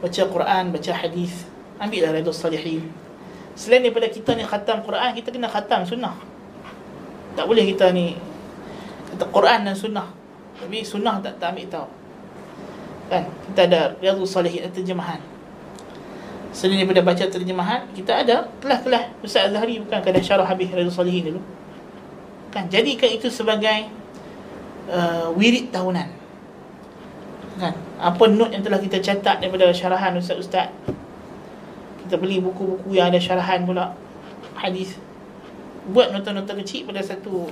[0.00, 1.46] Baca Quran, baca hadis,
[1.78, 3.03] ambillah redha salihin.
[3.54, 6.18] Selain daripada kita ni khatam Quran, kita kena khatam sunnah.
[7.38, 8.18] Tak boleh kita ni
[9.14, 10.10] kata Quran dan sunnah.
[10.58, 11.88] Tapi sunnah tak tak ambil tahu.
[13.10, 13.22] Kan?
[13.50, 15.22] Kita ada Riyadhus Salihin terjemahan.
[16.54, 21.30] Selain daripada baca terjemahan, kita ada kelas-kelas Ustaz Azhari bukan kada syarah habis Riyadhus Salihin
[21.30, 21.40] dulu.
[22.50, 22.66] Kan?
[22.70, 23.86] Jadikan itu sebagai
[24.90, 26.10] uh, wirid tahunan.
[27.62, 27.74] Kan?
[28.02, 30.74] Apa note yang telah kita catat daripada syarahan Ustaz-Ustaz
[32.14, 33.90] kita beli buku-buku yang ada syarahan pula.
[34.54, 34.94] Hadis.
[35.90, 37.50] Buat nota-nota kecil pada satu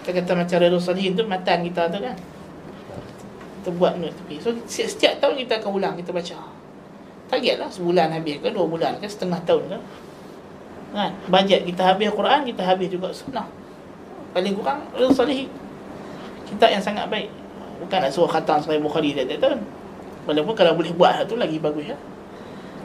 [0.00, 2.16] kita kata macam Redul Salihin tu matan kita tu kan.
[3.60, 4.40] Kita buat note tepi.
[4.40, 6.40] So setiap, setiap tahun kita akan ulang kita baca.
[7.28, 9.78] Target lah sebulan habis ke dua bulan ke setengah tahun ke.
[10.96, 11.12] Kan?
[11.28, 13.44] Bajet kita habis Quran kita habis juga sunnah.
[14.32, 15.52] Paling kurang Redul Salihin.
[16.48, 17.28] Kita yang sangat baik.
[17.84, 19.60] Bukan nak suruh khatam Sahih Bukhari tiap-tiap tahun.
[20.24, 21.98] Walaupun kalau boleh buat tu lagi bagus ya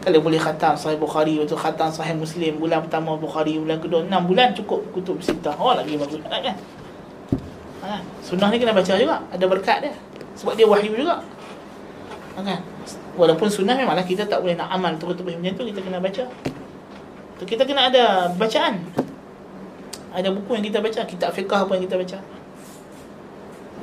[0.07, 4.15] kalau boleh khatam Sahih Bukhari Atau khatam Sahih Muslim Bulan pertama Bukhari Bulan kedua 6
[4.23, 5.51] bulan cukup kutub sitah.
[5.59, 6.55] Oh lagi bagus kan?
[7.83, 9.93] Ha, sunnah ni kena baca juga Ada berkat dia.
[10.39, 11.19] Sebab dia wahyu juga.
[11.19, 12.63] Ha, kan?
[13.19, 16.23] Walaupun sunnah memanglah kita tak boleh nak amal Terus-terus macam tu Kita kena baca.
[17.43, 18.79] Kita kena ada bacaan.
[20.15, 22.17] Ada buku yang kita baca Kitab fiqah apa yang kita baca.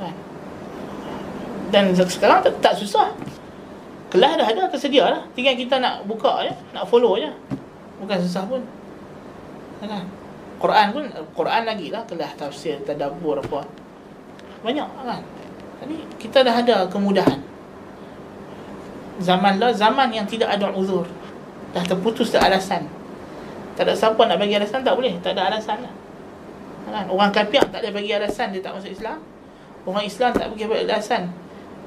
[0.00, 0.14] Kan?
[1.68, 3.12] Dan sekarang tak, tak susah
[4.14, 5.26] Kelas dah ada tersedia lah.
[5.34, 7.26] Tinggal kita nak buka je Nak follow je.
[7.98, 8.62] Bukan susah pun.
[9.82, 10.06] Kan?
[10.62, 11.04] Quran pun
[11.34, 13.66] Quran lagi lah Kelas tafsir Tadabur apa.
[14.62, 15.18] Banyak kan
[15.82, 17.42] Jadi kita dah ada kemudahan.
[19.18, 21.10] Zaman lah Zaman yang tidak ada uzur.
[21.74, 22.86] Dah terputus dah alasan.
[23.74, 25.18] Tak ada siapa nak bagi alasan Tak boleh.
[25.26, 25.94] Tak ada alasan lah.
[26.86, 27.10] Kan?
[27.10, 29.18] Orang kafir tak ada bagi alasan Dia tak masuk Islam.
[29.82, 31.34] Orang Islam tak bagi alasan.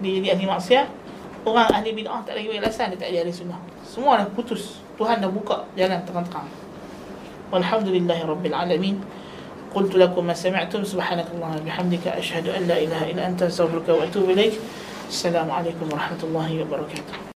[0.03, 1.06] Dia jadi ahli maksiat
[1.46, 3.58] orang ahli bid'ah tak lagi alasan dia tak jadi ahli sunnah.
[3.82, 4.82] Semua dah putus.
[4.96, 6.48] Tuhan dah buka jalan terang-terang.
[7.50, 8.96] Walhamdulillahi rabbil alamin.
[9.72, 14.30] قلت لكم ما سمعتم سبحانك اللهم وبحمدك أشهد أن لا إله إلا أنت أستغفرك وأتوب
[14.30, 14.60] إليك
[15.08, 17.16] السلام عليكم ورحمة الله وبركاته